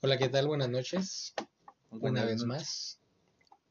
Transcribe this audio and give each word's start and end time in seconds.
Hola, 0.00 0.18
¿qué 0.18 0.28
tal? 0.28 0.48
Buenas 0.48 0.68
noches. 0.68 1.34
Una 1.90 2.24
vez 2.24 2.42
noches. 2.42 2.46
más, 2.46 3.00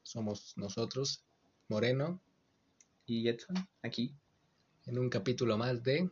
somos 0.02 0.54
nosotros, 0.56 1.22
Moreno, 1.68 2.18
Y 3.04 3.24
Jetson, 3.24 3.56
aquí, 3.82 4.14
en 4.86 4.98
un 4.98 5.10
capítulo 5.10 5.58
más 5.58 5.82
de 5.82 6.10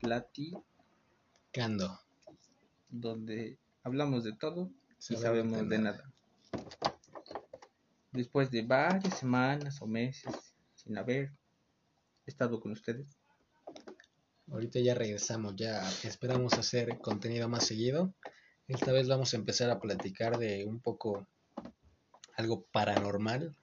Plati, 0.00 0.52
Cando. 1.52 1.96
donde 2.88 3.56
hablamos 3.84 4.24
de 4.24 4.32
todo 4.32 4.68
y 4.98 5.14
Sabemos 5.14 5.22
sabemos 5.22 5.58
de 5.68 5.76
de 5.76 5.78
nada. 5.78 6.12
Después 8.10 8.50
de 8.50 8.62
varias 8.62 9.16
semanas 9.16 9.80
o 9.80 9.86
meses 9.86 10.54
sin 10.74 10.98
haber 10.98 11.30
estado 12.26 12.58
con 12.58 12.72
ustedes, 12.72 13.21
Ahorita 14.52 14.80
ya 14.80 14.94
regresamos, 14.94 15.56
ya 15.56 15.80
esperamos 16.04 16.52
hacer 16.58 16.98
contenido 16.98 17.48
más 17.48 17.64
seguido. 17.64 18.12
Esta 18.68 18.92
vez 18.92 19.08
vamos 19.08 19.32
a 19.32 19.38
empezar 19.38 19.70
a 19.70 19.80
platicar 19.80 20.36
de 20.36 20.66
un 20.66 20.78
poco 20.78 21.26
algo 22.36 22.66
paranormal, 22.70 23.56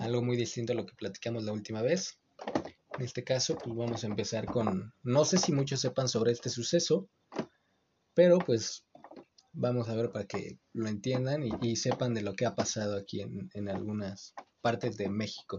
algo 0.00 0.22
muy 0.22 0.38
distinto 0.38 0.72
a 0.72 0.76
lo 0.76 0.86
que 0.86 0.94
platicamos 0.94 1.44
la 1.44 1.52
última 1.52 1.82
vez. 1.82 2.18
En 2.96 3.04
este 3.04 3.22
caso, 3.22 3.58
pues 3.58 3.76
vamos 3.76 4.02
a 4.02 4.06
empezar 4.06 4.46
con, 4.46 4.94
no 5.02 5.26
sé 5.26 5.36
si 5.36 5.52
muchos 5.52 5.78
sepan 5.78 6.08
sobre 6.08 6.32
este 6.32 6.48
suceso, 6.48 7.10
pero 8.14 8.38
pues 8.38 8.86
vamos 9.52 9.90
a 9.90 9.94
ver 9.94 10.10
para 10.10 10.24
que 10.24 10.58
lo 10.72 10.88
entiendan 10.88 11.42
y, 11.60 11.76
sepan 11.76 12.14
de 12.14 12.22
lo 12.22 12.32
que 12.32 12.46
ha 12.46 12.54
pasado 12.54 12.96
aquí 12.96 13.20
en 13.20 13.68
algunas 13.68 14.32
partes 14.62 14.96
de 14.96 15.10
México. 15.10 15.58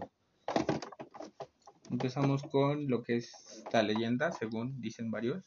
Empezamos 1.90 2.44
con 2.44 2.88
lo 2.88 3.04
que 3.04 3.18
es 3.18 3.64
la 3.72 3.84
leyenda, 3.84 4.32
según 4.32 4.82
dicen 4.82 5.12
varios, 5.12 5.44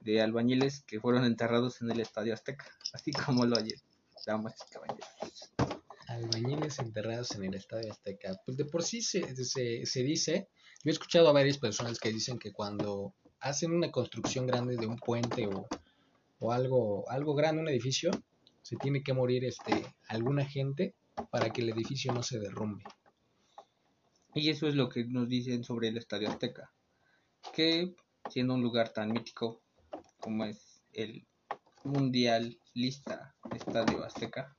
de 0.00 0.22
albañiles 0.22 0.82
que 0.86 1.00
fueron 1.00 1.24
enterrados 1.24 1.82
en 1.82 1.90
el 1.90 2.00
Estadio 2.00 2.34
Azteca, 2.34 2.66
así 2.92 3.12
como 3.12 3.44
lo 3.44 3.56
oyen, 3.56 3.80
damas 4.26 4.54
y 4.66 4.72
caballeros. 4.72 5.52
Albañiles 6.08 6.78
enterrados 6.78 7.32
en 7.32 7.44
el 7.44 7.54
Estadio 7.54 7.90
Azteca. 7.90 8.40
Pues 8.44 8.56
de 8.56 8.64
por 8.64 8.84
sí 8.84 9.02
se, 9.02 9.34
se, 9.44 9.84
se 9.84 10.02
dice, 10.02 10.48
yo 10.84 10.90
he 10.90 10.92
escuchado 10.92 11.28
a 11.28 11.32
varias 11.32 11.58
personas 11.58 11.98
que 11.98 12.12
dicen 12.12 12.38
que 12.38 12.52
cuando 12.52 13.14
hacen 13.40 13.72
una 13.72 13.90
construcción 13.90 14.46
grande 14.46 14.76
de 14.76 14.86
un 14.86 14.96
puente 14.96 15.46
o, 15.46 15.66
o 16.38 16.52
algo, 16.52 17.08
algo 17.10 17.34
grande, 17.34 17.62
un 17.62 17.68
edificio, 17.68 18.10
se 18.62 18.76
tiene 18.76 19.02
que 19.02 19.12
morir 19.12 19.44
este, 19.44 19.84
alguna 20.08 20.44
gente 20.44 20.94
para 21.30 21.50
que 21.50 21.62
el 21.62 21.70
edificio 21.70 22.12
no 22.12 22.22
se 22.22 22.38
derrumbe. 22.38 22.84
Y 24.36 24.50
eso 24.50 24.68
es 24.68 24.74
lo 24.74 24.90
que 24.90 25.02
nos 25.06 25.30
dicen 25.30 25.64
sobre 25.64 25.88
el 25.88 25.96
Estadio 25.96 26.28
Azteca, 26.28 26.70
que 27.54 27.94
siendo 28.28 28.52
un 28.52 28.60
lugar 28.60 28.90
tan 28.90 29.10
mítico 29.10 29.62
como 30.20 30.44
es 30.44 30.82
el 30.92 31.26
mundialista 31.84 33.34
Estadio 33.50 34.04
Azteca, 34.04 34.54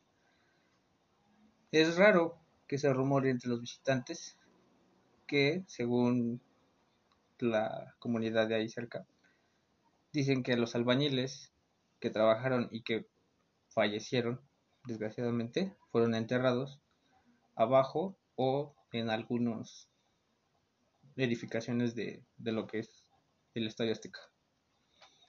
es 1.71 1.95
raro 1.95 2.39
que 2.65 2.79
se 2.79 2.91
rumore 2.91 3.29
entre 3.29 3.51
los 3.51 3.61
visitantes 3.61 4.35
que, 5.27 5.63
según 5.67 6.41
la 7.37 7.93
comunidad 7.99 8.47
de 8.47 8.55
ahí 8.55 8.69
cerca, 8.69 9.05
dicen 10.11 10.41
que 10.41 10.57
los 10.57 10.73
albañiles 10.73 11.53
que 11.99 12.09
trabajaron 12.09 12.67
y 12.71 12.81
que 12.81 13.05
fallecieron, 13.67 14.41
desgraciadamente, 14.87 15.77
fueron 15.91 16.15
enterrados 16.15 16.81
abajo 17.53 18.17
o 18.35 18.73
en 18.91 19.09
algunas 19.09 19.89
edificaciones 21.15 21.95
de, 21.95 22.23
de 22.37 22.51
lo 22.51 22.67
que 22.67 22.79
es 22.79 23.03
el 23.53 23.67
Estadio 23.67 23.91
Azteca. 23.91 24.19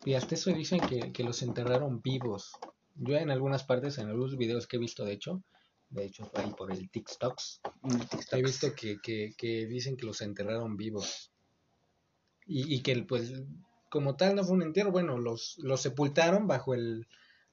Y 0.05 0.15
hasta 0.15 0.35
eso 0.35 0.53
dicen 0.53 0.81
que, 0.81 1.13
que 1.13 1.25
los 1.25 1.43
enterraron 1.43 2.01
vivos. 2.03 2.53
Yo 2.95 3.17
en 3.17 3.31
algunas 3.31 3.65
partes, 3.65 3.99
en 3.99 4.09
algunos 4.09 4.37
videos 4.37 4.67
que 4.67 4.77
he 4.77 4.81
visto, 4.81 5.05
de 5.05 5.13
hecho, 5.13 5.43
de 5.91 6.05
hecho 6.05 6.31
ahí 6.35 6.53
por 6.57 6.71
el 6.73 6.91
TikToks, 6.91 7.61
he 8.33 8.43
visto 8.43 8.75
que, 8.75 8.99
que, 9.03 9.35
que 9.37 9.67
dicen 9.67 9.97
que 9.97 10.07
los 10.07 10.21
enterraron 10.21 10.77
vivos. 10.77 11.33
Y, 12.47 12.75
y 12.75 12.83
que 12.83 13.03
pues 13.03 13.33
como 13.89 14.17
tal 14.17 14.35
no 14.35 14.45
fue 14.45 14.57
un 14.57 14.63
entierro, 14.63 14.93
bueno, 14.93 15.19
los, 15.19 15.57
los 15.59 15.81
sepultaron 15.81 16.47
bajo 16.47 16.75
el 16.75 17.07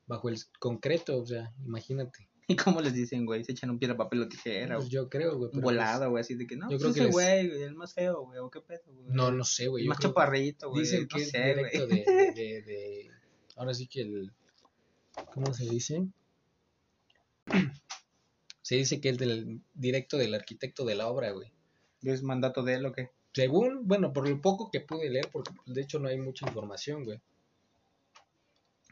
bajo 0.08 0.30
el 0.30 0.38
concreto, 0.60 1.20
o 1.20 1.26
sea, 1.26 1.54
imagínate. 1.66 2.30
¿Y 2.48 2.56
cómo 2.56 2.80
les 2.82 2.94
dicen, 2.94 3.26
güey? 3.26 3.44
Se 3.44 3.54
echan 3.54 3.70
un 3.72 3.80
piedra, 3.80 3.98
papel 3.98 4.22
o 4.22 4.28
tijera, 4.30 4.76
Pues 4.76 4.88
o 4.88 4.90
yo 4.92 5.10
creo, 5.10 5.38
güey. 5.38 5.50
pero, 5.52 5.64
volado, 5.64 6.10
güey, 6.12 6.22
así 6.22 6.36
de 6.36 6.46
que 6.46 6.56
no, 6.56 6.70
yo 6.70 6.78
pues 6.78 6.82
creo 6.82 6.94
que 6.94 7.02
les- 7.06 7.12
güey, 7.12 7.64
el 7.64 7.76
más 7.76 7.94
feo, 7.94 8.26
güey, 8.26 8.40
o 8.40 8.52
qué 8.52 8.62
pedo, 8.62 8.82
güey. 8.86 9.04
pues, 9.06 9.16
no, 9.16 9.32
no 9.32 9.44
sé, 9.44 9.68
güey. 9.68 9.88
Más 9.88 10.00
chaparrito, 10.00 10.70
güey. 10.70 10.84
Dicen 10.84 11.02
no 11.04 11.08
que 11.08 11.24
es 11.24 11.30
sé, 11.32 11.40
directo 11.44 11.88
de, 11.88 11.96
de, 11.96 12.32
de- 12.36 12.62
de- 12.62 13.12
Ahora 13.56 13.74
sí 13.74 13.88
que 13.88 14.02
el... 14.02 14.32
¿Cómo 15.34 15.54
se 15.54 15.64
dice? 15.70 16.06
Se 18.62 18.76
dice 18.76 19.00
que 19.00 19.10
es 19.10 19.18
del 19.18 19.62
directo 19.74 20.18
del 20.18 20.34
arquitecto 20.34 20.86
de 20.86 20.96
la 20.96 21.08
obra, 21.08 21.32
güey. 21.32 21.52
¿Es 22.02 22.24
mandato 22.24 22.64
de 22.64 22.76
él 22.76 22.86
o 22.86 22.92
qué? 22.92 23.12
Según, 23.34 23.88
bueno, 23.88 24.12
por 24.14 24.28
lo 24.28 24.42
poco 24.42 24.72
que 24.72 24.82
pude 24.82 25.10
leer, 25.10 25.30
porque 25.32 25.52
de 25.66 25.82
hecho 25.82 26.00
no 26.00 26.08
hay 26.10 26.18
mucha 26.20 26.48
información, 26.48 27.04
güey. 27.04 27.20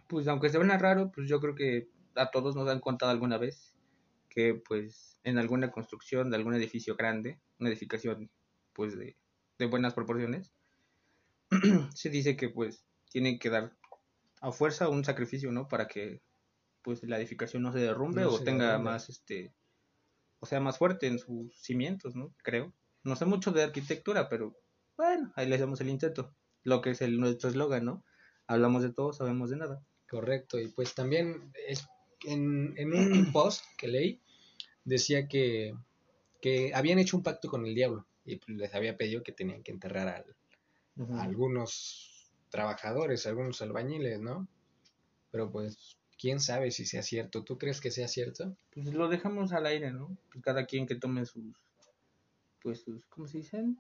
Pues 0.08 0.28
aunque 0.28 0.50
se 0.50 0.58
vea 0.60 0.78
raro, 0.78 1.12
pues 1.14 1.28
yo 1.30 1.40
creo 1.40 1.56
que 1.56 1.88
a 2.16 2.32
todos 2.32 2.56
nos 2.56 2.70
han 2.70 2.80
contado 2.80 3.12
alguna 3.12 3.38
vez 3.38 3.74
que 4.30 4.56
pues 4.56 5.20
en 5.24 5.38
alguna 5.38 5.72
construcción 5.72 6.30
de 6.30 6.38
algún 6.38 6.56
edificio 6.56 6.96
grande, 6.96 7.40
una 7.60 7.70
edificación 7.70 8.30
pues 8.74 8.98
de, 8.98 9.16
de 9.60 9.66
buenas 9.68 9.94
proporciones, 9.94 10.52
se 11.94 12.10
dice 12.10 12.36
que 12.36 12.50
pues 12.50 12.86
tienen 13.10 13.38
que 13.40 13.50
dar 13.50 13.76
a 14.42 14.52
fuerza 14.52 14.90
un 14.90 15.06
sacrificio, 15.06 15.52
¿no? 15.52 15.68
Para 15.68 15.88
que 15.88 16.22
pues 16.82 17.04
la 17.04 17.18
edificación 17.18 17.64
no 17.64 17.72
se 17.72 17.80
derrumbe 17.80 18.24
No 18.24 18.30
o 18.30 18.38
se 18.40 18.44
tenga 18.44 18.72
derrumbe. 18.72 18.92
más 18.92 19.10
este 19.10 19.54
o 20.40 20.46
sea 20.46 20.60
más 20.60 20.78
fuerte 20.78 21.08
en 21.08 21.20
sus 21.20 21.56
cimientos, 21.62 22.16
¿no? 22.16 22.34
Creo. 22.44 22.74
No 23.04 23.16
sé 23.16 23.26
mucho 23.26 23.52
de 23.52 23.64
arquitectura, 23.64 24.28
pero 24.30 24.58
bueno, 24.98 25.32
ahí 25.36 25.48
le 25.48 25.56
hacemos 25.56 25.80
el 25.82 25.90
intento. 25.90 26.36
Lo 26.64 26.82
que 26.82 26.92
es 26.92 27.02
el 27.02 27.20
nuestro 27.20 27.50
eslogan, 27.50 27.86
¿no? 27.86 28.04
Hablamos 28.48 28.84
de 28.84 28.92
todo, 28.92 29.14
sabemos 29.14 29.50
de 29.50 29.58
nada. 29.58 29.84
Correcto, 30.10 30.60
y 30.60 30.68
pues 30.68 30.94
también 30.94 31.52
es, 31.68 31.88
en, 32.26 32.74
en 32.78 32.94
un 32.94 33.32
post 33.32 33.64
que 33.78 33.88
leí 33.88 34.20
decía 34.86 35.28
que, 35.28 35.76
que 36.42 36.74
habían 36.74 37.00
hecho 37.00 37.18
un 37.18 37.24
pacto 37.24 37.50
con 37.50 37.66
el 37.66 37.76
diablo 37.76 38.06
y 38.26 38.38
pues, 38.38 38.58
les 38.58 38.74
había 38.76 38.98
pedido 38.98 39.24
que 39.24 39.32
tenían 39.32 39.64
que 39.64 39.72
enterrar 39.72 40.08
al, 40.08 41.16
a 41.18 41.24
algunos 41.24 42.32
trabajadores, 42.50 43.26
algunos 43.26 43.62
albañiles, 43.62 44.20
¿no? 44.20 44.48
Pero 45.32 45.52
pues, 45.52 45.98
quién 46.18 46.40
sabe 46.40 46.72
si 46.72 46.86
sea 46.86 47.02
cierto. 47.02 47.44
¿Tú 47.44 47.58
crees 47.58 47.82
que 47.82 47.92
sea 47.92 48.08
cierto? 48.08 48.56
Pues 48.72 48.94
lo 48.94 49.10
dejamos 49.10 49.52
al 49.52 49.66
aire, 49.66 49.92
¿no? 49.92 50.16
Pues 50.32 50.44
cada 50.44 50.66
quien 50.66 50.86
que 50.86 50.96
tome 50.96 51.26
sus, 51.26 51.56
pues 52.62 52.82
sus, 52.82 53.06
¿cómo 53.08 53.28
se 53.28 53.40
dicen? 53.40 53.80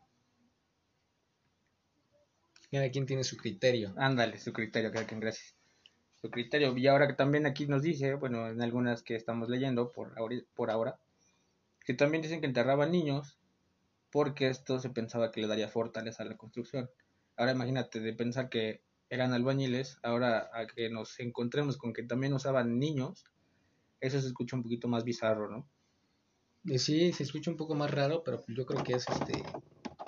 Cada 2.71 2.89
quien 2.89 3.05
tiene 3.05 3.23
su 3.23 3.37
criterio. 3.37 3.93
Ándale, 3.97 4.39
su 4.39 4.51
criterio, 4.51 4.91
cada 4.91 5.05
quien, 5.05 5.19
gracias. 5.19 5.53
Su 6.23 6.31
criterio. 6.31 6.77
Y 6.77 6.87
ahora 6.87 7.05
que 7.05 7.15
también 7.15 7.45
aquí 7.45 7.67
nos 7.67 7.81
dice, 7.81 8.13
bueno, 8.15 8.47
en 8.47 8.61
algunas 8.61 9.03
que 9.03 9.17
estamos 9.17 9.49
leyendo 9.49 9.91
por, 9.91 10.13
por 10.53 10.71
ahora, 10.71 10.97
que 11.85 11.93
también 11.93 12.21
dicen 12.21 12.39
que 12.39 12.47
enterraban 12.47 12.93
niños 12.93 13.37
porque 14.09 14.47
esto 14.47 14.79
se 14.79 14.89
pensaba 14.89 15.33
que 15.33 15.41
le 15.41 15.47
daría 15.47 15.67
fortaleza 15.67 16.23
a 16.23 16.25
la 16.25 16.37
construcción. 16.37 16.89
Ahora 17.35 17.51
imagínate 17.51 17.99
de 17.99 18.13
pensar 18.13 18.47
que 18.47 18.81
eran 19.09 19.33
albañiles, 19.33 19.99
ahora 20.01 20.49
a 20.53 20.65
que 20.65 20.89
nos 20.89 21.19
encontremos 21.19 21.75
con 21.75 21.91
que 21.91 22.03
también 22.03 22.31
usaban 22.31 22.79
niños, 22.79 23.25
eso 23.99 24.21
se 24.21 24.27
escucha 24.27 24.55
un 24.55 24.63
poquito 24.63 24.87
más 24.87 25.03
bizarro, 25.03 25.49
¿no? 25.49 25.67
Eh, 26.69 26.79
Sí, 26.79 27.11
se 27.11 27.23
escucha 27.23 27.51
un 27.51 27.57
poco 27.57 27.75
más 27.75 27.91
raro, 27.91 28.23
pero 28.23 28.41
yo 28.47 28.65
creo 28.65 28.81
que 28.81 28.93
es 28.93 29.05
este. 29.09 29.43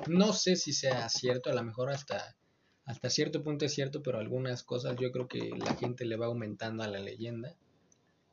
No 0.07 0.31
sé 0.31 0.55
si 0.55 0.71
sea 0.71 1.09
cierto, 1.09 1.49
a 1.49 1.55
lo 1.55 1.63
mejor 1.63 1.89
hasta, 1.89 2.37
hasta 2.85 3.09
cierto 3.09 3.44
punto 3.44 3.66
es 3.66 3.73
cierto, 3.73 4.03
pero 4.03 4.19
algunas 4.19 4.63
cosas 4.63 4.96
yo 5.00 5.12
creo 5.12 5.28
que 5.28 5.51
la 5.57 5.75
gente 5.75 6.06
le 6.06 6.18
va 6.18 6.28
aumentando 6.28 6.84
a 6.84 6.87
la 6.87 6.99
leyenda 6.99 7.55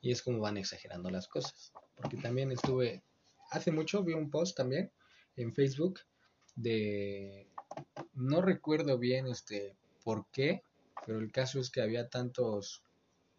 y 0.00 0.10
es 0.10 0.22
como 0.22 0.40
van 0.40 0.58
exagerando 0.58 1.10
las 1.10 1.28
cosas. 1.28 1.72
Porque 1.96 2.18
también 2.18 2.52
estuve, 2.52 3.02
hace 3.50 3.70
mucho 3.70 4.02
vi 4.02 4.12
un 4.12 4.30
post 4.30 4.56
también 4.56 4.90
en 5.36 5.54
Facebook 5.54 6.00
de, 6.54 7.48
no 8.14 8.42
recuerdo 8.42 8.98
bien 8.98 9.26
este 9.26 9.76
por 10.04 10.26
qué, 10.30 10.62
pero 11.06 11.18
el 11.18 11.32
caso 11.32 11.60
es 11.60 11.70
que 11.70 11.80
había 11.80 12.08
tantos, 12.08 12.82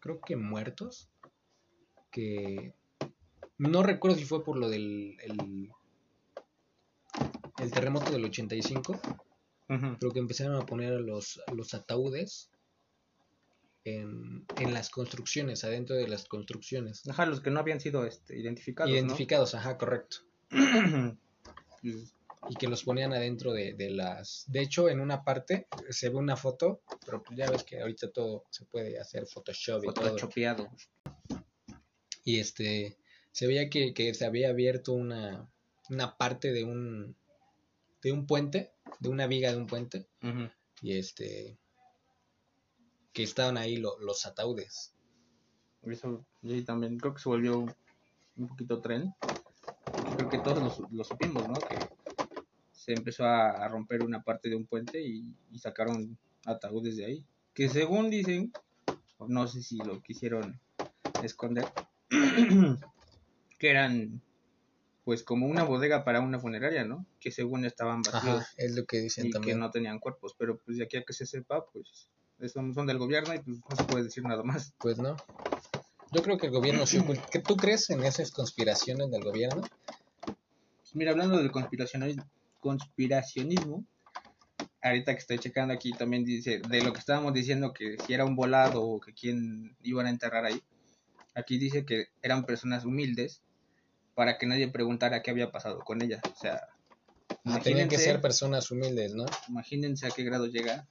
creo 0.00 0.20
que 0.20 0.36
muertos, 0.36 1.08
que 2.10 2.74
no 3.58 3.82
recuerdo 3.82 4.16
si 4.16 4.24
fue 4.24 4.44
por 4.44 4.56
lo 4.56 4.68
del 4.68 5.16
el, 5.20 5.70
terremoto 7.70 8.12
del 8.12 8.24
85, 8.24 9.00
Ujú. 9.68 9.96
pero 9.98 10.12
que 10.12 10.18
empezaron 10.18 10.56
a 10.56 10.66
poner 10.66 11.00
los, 11.00 11.40
los 11.54 11.72
ataúdes 11.72 12.50
en, 13.84 14.44
en 14.58 14.74
las 14.74 14.90
construcciones, 14.90 15.64
adentro 15.64 15.96
de 15.96 16.08
las 16.08 16.26
construcciones. 16.26 17.06
Ajá, 17.08 17.26
los 17.26 17.40
que 17.40 17.50
no 17.50 17.60
habían 17.60 17.80
sido 17.80 18.04
este, 18.06 18.38
identificados, 18.38 18.92
Identificados, 18.92 19.54
ajá, 19.54 19.76
correcto. 19.76 20.18
y 21.82 22.56
que 22.56 22.68
los 22.68 22.84
ponían 22.84 23.12
adentro 23.12 23.52
de, 23.52 23.74
de 23.74 23.90
las... 23.90 24.44
De 24.48 24.62
hecho, 24.62 24.88
en 24.88 25.00
una 25.00 25.24
parte 25.24 25.66
se 25.90 26.08
ve 26.08 26.16
una 26.16 26.36
foto, 26.36 26.82
pero 27.04 27.22
pues 27.22 27.38
ya 27.38 27.50
ves 27.50 27.62
que 27.62 27.80
ahorita 27.80 28.10
todo 28.10 28.44
se 28.50 28.64
puede 28.64 28.98
hacer 28.98 29.26
Photoshop 29.26 29.84
y 29.84 29.94
todo. 29.94 30.10
Photoshopeado. 30.10 30.70
Y 32.24 32.38
este, 32.40 32.96
se 33.32 33.46
veía 33.46 33.68
que, 33.68 33.92
que 33.92 34.14
se 34.14 34.24
había 34.24 34.50
abierto 34.50 34.92
una, 34.92 35.48
una 35.90 36.16
parte 36.16 36.52
de 36.52 36.64
un, 36.64 37.16
de 38.04 38.12
un 38.12 38.26
puente, 38.26 38.70
de 39.00 39.08
una 39.08 39.26
viga 39.26 39.50
de 39.50 39.56
un 39.56 39.66
puente, 39.66 40.06
y 40.82 40.98
este, 40.98 41.58
que 43.14 43.22
estaban 43.22 43.56
ahí 43.56 43.78
lo- 43.78 43.98
los 43.98 44.26
ataúdes. 44.26 44.94
Eso 45.82 46.24
y 46.42 46.62
también 46.62 46.98
creo 46.98 47.14
que 47.14 47.22
se 47.22 47.28
volvió 47.30 47.60
un 48.36 48.48
poquito 48.48 48.80
tren. 48.82 49.14
Creo 50.16 50.28
que 50.28 50.38
todos 50.38 50.80
lo, 50.90 51.04
supimos, 51.04 51.48
¿no? 51.48 51.54
Que 51.60 51.78
se 52.72 52.92
empezó 52.92 53.24
a, 53.24 53.64
a 53.64 53.68
romper 53.68 54.04
una 54.04 54.22
parte 54.22 54.50
de 54.50 54.56
un 54.56 54.66
puente 54.66 55.00
y, 55.02 55.24
y 55.50 55.58
sacaron 55.58 56.18
ataúdes 56.44 56.96
de 56.96 57.06
ahí. 57.06 57.26
Que 57.54 57.70
según 57.70 58.10
dicen, 58.10 58.52
no 59.26 59.46
sé 59.46 59.62
si 59.62 59.78
lo 59.78 60.02
quisieron 60.02 60.60
esconder, 61.22 61.66
que 63.58 63.70
eran 63.70 64.20
pues 65.04 65.22
como 65.22 65.46
una 65.46 65.64
bodega 65.64 66.04
para 66.04 66.20
una 66.20 66.40
funeraria, 66.40 66.84
¿no? 66.84 67.06
Que 67.20 67.30
según 67.30 67.64
estaban 67.64 68.02
vacíos 68.02 68.40
Ajá, 68.40 68.46
es 68.56 68.74
lo 68.74 68.84
que 68.86 68.98
dicen 69.00 69.26
y 69.26 69.30
que 69.32 69.54
no 69.54 69.70
tenían 69.70 69.98
cuerpos, 69.98 70.34
pero 70.38 70.58
pues 70.58 70.78
de 70.78 70.84
aquí 70.84 70.96
a 70.96 71.04
que 71.04 71.12
se 71.12 71.26
sepa, 71.26 71.64
pues 71.72 72.08
son, 72.52 72.74
son 72.74 72.86
del 72.86 72.98
gobierno 72.98 73.34
y 73.34 73.38
pues 73.40 73.58
no 73.68 73.76
se 73.76 73.84
puede 73.84 74.04
decir 74.04 74.24
nada 74.24 74.42
más. 74.42 74.72
Pues 74.80 74.98
no. 74.98 75.16
Yo 76.10 76.22
creo 76.22 76.38
que 76.38 76.46
el 76.46 76.52
gobierno 76.52 76.86
sí 76.86 76.98
ocult- 76.98 77.28
¿Qué 77.30 77.40
¿Tú 77.40 77.56
crees 77.56 77.90
en 77.90 78.02
esas 78.04 78.30
conspiraciones 78.30 79.10
del 79.10 79.22
gobierno? 79.22 79.62
Pues 80.22 80.94
mira, 80.94 81.10
hablando 81.10 81.36
del 81.38 81.50
conspiracionismo, 81.50 82.24
conspiracionismo, 82.60 83.84
ahorita 84.80 85.12
que 85.12 85.18
estoy 85.18 85.38
checando 85.38 85.74
aquí 85.74 85.92
también 85.96 86.24
dice, 86.24 86.60
de 86.60 86.82
lo 86.82 86.92
que 86.92 86.98
estábamos 86.98 87.34
diciendo, 87.34 87.72
que 87.72 87.98
si 87.98 88.14
era 88.14 88.24
un 88.24 88.36
volado 88.36 88.82
o 88.82 89.00
que 89.00 89.12
quién 89.12 89.76
iban 89.82 90.06
a 90.06 90.10
enterrar 90.10 90.44
ahí, 90.44 90.62
aquí 91.34 91.58
dice 91.58 91.84
que 91.84 92.06
eran 92.22 92.44
personas 92.44 92.84
humildes 92.84 93.42
para 94.14 94.38
que 94.38 94.46
nadie 94.46 94.68
preguntara 94.68 95.22
qué 95.22 95.30
había 95.30 95.50
pasado 95.50 95.80
con 95.80 96.02
ellas. 96.02 96.20
O 96.32 96.36
sea, 96.40 96.68
Ah, 97.46 97.60
Tenían 97.62 97.88
que 97.88 97.98
ser 97.98 98.20
personas 98.20 98.70
humildes, 98.70 99.14
¿no? 99.14 99.24
imagínense 99.48 100.06
a 100.06 100.10
qué 100.10 100.24
grado 100.24 100.46
llega 100.46 100.86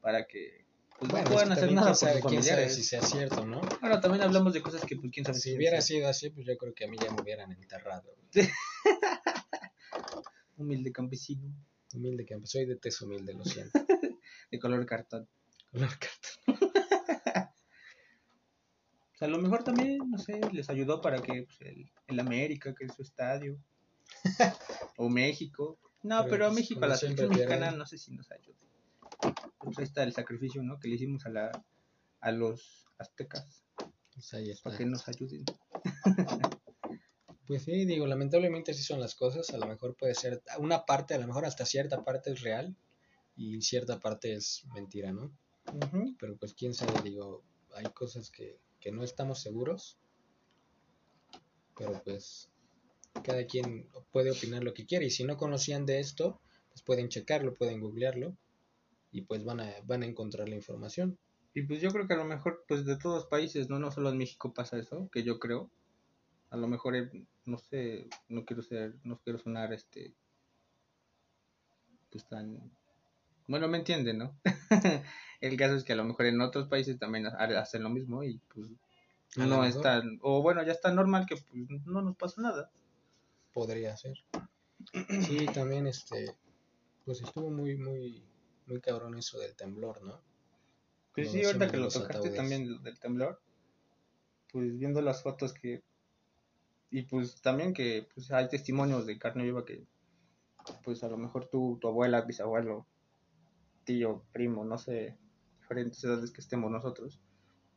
para 0.00 0.26
que 0.26 0.64
pues, 0.98 1.10
Bueno, 1.10 1.24
no 1.28 1.34
puedan 1.34 1.52
hacer 1.52 1.72
nada 1.72 1.88
por 1.88 1.96
sabe, 1.96 2.20
sus 2.20 2.30
quién 2.30 2.42
sabe 2.42 2.68
familiares. 2.68 2.74
si 2.76 2.82
sea 2.84 3.02
cierto, 3.02 3.44
¿no? 3.46 3.60
Ahora 3.80 4.00
también 4.00 4.22
hablamos 4.22 4.52
de 4.54 4.62
cosas 4.62 4.82
que 4.84 4.96
pues 4.96 5.10
quién 5.12 5.24
sabe 5.24 5.38
Si 5.38 5.50
si 5.50 5.56
hubiera 5.56 5.78
es 5.78 5.86
sido 5.86 6.08
así, 6.08 6.30
pues 6.30 6.46
yo 6.46 6.56
creo 6.56 6.74
que 6.74 6.84
a 6.84 6.88
mí 6.88 6.96
ya 7.00 7.10
me 7.12 7.20
hubieran 7.22 7.50
enterrado. 7.52 8.12
humilde 10.56 10.92
campesino 10.92 11.52
Humilde 11.94 12.24
que 12.24 12.38
soy 12.44 12.64
de 12.66 12.76
tez 12.76 13.00
humilde, 13.02 13.34
lo 13.34 13.44
siento. 13.44 13.78
de 14.50 14.58
color 14.58 14.84
cartón. 14.86 15.28
Color 15.70 15.90
cartón. 15.98 16.70
Sea, 19.22 19.28
a 19.28 19.30
lo 19.30 19.38
mejor 19.38 19.62
también, 19.62 19.98
no 20.10 20.18
sé, 20.18 20.40
les 20.52 20.68
ayudó 20.68 21.00
para 21.00 21.22
que 21.22 21.44
pues, 21.44 21.60
el, 21.60 21.88
el 22.08 22.18
América, 22.18 22.74
que 22.74 22.86
es 22.86 22.92
su 22.92 23.02
estadio, 23.02 23.56
o 24.96 25.08
México. 25.08 25.78
No, 26.02 26.24
Pero, 26.24 26.30
pero, 26.30 26.44
a 26.46 26.48
pues, 26.48 26.58
México, 26.58 26.84
a 26.84 26.88
la 26.88 26.96
selección 26.96 27.28
mexicana, 27.28 27.70
no 27.70 27.86
sé 27.86 27.98
si 27.98 28.10
nos 28.12 28.28
ayude. 28.32 28.56
Pues 29.58 29.78
ahí 29.78 29.84
está 29.84 30.02
el 30.02 30.12
sacrificio, 30.12 30.64
¿no? 30.64 30.80
Que 30.80 30.88
le 30.88 30.96
hicimos 30.96 31.24
a, 31.26 31.28
la, 31.28 31.64
a 32.20 32.32
los 32.32 32.88
aztecas, 32.98 33.62
Pues 34.12 34.34
ahí 34.34 34.50
está. 34.50 34.64
para 34.64 34.78
que 34.78 34.86
nos 34.86 35.06
ayuden. 35.06 35.44
Pues 37.46 37.62
sí, 37.62 37.84
digo, 37.84 38.08
lamentablemente 38.08 38.72
así 38.72 38.82
son 38.82 38.98
las 38.98 39.14
cosas. 39.14 39.50
A 39.50 39.58
lo 39.58 39.68
mejor 39.68 39.94
puede 39.94 40.16
ser 40.16 40.42
una 40.58 40.84
parte, 40.84 41.14
a 41.14 41.18
lo 41.18 41.28
mejor 41.28 41.44
hasta 41.44 41.64
cierta 41.64 42.02
parte 42.02 42.32
es 42.32 42.40
real 42.40 42.74
y 43.36 43.60
cierta 43.62 44.00
parte 44.00 44.32
es 44.32 44.64
mentira, 44.74 45.12
¿no? 45.12 45.30
Pero 46.18 46.36
pues 46.36 46.54
quién 46.54 46.74
sabe, 46.74 47.02
digo, 47.02 47.44
hay 47.76 47.84
cosas 47.92 48.28
que, 48.28 48.58
que 48.82 48.92
no 48.92 49.02
estamos 49.04 49.40
seguros. 49.40 49.96
Pero 51.78 52.02
pues 52.04 52.50
cada 53.24 53.46
quien 53.46 53.88
puede 54.10 54.30
opinar 54.30 54.62
lo 54.62 54.74
que 54.74 54.84
quiere 54.84 55.06
y 55.06 55.10
si 55.10 55.24
no 55.24 55.36
conocían 55.36 55.86
de 55.86 56.00
esto, 56.00 56.40
pues 56.68 56.82
pueden 56.82 57.08
checarlo, 57.08 57.54
pueden 57.54 57.80
googlearlo 57.80 58.36
y 59.12 59.22
pues 59.22 59.44
van 59.44 59.60
a, 59.60 59.72
van 59.84 60.02
a 60.02 60.06
encontrar 60.06 60.48
la 60.48 60.56
información. 60.56 61.18
Y 61.54 61.62
pues 61.62 61.80
yo 61.80 61.90
creo 61.90 62.06
que 62.06 62.14
a 62.14 62.18
lo 62.18 62.24
mejor, 62.24 62.64
pues 62.66 62.84
de 62.84 62.96
todos 62.96 63.16
los 63.22 63.26
países, 63.26 63.68
no, 63.68 63.78
no 63.78 63.90
solo 63.90 64.10
en 64.10 64.18
México 64.18 64.52
pasa 64.54 64.78
eso, 64.78 65.08
que 65.12 65.22
yo 65.22 65.38
creo. 65.38 65.70
A 66.50 66.56
lo 66.56 66.66
mejor, 66.66 66.96
eh, 66.96 67.10
no 67.44 67.58
sé, 67.58 68.08
no 68.28 68.44
quiero 68.44 68.62
ser, 68.62 68.94
no 69.04 69.18
quiero 69.18 69.38
sonar, 69.38 69.72
este, 69.72 70.14
pues 72.10 72.26
tan, 72.26 72.70
bueno, 73.46 73.68
me 73.68 73.78
entienden, 73.78 74.18
¿no? 74.18 74.38
El 75.40 75.56
caso 75.56 75.74
es 75.74 75.84
que 75.84 75.92
a 75.92 75.96
lo 75.96 76.04
mejor 76.04 76.26
en 76.26 76.40
otros 76.40 76.68
países 76.68 76.98
también 76.98 77.26
ha- 77.26 77.60
hacen 77.60 77.82
lo 77.82 77.90
mismo 77.90 78.22
y 78.22 78.38
pues 78.54 78.68
no 79.36 79.46
mejor. 79.62 79.66
es 79.66 79.80
tan, 79.80 80.18
o 80.22 80.42
bueno, 80.42 80.62
ya 80.62 80.72
está 80.72 80.92
normal 80.92 81.26
que 81.26 81.36
pues 81.36 81.86
no 81.86 82.02
nos 82.02 82.16
pasa 82.16 82.40
nada. 82.42 82.70
Podría 83.52 83.96
ser. 83.96 84.14
Sí, 85.26 85.46
también 85.54 85.86
este, 85.86 86.34
pues 87.04 87.22
estuvo 87.22 87.50
muy, 87.50 87.76
muy, 87.76 88.22
muy 88.66 88.80
cabrón 88.80 89.16
eso 89.16 89.38
del 89.38 89.54
temblor, 89.54 90.02
¿no? 90.02 90.20
Pues 91.14 91.30
sí, 91.30 91.44
ahorita 91.44 91.70
que 91.70 91.76
lo 91.76 91.88
tocaste 91.88 92.18
ataúdes. 92.18 92.34
también 92.36 92.82
del 92.82 92.98
temblor, 92.98 93.40
pues 94.52 94.78
viendo 94.78 95.00
las 95.02 95.22
fotos 95.22 95.52
que 95.52 95.82
y 96.90 97.02
pues 97.02 97.40
también 97.40 97.72
que 97.72 98.06
pues 98.14 98.30
hay 98.32 98.48
testimonios 98.48 99.06
de 99.06 99.18
carne 99.18 99.44
viva 99.44 99.64
que 99.64 99.86
pues 100.84 101.02
a 101.04 101.08
lo 101.08 101.16
mejor 101.16 101.48
tú, 101.48 101.78
tu 101.80 101.88
abuela, 101.88 102.20
bisabuelo, 102.22 102.86
tío, 103.84 104.24
primo, 104.32 104.64
no 104.64 104.78
sé, 104.78 105.16
diferentes 105.60 106.02
edades 106.04 106.30
que 106.30 106.40
estemos 106.40 106.70
nosotros, 106.70 107.20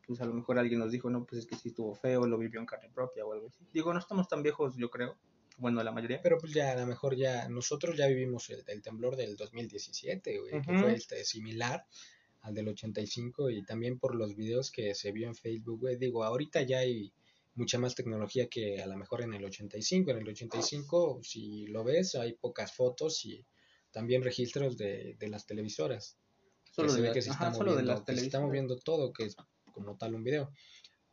pues 0.06 0.22
a 0.22 0.26
lo 0.26 0.34
mejor 0.34 0.60
alguien 0.60 0.80
nos 0.80 0.92
dijo, 0.92 1.10
no, 1.10 1.26
pues 1.26 1.40
es 1.42 1.48
que 1.48 1.56
sí 1.56 1.70
estuvo 1.70 1.96
feo, 1.96 2.26
lo 2.28 2.38
vivió 2.38 2.60
en 2.60 2.66
carne 2.66 2.90
propia 2.94 3.26
o 3.26 3.34
algo 3.34 3.48
así. 3.48 3.66
Digo, 3.74 3.94
no 3.94 4.00
estamos 4.00 4.28
tan 4.28 4.44
viejos, 4.44 4.76
yo 4.78 4.90
creo, 4.90 5.18
bueno, 5.58 5.82
la 5.84 5.92
mayoría. 5.92 6.22
Pero 6.22 6.38
pues 6.38 6.54
ya 6.54 6.74
a 6.74 6.76
lo 6.76 6.86
mejor 6.86 7.16
ya, 7.16 7.50
nosotros 7.50 7.98
ya 7.98 8.08
vivimos 8.08 8.50
el, 8.50 8.64
el 8.68 8.82
temblor 8.82 9.16
del 9.16 9.36
2017, 9.36 10.40
güey, 10.40 10.62
que 10.62 10.72
Ujú. 10.72 10.80
fue 10.80 10.94
este 10.94 11.24
similar 11.24 11.86
al 12.42 12.54
del 12.54 12.68
85 12.68 13.50
y 13.50 13.64
también 13.64 13.98
por 13.98 14.16
los 14.16 14.36
videos 14.36 14.70
que 14.70 14.94
se 14.94 15.12
vio 15.12 15.28
en 15.28 15.36
Facebook, 15.36 15.80
güey, 15.80 15.98
digo, 15.98 16.24
ahorita 16.24 16.62
ya 16.62 16.80
hay 16.80 17.12
mucha 17.56 17.80
más 17.80 17.96
tecnología 17.96 18.48
que 18.48 18.82
a 18.82 18.86
lo 18.86 18.98
mejor 18.98 19.22
en 19.24 19.34
el 19.34 19.44
85, 19.44 20.12
en 20.12 20.18
el 20.18 20.30
85 20.30 21.22
si 21.24 21.66
lo 21.68 21.84
ves 21.84 22.16
hay 22.16 22.34
pocas 22.34 22.74
fotos 22.74 23.26
y 23.26 23.46
también 23.96 24.22
registros 24.24 24.76
de, 24.78 25.16
de 25.18 25.28
las 25.30 25.46
televisoras. 25.48 26.18
Solo 26.70 26.90
que 26.90 26.92
se 26.94 26.98
de 26.98 27.02
ve 27.02 27.08
las- 27.08 27.14
que 27.16 27.22
se 27.22 27.30
ajá, 27.32 27.46
está 27.46 27.58
solo 27.58 27.72
de 27.72 27.78
moviendo, 27.84 27.94
las 27.94 28.02
que 28.04 28.16
se 28.18 28.26
está 28.26 28.40
moviendo 28.42 28.78
todo, 28.78 29.14
que 29.14 29.24
es 29.24 29.36
como 29.74 29.96
tal 29.98 30.16
un 30.16 30.24
video. 30.26 30.52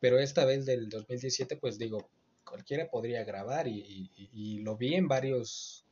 Pero 0.01 0.19
esta 0.19 0.45
vez 0.45 0.67
del 0.67 0.89
2017, 0.89 1.57
pues 1.59 1.79
digo, 1.79 2.11
cualquiera 2.45 2.91
podría 2.91 3.23
grabar 3.23 3.69
y, 3.69 3.79
y- 3.81 4.11
y- 4.17 4.31
y 4.33 4.59
lo 4.63 4.77
vi 4.77 4.95
en 4.95 5.07
varios, 5.07 5.87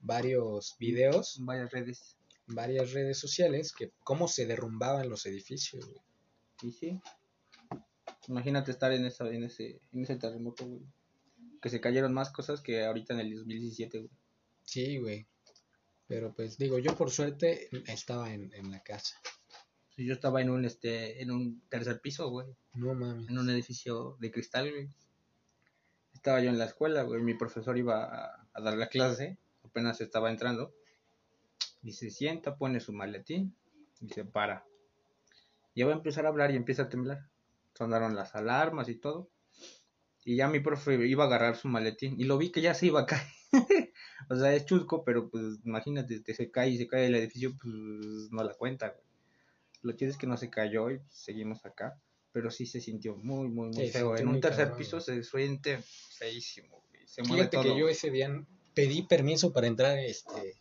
varios 0.00 0.76
videos, 0.78 1.38
En 1.38 1.46
varias 1.46 1.72
redes. 1.72 2.16
en 2.48 2.54
varias 2.54 2.92
redes 2.92 3.18
sociales, 3.18 3.72
que 3.72 3.90
cómo 4.04 4.28
se 4.28 4.46
derrumbaban 4.46 5.08
los 5.08 5.26
edificios, 5.26 5.84
güey. 5.86 6.00
Y 6.62 6.70
sí. 6.72 7.00
Imagínate 8.28 8.70
estar 8.70 8.92
en 8.92 9.04
esa, 9.06 9.28
en 9.28 9.42
ese, 9.42 9.80
en 9.92 10.02
ese 10.04 10.14
terremoto, 10.16 10.64
güey. 10.66 10.82
Que 11.60 11.68
se 11.68 11.80
cayeron 11.80 12.12
más 12.14 12.30
cosas 12.30 12.60
que 12.60 12.84
ahorita 12.84 13.14
en 13.14 13.20
el 13.20 13.34
2017, 13.34 13.98
güey. 13.98 14.10
Sí, 14.64 14.98
güey. 14.98 15.26
Pero 16.12 16.30
pues 16.34 16.58
digo, 16.58 16.78
yo 16.78 16.94
por 16.94 17.10
suerte 17.10 17.70
estaba 17.86 18.34
en, 18.34 18.52
en 18.52 18.70
la 18.70 18.82
casa. 18.82 19.16
Sí, 19.96 20.04
Yo 20.04 20.12
estaba 20.12 20.42
en 20.42 20.50
un 20.50 20.66
este, 20.66 21.22
en 21.22 21.30
un 21.30 21.62
tercer 21.70 22.02
piso, 22.02 22.28
güey. 22.28 22.48
No 22.74 22.92
mames. 22.92 23.30
En 23.30 23.38
un 23.38 23.48
edificio 23.48 24.18
de 24.20 24.30
cristal, 24.30 24.70
güey. 24.70 24.90
Estaba 26.12 26.42
yo 26.42 26.50
en 26.50 26.58
la 26.58 26.66
escuela, 26.66 27.02
güey. 27.04 27.22
Mi 27.22 27.32
profesor 27.32 27.78
iba 27.78 28.04
a, 28.04 28.46
a 28.52 28.60
dar 28.60 28.76
la 28.76 28.88
clase. 28.88 29.38
Apenas 29.64 30.02
estaba 30.02 30.30
entrando. 30.30 30.74
Y 31.82 31.92
se 31.94 32.10
sienta, 32.10 32.58
pone 32.58 32.80
su 32.80 32.92
maletín 32.92 33.56
y 34.02 34.10
se 34.10 34.26
para. 34.26 34.66
Ya 35.74 35.86
va 35.86 35.92
a 35.92 35.96
empezar 35.96 36.26
a 36.26 36.28
hablar 36.28 36.50
y 36.50 36.56
empieza 36.56 36.82
a 36.82 36.88
temblar. 36.90 37.30
Sonaron 37.72 38.14
las 38.14 38.34
alarmas 38.34 38.90
y 38.90 38.96
todo. 38.96 39.30
Y 40.26 40.36
ya 40.36 40.46
mi 40.48 40.60
profe 40.60 41.06
iba 41.06 41.24
a 41.24 41.26
agarrar 41.28 41.56
su 41.56 41.68
maletín. 41.68 42.20
Y 42.20 42.24
lo 42.24 42.36
vi 42.36 42.52
que 42.52 42.60
ya 42.60 42.74
se 42.74 42.84
iba 42.84 43.00
a 43.00 43.06
caer. 43.06 43.26
o 44.28 44.36
sea, 44.36 44.54
es 44.54 44.64
chusco, 44.66 45.04
pero 45.04 45.28
pues 45.30 45.58
imagínate, 45.64 46.22
que 46.22 46.34
se 46.34 46.50
cae 46.50 46.70
y 46.70 46.78
se 46.78 46.86
cae 46.86 47.06
el 47.06 47.14
edificio, 47.14 47.52
pues 47.60 47.74
no 48.30 48.42
la 48.44 48.54
cuenta, 48.54 48.88
güey. 48.90 49.02
Lo 49.82 49.92
chido 49.92 50.10
es 50.10 50.16
que 50.16 50.26
no 50.26 50.36
se 50.36 50.48
cayó 50.50 50.90
y 50.90 51.00
seguimos 51.10 51.64
acá. 51.64 51.98
Pero 52.32 52.50
sí 52.50 52.64
se 52.64 52.80
sintió 52.80 53.14
muy, 53.16 53.48
muy, 53.48 53.68
muy 53.68 53.86
Sí, 53.86 53.92
feo. 53.92 54.16
En 54.16 54.26
un 54.28 54.40
tercer 54.40 54.68
cabrón, 54.68 54.78
piso 54.78 54.96
güey. 54.98 55.04
se 55.04 55.22
siente 55.22 55.78
feísimo, 56.16 56.82
güey. 56.90 57.06
Se 57.06 57.22
mueve 57.22 57.36
Fíjate 57.42 57.56
todo. 57.58 57.64
que 57.74 57.78
yo 57.80 57.88
ese 57.90 58.10
día 58.10 58.42
pedí 58.72 59.02
permiso 59.02 59.52
para 59.52 59.66
entrar 59.66 59.98
este 59.98 60.56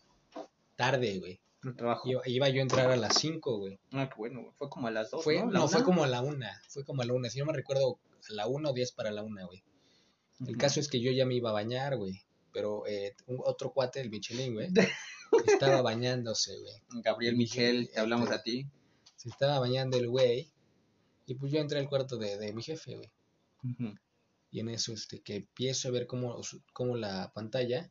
tarde, 0.75 1.20
güey. 1.20 1.39
El 1.63 1.75
trabajo. 1.75 2.10
Iba, 2.10 2.27
iba 2.27 2.50
yo 2.50 2.60
a 2.60 2.63
entrar 2.63 2.91
a 2.91 2.98
las 2.98 3.15
5, 3.20 3.58
güey. 3.58 3.80
Ah, 3.91 4.10
qué 4.10 4.15
bueno, 4.18 4.41
güey. 4.41 4.53
Fue 4.58 4.70
como 4.70 4.88
a 4.88 4.91
las 4.91 5.12
dos, 5.12 5.24
Fue, 5.24 5.38
¿no? 5.39 5.46
no, 5.46 5.51
¿La 5.62 5.68
fue 5.68 5.84
como 5.84 6.03
a 6.03 6.08
la 6.08 6.22
una, 6.22 6.60
fue 6.68 6.84
como 6.84 7.03
a 7.03 7.06
la 7.06 7.13
una, 7.13 7.30
si 7.30 7.39
no 7.39 7.46
me 7.46 7.53
recuerdo, 7.53 8.00
a 8.30 8.34
la 8.34 8.48
una 8.48 8.72
o 8.72 8.74
diez 8.74 8.91
para 8.91 9.12
la 9.12 9.24
una, 9.24 9.46
güey. 9.46 9.63
El 10.46 10.58
caso 10.58 10.80
es 10.80 10.88
que 10.89 11.00
yo 11.00 11.12
ya 11.12 11.25
me 11.25 11.36
iba 11.36 11.51
a 11.51 11.53
bañar, 11.53 11.96
güey. 11.98 12.24
Pero 12.53 12.86
eh, 12.88 13.15
un- 13.27 13.41
otro 13.43 13.72
cuate, 13.74 14.01
el 14.01 14.10
Michelin, 14.10 14.53
güey, 14.53 14.70
estaba 15.48 15.81
bañándose, 15.81 16.58
güey. 16.60 17.01
Gabriel 17.03 17.36
Michel, 17.36 17.89
te 17.93 18.00
hablamos 18.00 18.25
Este- 18.29 18.36
a 18.39 18.43
ti. 18.43 18.67
Se 19.15 19.29
estaba 19.29 19.60
bañando 19.60 19.98
el 19.98 20.10
güey. 20.10 20.51
Y 21.27 21.36
pues 21.36 21.51
yo 21.51 21.60
entré 21.60 21.79
al 21.79 21.88
cuarto 21.88 22.17
de, 22.17 22.38
de 22.38 22.51
mi 22.53 22.62
jefe, 22.63 22.96
güey. 22.96 23.12
Y 24.51 24.60
en 24.60 24.70
eso, 24.70 24.91
este, 24.93 25.22
que 25.22 25.36
empiezo 25.36 25.88
a 25.88 25.91
ver 25.91 26.08
cómo, 26.08 26.41
la 26.98 27.31
pantalla 27.34 27.89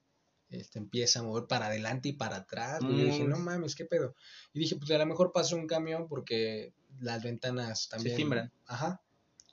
este, 0.50 0.78
empieza 0.80 1.20
a 1.20 1.22
mover 1.22 1.46
para 1.46 1.66
adelante 1.66 2.08
y 2.10 2.12
para 2.12 2.36
atrás. 2.38 2.80
Yo 2.82 2.88
dije, 2.88 3.22
Mm. 3.24 3.28
no 3.30 3.38
mames, 3.38 3.76
¿qué 3.76 3.84
pedo? 3.84 4.14
Y 4.52 4.58
dije, 4.58 4.74
pues 4.76 4.90
a 4.90 4.98
lo 4.98 5.06
mejor 5.06 5.32
pasó 5.32 5.56
un 5.56 5.66
camión 5.68 6.08
porque 6.08 6.74
las 6.98 7.22
ventanas 7.22 7.88
también. 7.88 8.16
cimbran. 8.16 8.52
Ajá. 8.66 9.00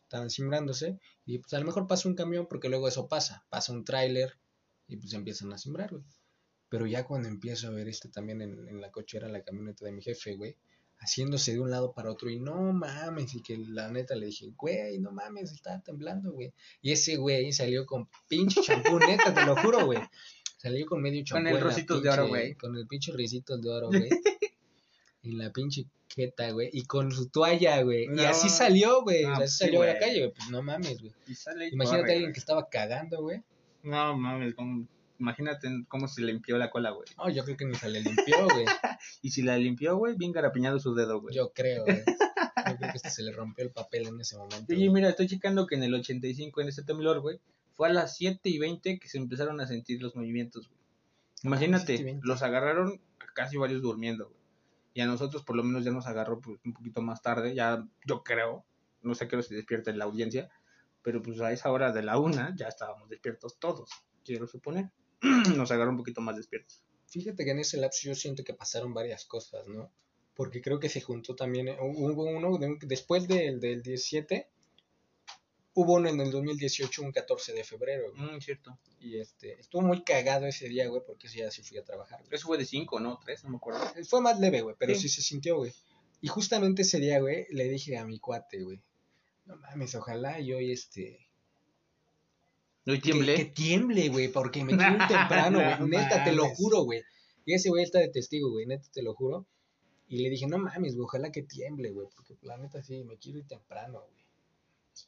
Estaban 0.02 0.30
cimbrándose. 0.32 1.00
Y 1.26 1.34
dije, 1.34 1.42
pues 1.44 1.54
a 1.54 1.60
lo 1.60 1.66
mejor 1.66 1.86
pasó 1.88 2.10
un 2.10 2.16
camión 2.16 2.48
porque 2.48 2.68
luego 2.70 2.88
eso 2.88 3.08
pasa. 3.08 3.46
Pasa 3.50 3.72
un 3.72 3.86
tráiler 3.86 4.36
y 4.88 4.98
pues 4.98 5.14
empiezan 5.14 5.52
a 5.54 5.58
cimbrar, 5.58 5.92
güey. 5.92 6.04
Pero 6.70 6.86
ya 6.86 7.06
cuando 7.06 7.30
empiezo 7.30 7.68
a 7.68 7.72
ver 7.72 7.88
este 7.88 8.10
también 8.10 8.42
en, 8.42 8.68
en 8.68 8.82
la 8.82 8.92
cochera, 8.92 9.30
la 9.30 9.44
camioneta 9.44 9.86
de 9.86 9.94
mi 9.94 10.02
jefe, 10.02 10.36
güey, 10.36 10.58
haciéndose 11.00 11.54
de 11.54 11.60
un 11.60 11.72
lado 11.72 11.94
para 11.94 12.12
otro 12.12 12.30
y 12.30 12.40
no 12.40 12.74
mames, 12.74 13.36
y 13.36 13.42
que 13.42 13.58
la 13.58 13.90
neta 13.90 14.16
le 14.16 14.28
dije, 14.28 14.52
güey, 14.56 15.00
no 15.00 15.12
mames, 15.12 15.52
estaba 15.52 15.80
temblando, 15.82 16.32
güey. 16.32 16.54
Y 16.82 16.92
ese 16.92 17.18
güey 17.18 17.52
salió 17.54 17.86
con 17.86 18.10
pinche 18.28 18.62
champú, 18.62 19.00
neta, 19.00 19.34
te 19.34 19.46
lo 19.46 19.56
juro, 19.56 19.86
güey. 19.86 20.00
Salió 20.58 20.86
con 20.86 21.02
medio 21.02 21.24
champú. 21.24 21.48
el 21.48 21.56
en 21.56 21.60
la 21.62 21.70
rositos 21.70 22.02
de 22.02 22.10
oro, 22.10 22.28
güey. 22.28 22.56
Con 22.56 22.76
el 22.76 22.88
pinche 22.88 23.12
risitos 23.12 23.62
de 23.62 23.70
oro, 23.70 23.88
güey. 23.88 24.10
en 25.24 25.38
la 25.38 25.52
pinche 25.52 25.86
jeta, 26.10 26.50
güey. 26.52 26.70
Y 26.74 26.86
con 26.86 27.12
su 27.12 27.30
toalla, 27.30 27.82
güey. 27.84 28.08
y 28.14 28.20
así 28.22 28.50
salió, 28.50 29.04
güey. 29.04 29.24
Así 29.26 29.48
sí, 29.48 29.58
salió 29.66 29.84
a 29.84 29.88
la 29.88 30.00
calle, 30.00 30.20
güey. 30.20 30.34
Pues 30.34 30.50
no 30.50 30.64
mames, 30.64 31.00
güey. 31.00 31.14
Imagínate 31.72 32.12
a 32.12 32.16
alguien 32.16 32.34
que 32.34 32.40
estaba 32.40 32.68
cagando, 32.70 33.22
güey. 33.22 33.44
No 33.84 34.18
mames, 34.18 34.54
como- 34.56 34.88
imagínate 35.20 35.68
cómo 35.88 36.08
se 36.08 36.22
limpió 36.22 36.58
la 36.58 36.70
cola, 36.70 36.92
güey. 36.92 37.08
No, 37.18 37.30
yo 37.30 37.44
creo 37.44 37.58
que 37.58 37.66
ni 37.66 37.76
se 37.76 37.90
le 37.90 38.02
limpió, 38.02 38.46
güey. 38.46 38.66
Y 39.22 39.32
si 39.32 39.42
la 39.42 39.58
limpió, 39.58 39.98
güey, 39.98 40.16
bien 40.16 40.32
garapiñado 40.32 40.80
su 40.80 40.94
dedo, 40.94 41.22
güey. 41.22 41.36
Yo 41.36 41.52
creo, 41.54 41.84
güey. 41.86 42.04
Yo 42.70 42.76
creo 42.78 42.92
que 42.92 43.10
se 43.10 43.24
le 43.24 43.32
rompió 43.32 43.64
el 43.66 43.72
papel 43.72 44.08
en 44.08 44.20
ese 44.20 44.38
momento. 44.38 44.66
Oye, 44.74 44.90
mira, 44.90 45.10
estoy 45.10 45.28
checando 45.28 45.66
que 45.68 45.76
en 45.76 45.84
el 45.84 45.94
85, 45.94 46.62
en 46.62 46.68
ese 46.68 46.84
temblor, 46.84 47.22
güey, 47.22 47.40
fue 47.74 47.88
a 47.90 47.94
las 47.94 48.18
7 48.18 48.50
y 48.50 48.58
20 48.60 49.00
que 49.00 49.08
se 49.08 49.18
empezaron 49.18 49.60
a 49.62 49.68
sentir 49.68 50.02
los 50.02 50.16
movimientos, 50.16 50.68
güey. 50.68 50.80
Imagínate, 51.44 51.86
7 51.98 52.02
y 52.02 52.06
20. 52.06 52.28
los 52.28 52.42
agarraron 52.42 53.00
casi 53.34 53.58
varios 53.58 53.82
durmiendo, 53.82 54.26
güey. 54.26 54.38
Y 54.96 55.02
a 55.02 55.06
nosotros 55.06 55.44
por 55.44 55.56
lo 55.56 55.64
menos 55.64 55.84
ya 55.86 55.92
nos 55.92 56.08
agarró 56.08 56.40
pues, 56.42 56.60
un 56.66 56.74
poquito 56.74 57.02
más 57.02 57.22
tarde, 57.22 57.54
ya 57.54 57.86
yo 58.06 58.24
creo, 58.24 58.66
no 59.04 59.14
sé 59.14 59.28
qué 59.28 59.36
hora 59.36 59.44
se 59.44 59.54
despierta 59.56 59.92
en 59.92 60.00
la 60.00 60.06
audiencia, 60.06 60.50
pero 61.02 61.22
pues 61.22 61.40
a 61.42 61.52
esa 61.52 61.72
hora 61.72 61.92
de 61.92 62.02
la 62.04 62.20
una 62.20 62.54
ya 62.56 62.68
estábamos 62.68 63.10
despiertos 63.10 63.58
todos, 63.60 63.90
quiero 64.26 64.48
suponer. 64.48 64.92
nos 65.56 65.72
agarró 65.72 65.92
un 65.92 65.98
poquito 65.98 66.22
más 66.22 66.36
despiertos. 66.36 66.84
Fíjate 67.08 67.46
que 67.46 67.52
en 67.52 67.60
ese 67.60 67.78
lapso 67.78 68.02
yo 68.04 68.16
siento 68.16 68.44
que 68.44 68.54
pasaron 68.54 68.94
varias 68.94 69.26
cosas, 69.26 69.68
¿no? 69.68 69.92
Porque 70.36 70.62
creo 70.62 70.80
que 70.80 70.90
se 70.90 71.02
juntó 71.02 71.36
también, 71.36 71.70
eh, 71.70 71.78
hubo 71.80 72.26
uno, 72.26 72.58
de 72.60 72.68
un- 72.68 72.80
después 72.80 73.28
del, 73.28 73.60
del 73.60 73.82
17, 73.82 74.48
hubo 75.74 75.94
uno 75.94 76.10
en 76.10 76.20
el 76.20 76.32
2018, 76.32 77.02
un 77.04 77.12
14 77.12 77.54
de 77.54 77.64
febrero, 77.64 78.12
güey. 78.12 78.36
Mm, 78.38 78.42
cierto. 78.42 78.78
Y 79.00 79.20
este, 79.20 79.60
estuvo 79.60 79.82
muy 79.84 80.04
cagado 80.04 80.46
ese 80.48 80.68
día, 80.68 80.88
güey, 80.88 81.02
porque 81.06 81.28
ese 81.28 81.38
día 81.38 81.52
sí 81.52 81.64
fui 81.64 81.78
a 81.78 81.84
trabajar, 81.84 82.20
güey. 82.22 82.30
Eso 82.36 82.48
fue 82.48 82.58
de 82.58 82.66
5, 82.66 83.00
¿no? 83.00 83.20
3, 83.24 83.44
no 83.46 83.52
me 83.52 83.58
acuerdo. 83.58 83.80
Fue 84.08 84.22
más 84.22 84.40
leve, 84.40 84.62
güey, 84.62 84.76
pero 84.78 84.94
Sí. 84.96 85.02
sí. 85.02 85.10
se 85.10 85.22
sintió, 85.22 85.58
güey. 85.58 85.74
Y 86.22 86.28
justamente 86.28 86.82
ese 86.82 87.00
día, 87.00 87.20
güey, 87.20 87.46
le 87.52 87.66
dije 87.70 87.98
a 87.98 88.06
mi 88.06 88.20
cuate, 88.20 88.62
güey, 88.64 88.82
no 89.48 89.56
mames, 89.58 89.96
ojalá 89.96 90.40
y 90.40 90.54
hoy, 90.54 90.72
este, 90.72 91.28
¿No 92.86 92.94
que, 92.94 93.00
tiemble? 93.00 93.36
que 93.36 93.46
tiemble, 93.46 94.10
güey, 94.10 94.28
porque 94.30 94.64
me 94.64 94.78
quiero 94.78 94.96
ir 94.96 95.08
temprano, 95.08 95.60
güey. 95.60 95.80
No 95.80 95.88
neta, 95.88 96.24
te 96.24 96.34
lo 96.34 96.48
juro, 96.50 96.84
güey. 96.84 97.02
Y 97.46 97.54
ese 97.54 97.70
güey 97.70 97.84
está 97.84 98.00
de 98.00 98.10
testigo, 98.10 98.52
güey, 98.52 98.66
neta, 98.66 98.88
te 98.94 99.02
lo 99.02 99.14
juro. 99.16 99.46
Y 100.10 100.22
le 100.24 100.30
dije, 100.30 100.48
no 100.48 100.58
mames, 100.58 100.96
güey, 100.96 101.06
ojalá 101.06 101.32
que 101.32 101.44
tiemble, 101.44 101.92
güey, 101.92 102.08
porque 102.16 102.38
la 102.42 102.58
neta 102.58 102.82
sí, 102.84 103.04
me 103.04 103.18
quiero 103.18 103.40
ir 103.40 103.48
temprano, 103.48 104.02
güey. 104.10 104.26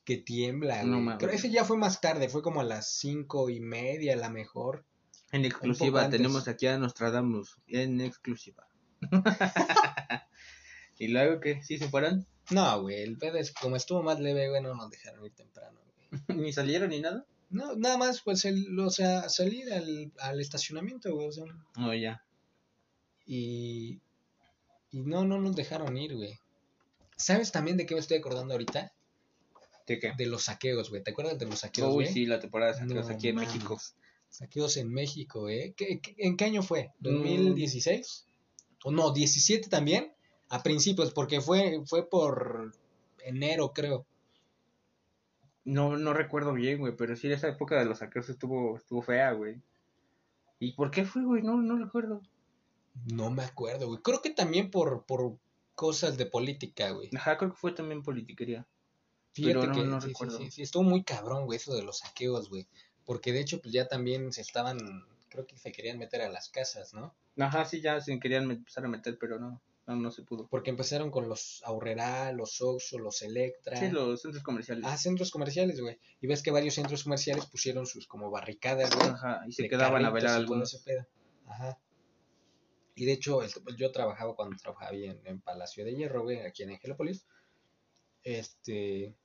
Que 0.06 0.18
tiembla, 0.18 0.84
No 0.84 0.94
güey. 0.94 1.02
mames. 1.04 1.20
Creo 1.20 1.32
ese 1.32 1.50
ya 1.50 1.66
fue 1.66 1.78
más 1.78 2.00
tarde, 2.00 2.30
fue 2.30 2.42
como 2.42 2.62
a 2.62 2.66
las 2.66 2.98
cinco 2.98 3.50
y 3.50 3.60
media, 3.60 4.14
a 4.14 4.18
la 4.18 4.30
mejor. 4.30 4.86
En 5.32 5.46
exclusiva 5.46 6.10
tenemos 6.10 6.48
aquí 6.48 6.68
a 6.68 6.78
Nostradamus. 6.78 7.58
En 7.68 8.02
exclusiva. 8.02 8.68
¿Y 11.00 11.08
luego 11.08 11.40
qué? 11.40 11.62
¿Sí 11.64 11.78
se 11.78 11.88
fueron? 11.90 12.26
No, 12.52 12.82
güey, 12.82 13.02
el 13.04 13.18
pedo 13.18 13.38
es, 13.38 13.52
como 13.54 13.76
estuvo 13.76 14.02
más 14.04 14.20
leve, 14.20 14.50
güey, 14.50 14.62
no 14.62 14.74
nos 14.76 14.90
dejaron 14.90 15.26
ir 15.26 15.34
temprano, 15.34 15.80
güey. 16.28 16.38
¿Ni 16.48 16.54
salieron 16.54 16.90
ni 16.90 17.00
nada? 17.00 17.26
No, 17.52 17.76
nada 17.76 17.98
más, 17.98 18.22
pues, 18.22 18.46
el, 18.46 18.78
o 18.80 18.90
sea, 18.90 19.28
salir 19.30 19.72
al, 19.74 20.12
al 20.20 20.40
estacionamiento, 20.40 21.14
güey, 21.14 21.28
o 21.28 21.32
sea, 21.32 21.46
No, 21.78 21.94
ya. 21.96 22.24
y, 23.26 24.00
y 24.92 25.02
no, 25.02 25.26
no 25.26 25.40
nos 25.40 25.56
dejaron 25.56 25.98
ir, 25.98 26.16
güey. 26.16 26.40
¿Sabes 27.16 27.52
también 27.52 27.78
de 27.78 27.86
qué 27.86 27.94
me 27.96 28.00
estoy 28.02 28.18
acordando 28.18 28.54
ahorita? 28.54 28.94
¿De 29.88 30.00
qué? 30.00 30.14
De 30.18 30.26
los 30.28 30.44
saqueos, 30.44 30.90
güey. 30.90 31.04
¿Te 31.04 31.12
acuerdas 31.12 31.38
de 31.40 31.46
los 31.48 31.60
saqueos, 31.60 31.90
Uy, 31.90 32.04
güey? 32.04 32.14
sí, 32.14 32.26
la 32.26 32.40
temporada 32.40 32.72
de 32.74 32.80
saqueos 32.80 33.08
No 33.08 33.14
aquí 33.16 33.28
en 33.30 33.36
mames. 33.36 33.54
México. 33.54 33.80
Saqueos 34.30 34.78
en 34.78 34.90
México, 34.90 35.50
¿eh? 35.50 35.74
¿Qué, 35.76 36.00
qué- 36.00 36.16
en 36.20 36.38
qué 36.38 36.46
año 36.46 36.62
fue? 36.62 36.92
Mm. 37.00 37.08
¿2016? 37.56 38.24
O 38.84 38.92
no, 38.92 39.12
17 39.12 39.68
también. 39.70 40.14
A 40.50 40.64
principios, 40.64 41.14
porque 41.14 41.42
fue, 41.42 41.84
fue 41.86 42.10
por 42.10 42.72
enero, 43.24 43.72
creo. 43.74 44.06
No, 45.64 45.98
no 45.98 46.14
recuerdo 46.14 46.54
bien, 46.54 46.80
güey, 46.80 46.96
pero 46.96 47.16
sí, 47.16 47.32
esa 47.32 47.50
época 47.50 47.78
de 47.78 47.86
los 47.86 48.00
saqueos 48.00 48.30
estuvo, 48.30 48.78
estuvo 48.78 49.02
fea, 49.02 49.32
güey. 49.34 49.62
¿Y 50.60 50.74
por 50.74 50.92
qué 50.92 51.06
fue, 51.06 51.24
güey? 51.24 51.44
No, 51.44 51.58
no 51.58 51.78
recuerdo. 51.78 52.22
No 53.06 53.30
me 53.30 53.44
acuerdo, 53.44 53.88
güey. 53.88 54.02
Creo 54.02 54.22
que 54.22 54.32
también 54.32 54.72
por, 54.72 55.06
por 55.06 55.38
cosas 55.76 56.18
de 56.18 56.26
política, 56.26 56.92
güey. 56.92 57.10
Ajá, 57.16 57.38
creo 57.38 57.52
que 57.52 57.58
fue 57.58 57.72
también 57.72 58.04
politiquería. 58.04 58.68
Fíjate 59.32 59.60
Pero 59.60 59.72
que 59.72 59.84
no 59.84 60.02
sí, 60.02 60.08
sí, 60.08 60.08
recuerdo. 60.08 60.38
sí, 60.38 60.52
sí, 60.52 60.62
estuvo 60.64 60.84
muy 60.84 61.04
cabrón, 61.04 61.46
güey, 61.46 61.58
eso 61.58 61.74
de 61.76 61.84
los 61.84 62.00
saqueos, 62.00 62.50
güey. 62.50 62.68
Porque 63.06 63.32
de 63.32 63.42
hecho, 63.42 63.62
pues 63.62 63.74
ya 63.74 63.88
también 63.88 64.34
se 64.34 64.42
estaban, 64.42 64.78
creo 65.30 65.46
que 65.46 65.58
se 65.58 65.72
querían 65.72 65.98
meter 65.98 66.22
a 66.22 66.30
las 66.30 66.50
casas, 66.50 66.94
¿no? 66.94 67.16
Ajá, 67.38 67.66
sí, 67.66 67.82
ya 67.82 68.02
se 68.02 68.20
querían 68.20 68.50
empezar 68.52 68.86
a 68.86 68.90
meter, 68.90 69.18
pero 69.20 69.40
no, 69.40 69.62
no, 69.90 69.96
no 69.96 70.12
se 70.12 70.22
pudo. 70.24 70.48
Porque 70.48 70.70
empezaron 70.70 71.10
con 71.10 71.28
los 71.28 71.64
Aurrera, 71.66 72.32
los 72.32 72.62
Oxxo, 72.62 73.00
los 73.00 73.22
Electra. 73.24 73.76
Sí, 73.76 73.90
los 73.90 74.22
centros 74.22 74.44
comerciales. 74.44 74.86
Ah, 74.88 74.98
centros 74.98 75.32
comerciales, 75.32 75.82
güey. 75.82 75.98
Y 76.22 76.28
ves 76.28 76.44
que 76.44 76.52
varios 76.52 76.76
centros 76.76 77.04
comerciales 77.04 77.48
pusieron 77.48 77.88
sus 77.88 78.06
como 78.08 78.30
barricadas, 78.30 78.96
güey. 78.96 79.08
Ajá, 79.10 79.42
y 79.48 79.52
se 79.52 79.68
quedaban 79.68 80.06
a 80.06 80.12
velar 80.12 80.36
algunos. 80.36 80.74
ese 80.74 80.84
pedo. 80.84 81.08
Ajá. 81.48 81.80
Y 82.96 83.06
de 83.06 83.14
hecho, 83.14 83.40
pues, 83.64 83.76
yo 83.78 83.92
trabajaba 83.92 84.36
cuando 84.36 84.56
trabajaba 84.58 84.92
en, 84.92 85.20
en 85.26 85.42
Palacio 85.42 85.84
de 85.84 85.96
Hierro, 85.96 86.22
güey, 86.24 86.40
aquí 86.42 86.64
en 86.64 86.72
Angelópolis. 86.72 87.26
Este. 88.24 89.16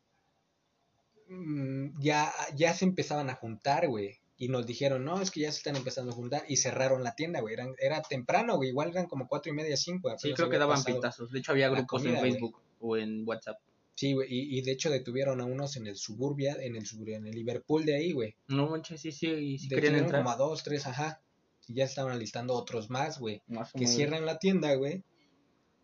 mm, 1.28 2.00
Ya, 2.00 2.32
ya 2.56 2.72
se 2.72 2.84
empezaban 2.86 3.28
a 3.28 3.34
juntar, 3.34 3.88
güey. 3.88 4.18
Y 4.36 4.48
nos 4.48 4.66
dijeron, 4.66 5.04
no, 5.04 5.20
es 5.20 5.30
que 5.30 5.40
ya 5.40 5.52
se 5.52 5.58
están 5.58 5.76
empezando 5.76 6.10
a 6.10 6.14
juntar. 6.14 6.44
Y 6.48 6.56
cerraron 6.56 7.04
la 7.04 7.14
tienda, 7.14 7.40
güey. 7.40 7.54
Eran, 7.54 7.74
era 7.78 8.02
temprano, 8.02 8.56
güey. 8.56 8.70
Igual 8.70 8.90
eran 8.90 9.06
como 9.06 9.28
cuatro 9.28 9.52
y 9.52 9.54
media, 9.54 9.76
cinco. 9.76 10.12
Sí, 10.18 10.32
creo 10.34 10.50
que 10.50 10.58
daban 10.58 10.82
pintazos. 10.82 11.30
De 11.30 11.38
hecho, 11.38 11.52
había 11.52 11.68
grupos 11.68 12.02
comida, 12.02 12.14
en 12.14 12.18
güey. 12.20 12.32
Facebook 12.32 12.60
o 12.80 12.96
en 12.96 13.22
WhatsApp. 13.26 13.58
Sí, 13.94 14.12
güey. 14.12 14.26
Y, 14.28 14.58
y 14.58 14.62
de 14.62 14.72
hecho 14.72 14.90
detuvieron 14.90 15.40
a 15.40 15.44
unos 15.44 15.76
en 15.76 15.86
el 15.86 15.96
Suburbia, 15.96 16.56
en 16.60 16.74
el, 16.74 16.84
Suburbia, 16.84 17.16
en 17.16 17.28
el 17.28 17.34
Liverpool 17.34 17.84
de 17.84 17.94
ahí, 17.94 18.12
güey. 18.12 18.34
No 18.48 18.68
manches, 18.68 19.00
sí, 19.00 19.12
sí, 19.12 19.28
y 19.28 19.68
querían 19.68 19.94
entrar. 19.94 20.22
como 20.22 20.30
a 20.32 20.36
dos, 20.36 20.64
tres, 20.64 20.86
ajá. 20.86 21.20
Y 21.68 21.74
ya 21.74 21.84
estaban 21.84 22.12
alistando 22.12 22.54
otros 22.54 22.90
más, 22.90 23.20
güey. 23.20 23.42
Más 23.46 23.72
que 23.72 23.80
menos. 23.80 23.94
cierran 23.94 24.26
la 24.26 24.38
tienda, 24.38 24.74
güey. 24.74 25.04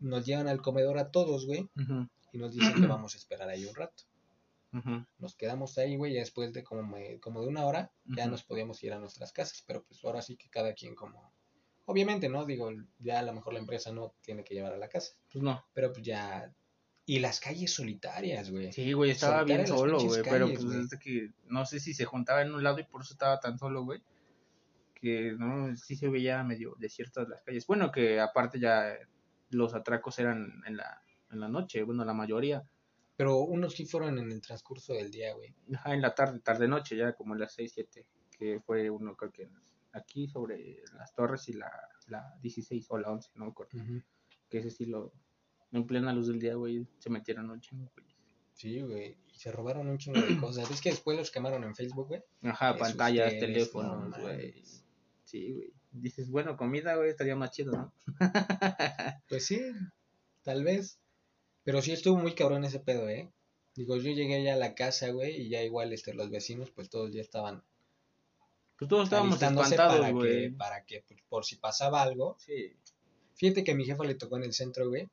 Nos 0.01 0.27
llevan 0.27 0.49
al 0.49 0.61
comedor 0.61 0.99
a 0.99 1.11
todos, 1.11 1.47
güey. 1.47 1.69
Y 2.33 2.39
nos 2.39 2.53
dicen 2.53 2.75
que 2.75 2.87
vamos 2.87 3.15
a 3.15 3.19
esperar 3.19 3.49
ahí 3.49 3.65
un 3.65 3.75
rato. 3.75 4.03
Nos 5.19 5.35
quedamos 5.35 5.77
ahí, 5.79 5.97
güey. 5.97 6.13
Y 6.13 6.19
después 6.19 6.53
de 6.53 6.63
como, 6.63 6.97
de 6.97 7.47
una 7.47 7.67
hora, 7.67 7.93
ya 8.05 8.27
nos 8.27 8.45
podíamos 8.45 8.83
ir 8.83 8.93
a 8.93 8.99
nuestras 8.99 9.33
casas. 9.33 9.65
Pero 9.67 9.85
pues 9.85 10.05
ahora 10.05 10.23
sí 10.23 10.37
que 10.37 10.49
cada 10.49 10.75
quien 10.75 10.95
como... 10.95 11.33
Obviamente, 11.87 12.29
¿no? 12.29 12.45
Digo, 12.45 12.71
ya 12.99 13.19
a 13.19 13.23
lo 13.23 13.33
mejor 13.33 13.53
la 13.53 13.59
empresa 13.59 13.91
no 13.93 14.15
tiene 14.21 14.45
que 14.45 14.55
llevar 14.55 14.73
a 14.73 14.79
la 14.79 14.89
casa. 14.89 15.15
Pues 15.33 15.43
no. 15.43 15.65
Pero 15.73 15.93
pues 15.93 16.05
ya... 16.05 16.53
Y 17.07 17.19
las 17.19 17.41
calles 17.41 17.73
solitarias, 17.73 18.51
güey. 18.53 18.73
Sí, 18.73 18.93
güey, 18.93 19.11
estaba 19.11 19.43
bien 19.43 19.67
solo, 19.67 19.99
güey. 19.99 20.23
Pero 20.23 20.47
pues 20.47 20.97
que 21.01 21.33
no 21.47 21.67
sé 21.67 21.81
si 21.81 21.93
se 21.93 22.05
juntaba 22.05 22.43
en 22.43 22.55
un 22.55 22.63
lado 22.63 22.79
y 22.79 22.85
por 22.85 23.03
eso 23.03 23.15
estaba 23.15 23.41
tan 23.41 23.59
solo, 23.59 23.83
güey. 23.83 24.01
Que 24.95 25.35
no, 25.37 25.75
sí 25.77 25.97
se 25.97 26.09
veía 26.09 26.45
medio 26.45 26.77
desiertas 26.79 27.29
las 27.29 27.43
calles. 27.43 27.67
Bueno, 27.67 27.91
que 27.91 28.21
aparte 28.21 28.61
ya 28.61 28.95
los 29.49 29.75
atracos 29.75 30.21
eran 30.21 30.63
en 30.67 30.77
la, 30.77 31.03
en 31.33 31.41
la 31.41 31.49
noche, 31.49 31.83
bueno, 31.83 32.05
la 32.05 32.15
mayoría. 32.15 32.63
Pero 33.21 33.41
unos 33.41 33.75
sí 33.75 33.85
fueron 33.85 34.19
en 34.19 34.33
el 34.33 34.41
transcurso 34.41 34.95
del 34.95 35.11
día, 35.11 35.35
güey. 35.35 35.55
Ajá, 35.75 35.93
en 35.93 36.01
la 36.01 36.15
tarde, 36.15 36.41
tarde-noche, 36.41 36.97
ya 36.97 37.13
como 37.13 37.35
en 37.35 37.41
las 37.41 37.53
6, 37.53 37.71
7. 37.75 38.07
Que 38.31 38.61
fue 38.61 38.89
uno, 38.89 39.15
creo 39.15 39.31
que 39.31 39.51
aquí 39.93 40.27
sobre 40.27 40.83
las 40.97 41.13
torres 41.13 41.47
y 41.51 41.53
la, 41.53 41.71
la 42.07 42.35
16 42.41 42.87
o 42.89 42.97
la 42.97 43.11
11, 43.11 43.33
no 43.35 43.45
me 43.45 43.51
acuerdo. 43.51 43.77
Ujú. 43.77 44.03
Que 44.49 44.61
ese 44.61 44.71
sí 44.71 44.87
lo. 44.87 45.13
En 45.71 45.87
plena 45.87 46.15
luz 46.15 46.29
del 46.29 46.39
día, 46.39 46.55
güey, 46.55 46.87
se 46.99 47.11
metieron 47.11 47.51
un 47.51 47.61
chingo, 47.61 47.93
güey. 47.95 48.07
Sí, 48.55 48.81
güey. 48.81 49.19
Y 49.31 49.37
se 49.39 49.53
robaron 49.53 49.87
un 49.89 49.99
chingo 49.99 50.19
de 50.23 50.39
cosas. 50.39 50.71
Es 50.71 50.81
que 50.81 50.89
después 50.89 51.19
los 51.19 51.31
quemaron 51.31 51.63
en 51.65 51.75
Facebook, 51.75 52.09
güey. 52.09 52.23
Ajá, 52.41 52.71
Esos 52.71 52.81
pantallas, 52.81 53.39
teléfonos, 53.39 54.17
no 54.17 54.23
güey. 54.23 54.65
sí, 55.25 55.53
güey. 55.53 55.75
Dices, 55.91 56.31
bueno, 56.31 56.57
comida, 56.57 56.97
güey, 56.97 57.11
estaría 57.11 57.37
más 57.37 57.51
chido, 57.51 57.73
¿no? 57.73 57.93
Pues 59.29 59.45
sí, 59.45 59.61
tal 60.43 60.65
vez. 60.65 60.99
Pero 61.65 61.83
sí 61.83 61.93
estuvo 61.93 62.17
muy 62.19 62.35
cabrón 62.35 62.65
ese 62.65 62.81
pedo, 62.81 63.09
¿eh? 63.09 63.31
Digo, 63.75 63.97
yo 63.97 64.11
llegué 64.11 64.43
ya 64.43 64.55
a 64.55 64.57
la 64.57 64.75
casa, 64.75 65.11
güey, 65.11 65.43
y 65.43 65.49
ya 65.49 65.63
igual 65.63 65.93
este, 65.93 66.15
los 66.15 66.31
vecinos, 66.31 66.71
pues 66.71 66.89
todos 66.91 67.13
ya 67.13 67.21
estaban 67.21 67.63
Pues 68.79 68.89
todos 68.89 69.05
estábamos 69.05 69.39
espantados, 69.69 70.01
para 70.01 70.13
que, 70.29 70.51
para 70.57 70.85
que, 70.85 71.05
pues, 71.07 71.21
por 71.29 71.45
si 71.45 71.57
pasaba 71.57 72.03
algo. 72.03 72.37
Sí. 72.39 72.73
Fíjate 73.35 73.63
que 73.65 73.73
a 73.73 73.75
mi 73.75 73.85
jefa 73.85 74.05
le 74.05 74.15
tocó 74.17 74.37
en 74.37 74.45
el 74.45 74.53
centro, 74.53 74.89
güey, 74.89 75.09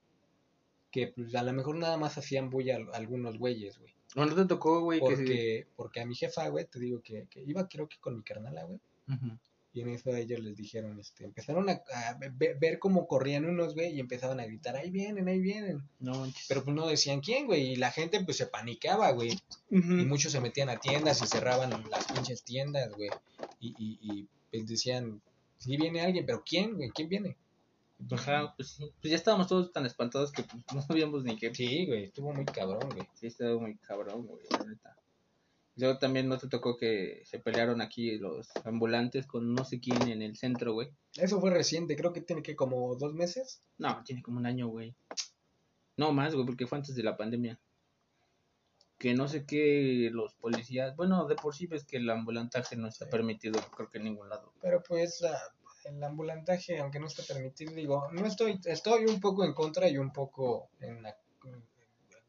que 0.91 1.07
pues 1.09 1.35
a 1.35 1.43
lo 1.43 1.53
mejor 1.53 1.75
nada 1.75 1.97
más 1.97 2.17
hacían 2.17 2.49
bulla 2.49 2.77
al- 2.77 2.93
algunos 2.93 3.37
güeyes, 3.37 3.77
güey. 3.77 3.93
¿No 4.15 4.25
no 4.25 4.35
te 4.35 4.45
tocó, 4.45 4.81
güey? 4.81 4.99
que 4.99 5.05
se- 5.15 5.15
Porque, 5.23 5.67
porque 5.75 5.99
a 6.01 6.05
mi 6.05 6.15
jefa, 6.15 6.47
güey, 6.49 6.65
te 6.65 6.79
digo 6.79 7.01
que, 7.01 7.27
que 7.29 7.43
iba 7.43 7.67
creo 7.67 7.87
que 7.87 7.99
con 7.99 8.15
mi 8.17 8.23
carnala, 8.23 8.63
güey. 8.63 8.79
Ujú. 9.07 9.37
Y 9.77 9.81
en 9.81 9.89
eso 9.89 10.09
ellos 10.15 10.39
les 10.39 10.57
dijeron, 10.57 10.99
este, 10.99 11.23
empezaron 11.25 11.69
a, 11.69 11.73
a 11.73 12.17
ve- 12.35 12.55
ver 12.59 12.79
cómo 12.79 13.05
corrían 13.05 13.45
unos, 13.45 13.75
güey, 13.75 13.93
y 13.95 13.99
empezaban 13.99 14.39
a 14.39 14.45
gritar, 14.45 14.75
ahí 14.75 14.89
vienen, 14.89 15.27
ahí 15.27 15.39
vienen. 15.39 15.83
No. 15.99 16.25
Pero 16.47 16.63
pues 16.63 16.75
no 16.75 16.87
decían 16.87 17.21
quién, 17.21 17.45
güey, 17.45 17.73
y 17.73 17.75
la 17.75 17.91
gente 17.91 18.23
pues 18.25 18.37
se 18.37 18.47
panicaba, 18.47 19.11
güey. 19.11 19.37
Y 19.69 19.75
muchos 20.05 20.31
se 20.31 20.39
metían 20.41 20.69
a 20.69 20.79
tiendas 20.79 21.21
y 21.21 21.27
cerraban 21.27 21.69
las 21.91 22.05
pinches 22.11 22.41
tiendas, 22.41 22.91
güey. 22.95 23.11
Y, 23.59 23.67
y, 23.77 23.99
y 24.01 24.27
pues 24.49 24.67
decían, 24.67 25.21
sí 25.59 25.77
viene 25.77 26.01
alguien, 26.01 26.25
pero 26.25 26.43
¿quién, 26.43 26.73
güey? 26.73 26.89
¿Quién 26.89 27.09
viene? 27.09 27.37
Ajá, 28.11 28.53
pues. 28.57 28.77
Pues 28.99 29.11
ya 29.11 29.15
estábamos 29.15 29.47
todos 29.47 29.71
tan 29.71 29.85
espantados 29.85 30.31
que 30.31 30.41
pues, 30.41 30.63
no 30.73 30.81
sabíamos 30.81 31.23
ni 31.23 31.35
qué. 31.35 31.53
Sí, 31.53 31.85
güey, 31.85 32.05
estuvo 32.05 32.33
muy 32.33 32.45
cabrón, 32.45 32.89
güey. 32.95 33.07
Sí, 33.13 33.27
estaba 33.27 33.59
muy 33.59 33.75
cabrón, 33.75 34.25
güey, 34.25 34.43
la 34.49 34.65
neta. 34.65 34.95
Luego 35.77 35.99
también 35.99 36.27
no 36.27 36.37
te 36.39 36.47
tocó 36.47 36.75
que 36.75 37.21
se 37.25 37.39
pelearon 37.39 37.81
aquí 37.81 38.17
los 38.17 38.49
ambulantes 38.65 39.27
con 39.27 39.53
no 39.53 39.63
sé 39.63 39.79
quién 39.79 40.01
en 40.07 40.21
el 40.23 40.35
centro, 40.35 40.73
güey. 40.73 40.89
Eso 41.15 41.39
fue 41.39 41.51
reciente, 41.51 41.95
creo 41.95 42.13
que 42.13 42.21
tiene 42.21 42.41
que 42.41 42.55
como 42.55 42.95
dos 42.95 43.13
meses. 43.13 43.61
No, 43.77 44.03
tiene 44.03 44.23
como 44.23 44.39
un 44.39 44.47
año, 44.47 44.67
güey. 44.67 44.95
No 45.95 46.11
más, 46.13 46.33
güey, 46.33 46.45
porque 46.45 46.65
fue 46.67 46.79
antes 46.79 46.95
de 46.95 47.03
la 47.03 47.15
pandemia. 47.15 47.59
Que 48.97 49.13
no 49.13 49.27
sé 49.27 49.45
qué 49.45 50.09
los 50.11 50.33
policías. 50.33 50.95
Bueno, 50.95 51.27
de 51.27 51.35
por 51.35 51.55
sí 51.55 51.67
ves 51.67 51.85
que 51.85 51.97
el 51.97 52.09
ambulantaje 52.09 52.75
no 52.75 52.87
está 52.87 53.05
Sí. 53.05 53.11
permitido, 53.11 53.61
creo 53.75 53.89
que 53.89 53.99
en 53.99 54.05
ningún 54.05 54.29
lado. 54.29 54.53
Pero 54.59 54.81
pues 54.81 55.23
ah, 55.23 55.39
el 55.85 56.03
ambulantaje, 56.03 56.79
aunque 56.79 56.99
no 56.99 57.05
está 57.05 57.21
permitido, 57.21 57.73
digo, 57.75 58.07
no 58.11 58.25
estoy, 58.25 58.59
estoy 58.65 59.05
un 59.05 59.19
poco 59.21 59.45
en 59.45 59.53
contra 59.53 59.87
y 59.87 59.99
un 59.99 60.11
poco 60.11 60.71
en, 60.79 61.05
en 61.05 61.13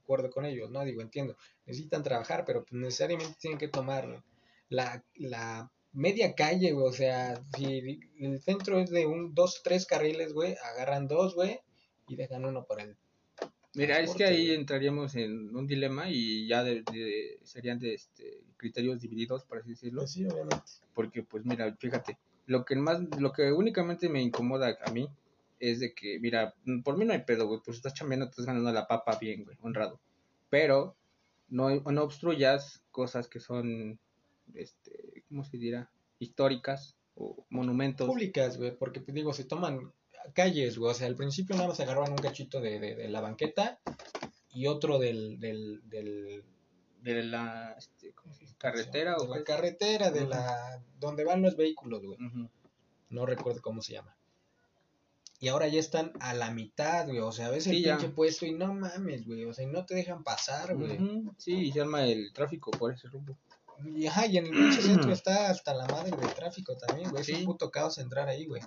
acuerdo 0.08 0.30
con 0.30 0.46
ellos, 0.46 0.70
¿no? 0.70 0.84
Digo, 0.84 1.02
entiendo, 1.02 1.36
necesitan 1.66 2.02
trabajar, 2.02 2.44
pero 2.46 2.64
pues 2.64 2.72
necesariamente 2.80 3.36
tienen 3.38 3.58
que 3.58 3.68
tomar 3.68 4.24
la, 4.70 5.04
la 5.16 5.70
media 5.92 6.34
calle, 6.34 6.72
güey, 6.72 6.86
o 6.86 6.92
sea, 6.92 7.42
si 7.56 8.00
el 8.18 8.40
centro 8.40 8.78
es 8.78 8.88
de 8.90 9.04
un, 9.04 9.34
dos, 9.34 9.60
tres 9.62 9.84
carriles, 9.84 10.32
güey, 10.32 10.56
agarran 10.72 11.08
dos, 11.08 11.34
güey, 11.34 11.60
y 12.08 12.16
dejan 12.16 12.44
uno 12.46 12.64
por 12.64 12.80
el... 12.80 12.96
Mira, 13.74 14.00
es 14.00 14.14
que 14.14 14.24
ahí 14.24 14.50
entraríamos 14.52 15.14
en 15.14 15.54
un 15.54 15.66
dilema 15.66 16.10
y 16.10 16.48
ya 16.48 16.64
de, 16.64 16.82
de- 16.90 17.38
serían 17.44 17.78
de 17.78 17.94
este, 17.94 18.40
criterios 18.56 19.00
divididos, 19.00 19.44
por 19.44 19.58
así 19.58 19.70
decirlo. 19.70 20.06
Sí, 20.06 20.24
obviamente. 20.24 20.56
Porque, 20.94 21.22
pues 21.22 21.44
mira, 21.44 21.76
fíjate, 21.78 22.18
lo 22.46 22.64
que 22.64 22.74
más, 22.76 23.00
lo 23.20 23.30
que 23.32 23.52
únicamente 23.52 24.08
me 24.08 24.22
incomoda 24.22 24.76
a 24.84 24.90
mí 24.90 25.08
es 25.60 25.80
de 25.80 25.94
que, 25.94 26.18
mira, 26.20 26.54
por 26.84 26.96
mí 26.96 27.04
no 27.04 27.12
hay 27.12 27.22
pedo, 27.24 27.46
güey, 27.46 27.60
pues 27.64 27.76
estás 27.78 27.94
chambeando, 27.94 28.26
estás 28.26 28.46
ganando 28.46 28.72
la 28.72 28.86
papa 28.86 29.18
bien, 29.20 29.44
güey, 29.44 29.56
honrado. 29.60 30.00
Pero 30.50 30.96
no, 31.48 31.68
no 31.80 32.02
obstruyas 32.02 32.82
cosas 32.90 33.28
que 33.28 33.40
son, 33.40 33.98
este, 34.54 35.24
¿cómo 35.28 35.44
se 35.44 35.58
dirá? 35.58 35.90
Históricas 36.18 36.96
o 37.14 37.46
monumentos. 37.50 38.06
Públicas, 38.06 38.56
güey, 38.58 38.76
porque 38.76 39.02
digo, 39.08 39.32
se 39.32 39.44
toman 39.44 39.92
calles, 40.34 40.78
güey, 40.78 40.90
o 40.90 40.94
sea, 40.94 41.06
al 41.06 41.16
principio 41.16 41.56
nada 41.56 41.68
más 41.68 41.80
agarraban 41.80 42.12
un 42.12 42.18
cachito 42.18 42.60
de, 42.60 42.78
de, 42.80 42.94
de 42.94 43.08
la 43.08 43.20
banqueta 43.20 43.80
y 44.50 44.66
otro 44.66 44.98
del, 44.98 45.38
del, 45.40 45.80
del 45.88 46.44
De 47.02 47.22
la, 47.22 47.74
este, 47.78 48.12
¿cómo 48.12 48.34
se 48.34 48.40
dice? 48.40 48.56
¿Carretera 48.58 49.16
de 49.16 49.22
o 49.24 49.28
la 49.28 49.38
qué? 49.38 49.44
carretera, 49.44 50.10
de 50.10 50.26
la 50.26 50.82
donde 50.98 51.24
van 51.24 51.42
los 51.42 51.56
vehículos, 51.56 52.04
güey. 52.04 52.18
No 53.08 53.24
recuerdo 53.24 53.62
cómo 53.62 53.80
se 53.80 53.94
llama. 53.94 54.17
Y 55.40 55.48
ahora 55.48 55.68
ya 55.68 55.78
están 55.78 56.12
a 56.20 56.34
la 56.34 56.50
mitad, 56.50 57.06
güey. 57.06 57.20
O 57.20 57.30
sea, 57.32 57.48
ves 57.50 57.66
el 57.68 57.76
Sí, 57.76 57.82
ya. 57.82 57.96
pinche 57.96 58.12
puesto 58.12 58.44
y 58.44 58.52
no 58.54 58.74
mames, 58.74 59.24
güey. 59.24 59.44
O 59.44 59.52
sea, 59.54 59.64
y 59.64 59.68
no 59.68 59.86
te 59.86 59.94
dejan 59.94 60.24
pasar, 60.24 60.74
güey. 60.76 60.98
Sí, 61.36 61.54
y 61.54 61.72
se 61.72 61.80
arma 61.80 62.04
el 62.04 62.32
tráfico 62.32 62.70
por 62.72 62.92
ese 62.92 63.06
rumbo. 63.08 63.38
Y 63.94 64.06
ajá, 64.08 64.26
y 64.26 64.36
en 64.38 64.46
el 64.46 64.50
pinche 64.50 64.82
centro 64.82 65.12
está 65.12 65.50
hasta 65.50 65.74
la 65.74 65.86
madre 65.86 66.10
del 66.16 66.34
tráfico 66.34 66.76
también, 66.76 67.10
güey. 67.10 67.22
Es 67.22 67.28
un 67.30 67.44
puto 67.44 67.70
caos 67.70 67.98
entrar 67.98 68.28
ahí, 68.28 68.46
güey. 68.46 68.62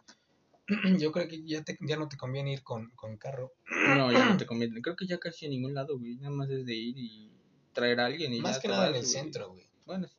Yo 0.97 1.11
creo 1.11 1.27
que 1.27 1.43
ya, 1.43 1.61
te, 1.63 1.77
ya 1.81 1.97
no 1.97 2.07
te 2.07 2.15
conviene 2.15 2.53
ir 2.53 2.63
con, 2.63 2.89
con 2.91 3.17
carro. 3.17 3.51
No, 3.97 4.09
ya 4.11 4.29
no 4.29 4.37
te 4.37 4.45
conviene. 4.45 4.81
Creo 4.81 4.95
que 4.95 5.05
ya 5.07 5.17
casi 5.19 5.45
en 5.45 5.51
ningún 5.51 5.73
lado, 5.73 5.99
güey. 5.99 6.15
Nada 6.15 6.29
más 6.33 6.49
es 6.49 6.65
de 6.65 6.73
ir 6.73 6.97
y 6.97 7.29
traer 7.73 7.99
a 7.99 8.05
alguien 8.05 8.33
y 8.33 8.39
Más 8.39 8.55
ya 8.55 8.61
que 8.61 8.67
nada 8.69 8.87
en 8.87 8.95
el 8.95 9.01
güey. 9.01 9.11
centro, 9.11 9.49
güey. 9.51 9.67
Bueno, 9.85 10.07
sí. 10.07 10.15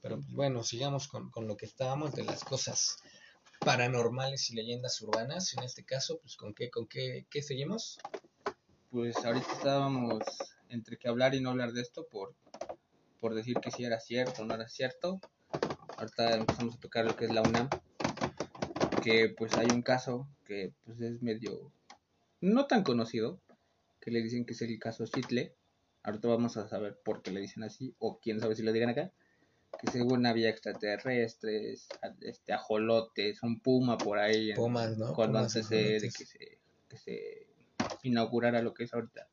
Pero 0.00 0.16
pues, 0.16 0.32
bueno, 0.32 0.62
sigamos 0.62 1.08
con, 1.08 1.30
con 1.30 1.46
lo 1.48 1.56
que 1.56 1.66
estábamos 1.66 2.12
de 2.14 2.24
las 2.24 2.44
cosas 2.44 2.96
paranormales 3.64 4.50
y 4.50 4.54
leyendas 4.54 5.00
urbanas. 5.02 5.54
En 5.54 5.62
este 5.62 5.84
caso, 5.84 6.18
pues 6.20 6.36
con 6.36 6.54
qué, 6.54 6.70
con 6.70 6.86
qué, 6.86 7.26
qué 7.30 7.42
seguimos. 7.42 7.98
Pues 8.90 9.16
ahorita 9.24 9.52
estábamos 9.52 10.22
entre 10.68 10.96
que 10.96 11.08
hablar 11.08 11.34
y 11.34 11.40
no 11.40 11.50
hablar 11.50 11.72
de 11.72 11.82
esto 11.82 12.06
por, 12.10 12.34
por 13.20 13.34
decir 13.34 13.56
que 13.60 13.70
si 13.70 13.84
era 13.84 14.00
cierto 14.00 14.42
o 14.42 14.44
no 14.44 14.54
era 14.54 14.68
cierto. 14.68 15.20
Ahorita 15.96 16.34
empezamos 16.34 16.74
a 16.76 16.80
tocar 16.80 17.04
lo 17.04 17.16
que 17.16 17.26
es 17.26 17.32
la 17.32 17.42
UNAM. 17.42 17.68
Que 19.02 19.28
pues 19.28 19.54
hay 19.54 19.66
un 19.72 19.82
caso 19.82 20.28
que 20.44 20.72
pues 20.84 21.00
es 21.00 21.22
medio 21.22 21.72
no 22.40 22.66
tan 22.66 22.82
conocido. 22.82 23.40
Que 24.00 24.10
le 24.10 24.22
dicen 24.22 24.44
que 24.44 24.54
es 24.54 24.62
el 24.62 24.78
caso 24.78 25.06
Chitle. 25.06 25.54
Ahorita 26.02 26.26
vamos 26.26 26.56
a 26.56 26.68
saber 26.68 26.98
por 27.04 27.22
qué 27.22 27.30
le 27.30 27.40
dicen 27.40 27.62
así. 27.62 27.94
O 27.98 28.18
quién 28.18 28.40
sabe 28.40 28.56
si 28.56 28.62
lo 28.62 28.72
digan 28.72 28.90
acá. 28.90 29.12
Que 29.80 29.90
según 29.90 30.26
había 30.26 30.48
extraterrestres, 30.50 31.88
este 32.20 32.52
ajolotes, 32.52 33.42
un 33.42 33.60
puma 33.60 33.98
por 33.98 34.18
ahí. 34.18 34.50
en- 34.50 34.56
Pumas, 34.56 34.96
¿no? 34.96 35.12
cuando 35.14 35.38
Pumas, 35.40 35.56
antes 35.56 35.68
de, 35.70 35.98
de 36.00 36.10
que, 36.10 36.24
se, 36.24 36.58
que 36.88 36.96
se 36.98 37.46
inaugurara 38.02 38.62
lo 38.62 38.74
que 38.74 38.84
es 38.84 38.94
ahorita 38.94 39.28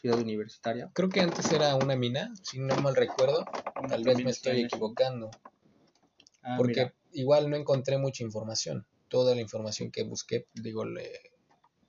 Ciudad 0.00 0.18
Universitaria. 0.20 0.90
Creo 0.94 1.08
que 1.08 1.20
antes 1.20 1.50
era 1.50 1.74
una 1.74 1.96
mina, 1.96 2.32
si 2.42 2.60
no 2.60 2.76
mal 2.76 2.94
recuerdo. 2.94 3.44
Tal 3.88 4.04
vez 4.04 4.22
me 4.24 4.30
estoy 4.30 4.60
equivocando. 4.62 5.30
Ah, 6.42 6.54
Porque 6.56 6.80
mira, 6.82 6.94
igual 7.12 7.50
no 7.50 7.56
encontré 7.56 7.98
mucha 7.98 8.22
información. 8.22 8.86
Toda 9.08 9.34
la 9.34 9.40
información 9.40 9.90
que 9.90 10.04
busqué, 10.04 10.46
digo, 10.54 10.84
le 10.84 11.10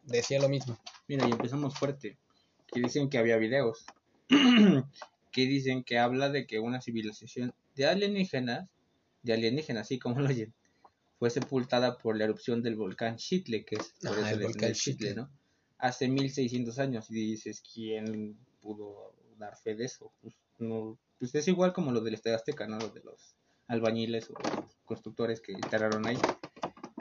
decía 0.04 0.40
lo 0.40 0.50
mismo. 0.50 0.80
mira, 1.08 1.28
y 1.28 1.32
empezamos 1.32 1.76
fuerte. 1.78 2.18
Que 2.66 2.80
dicen 2.82 3.10
que 3.10 3.20
había 3.20 3.38
videos. 3.38 3.86
que 5.32 5.42
dicen 5.42 5.84
que 5.84 6.00
habla 6.00 6.30
de 6.30 6.48
que 6.48 6.60
una 6.60 6.82
civilización 6.82 7.54
de 7.80 7.86
alienígenas, 7.86 8.68
de 9.24 9.32
alienígenas, 9.32 9.84
así 9.84 10.00
como 10.00 10.20
lo 10.20 10.28
oyen, 10.28 10.54
fue 11.18 11.30
sepultada 11.30 11.98
por 11.98 12.18
la 12.18 12.26
erupción 12.26 12.62
del 12.62 12.76
volcán 12.76 13.16
Chitle, 13.16 13.64
que 13.64 13.76
es 13.76 13.94
por 14.02 14.20
el 14.20 14.44
volcán 14.44 14.74
Chitle. 14.74 15.16
¿no? 15.16 15.30
Hace 15.78 16.10
1600 16.10 16.78
años. 16.78 17.10
Y 17.10 17.14
dices, 17.14 17.64
¿quién 17.74 18.38
pudo 18.62 19.14
dar 19.38 19.56
fe 19.56 19.76
de 19.76 19.86
eso? 19.86 20.12
Pues, 20.22 20.36
no, 20.58 21.00
pues 21.20 21.34
es 21.36 21.48
igual 21.48 21.72
como 21.72 21.94
lo 21.94 22.02
del 22.02 22.16
Estadio 22.16 22.36
Azteca, 22.36 22.68
¿no? 22.68 22.78
Lo 22.80 22.90
de 22.90 23.00
los 23.00 23.38
albañiles 23.68 24.30
o 24.30 24.34
los 24.34 24.76
constructores 24.84 25.40
que 25.40 25.54
instalaron 25.54 26.06
ahí. 26.06 26.18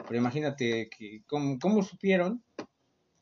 Pero 0.07 0.17
imagínate 0.17 0.89
que 0.89 1.23
cómo, 1.27 1.59
cómo 1.59 1.83
supieron 1.83 2.41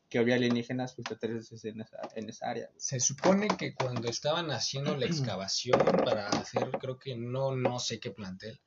que 0.08 0.18
había 0.18 0.36
alienígenas 0.36 0.98
extraterrestres 0.98 1.64
en 1.66 1.80
esa, 1.82 1.98
en 2.14 2.28
esa 2.28 2.48
área. 2.50 2.70
Se 2.76 2.98
supone 3.00 3.48
que 3.48 3.74
cuando 3.74 4.08
estaban 4.08 4.50
haciendo 4.50 4.96
la 4.96 5.06
excavación 5.06 5.80
para 6.04 6.28
hacer, 6.28 6.70
creo 6.80 6.98
que 6.98 7.16
no, 7.16 7.54
no 7.54 7.78
sé 7.78 8.00
qué 8.00 8.10
plantel, 8.10 8.58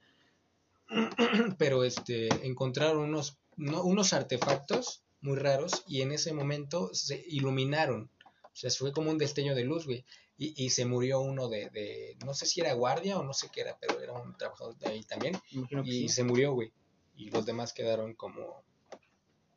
pero 1.58 1.84
este, 1.84 2.28
encontraron 2.46 3.00
unos, 3.00 3.38
no- 3.58 3.84
unos 3.84 4.14
artefactos 4.14 5.04
muy 5.22 5.38
raros 5.38 5.84
y 5.88 6.02
en 6.02 6.12
ese 6.12 6.34
momento 6.34 6.90
se 6.94 7.24
iluminaron. 7.28 8.10
O 8.44 8.56
sea, 8.56 8.70
fue 8.72 8.92
como 8.92 9.12
un 9.12 9.18
destello 9.18 9.56
de 9.56 9.64
luz, 9.64 9.86
güey. 9.86 10.04
Y, 10.38 10.66
y 10.66 10.72
se 10.72 10.86
murió 10.86 11.20
uno 11.22 11.48
de, 11.50 11.70
de, 11.70 12.18
no 12.26 12.34
sé 12.34 12.46
si 12.48 12.62
era 12.62 12.74
guardia 12.74 13.18
o 13.20 13.24
no 13.24 13.34
sé 13.34 13.50
qué 13.54 13.62
era, 13.62 13.78
pero 13.80 14.02
era 14.02 14.14
un 14.14 14.36
trabajador 14.36 14.76
de 14.78 14.90
ahí 14.90 15.04
también. 15.04 15.40
Imagino 15.52 15.84
Y 15.86 15.92
sí. 15.92 16.10
se 16.10 16.24
murió, 16.24 16.54
güey. 16.54 16.72
Y 17.16 17.30
los 17.30 17.46
demás 17.46 17.74
quedaron 17.74 18.16
como 18.16 18.64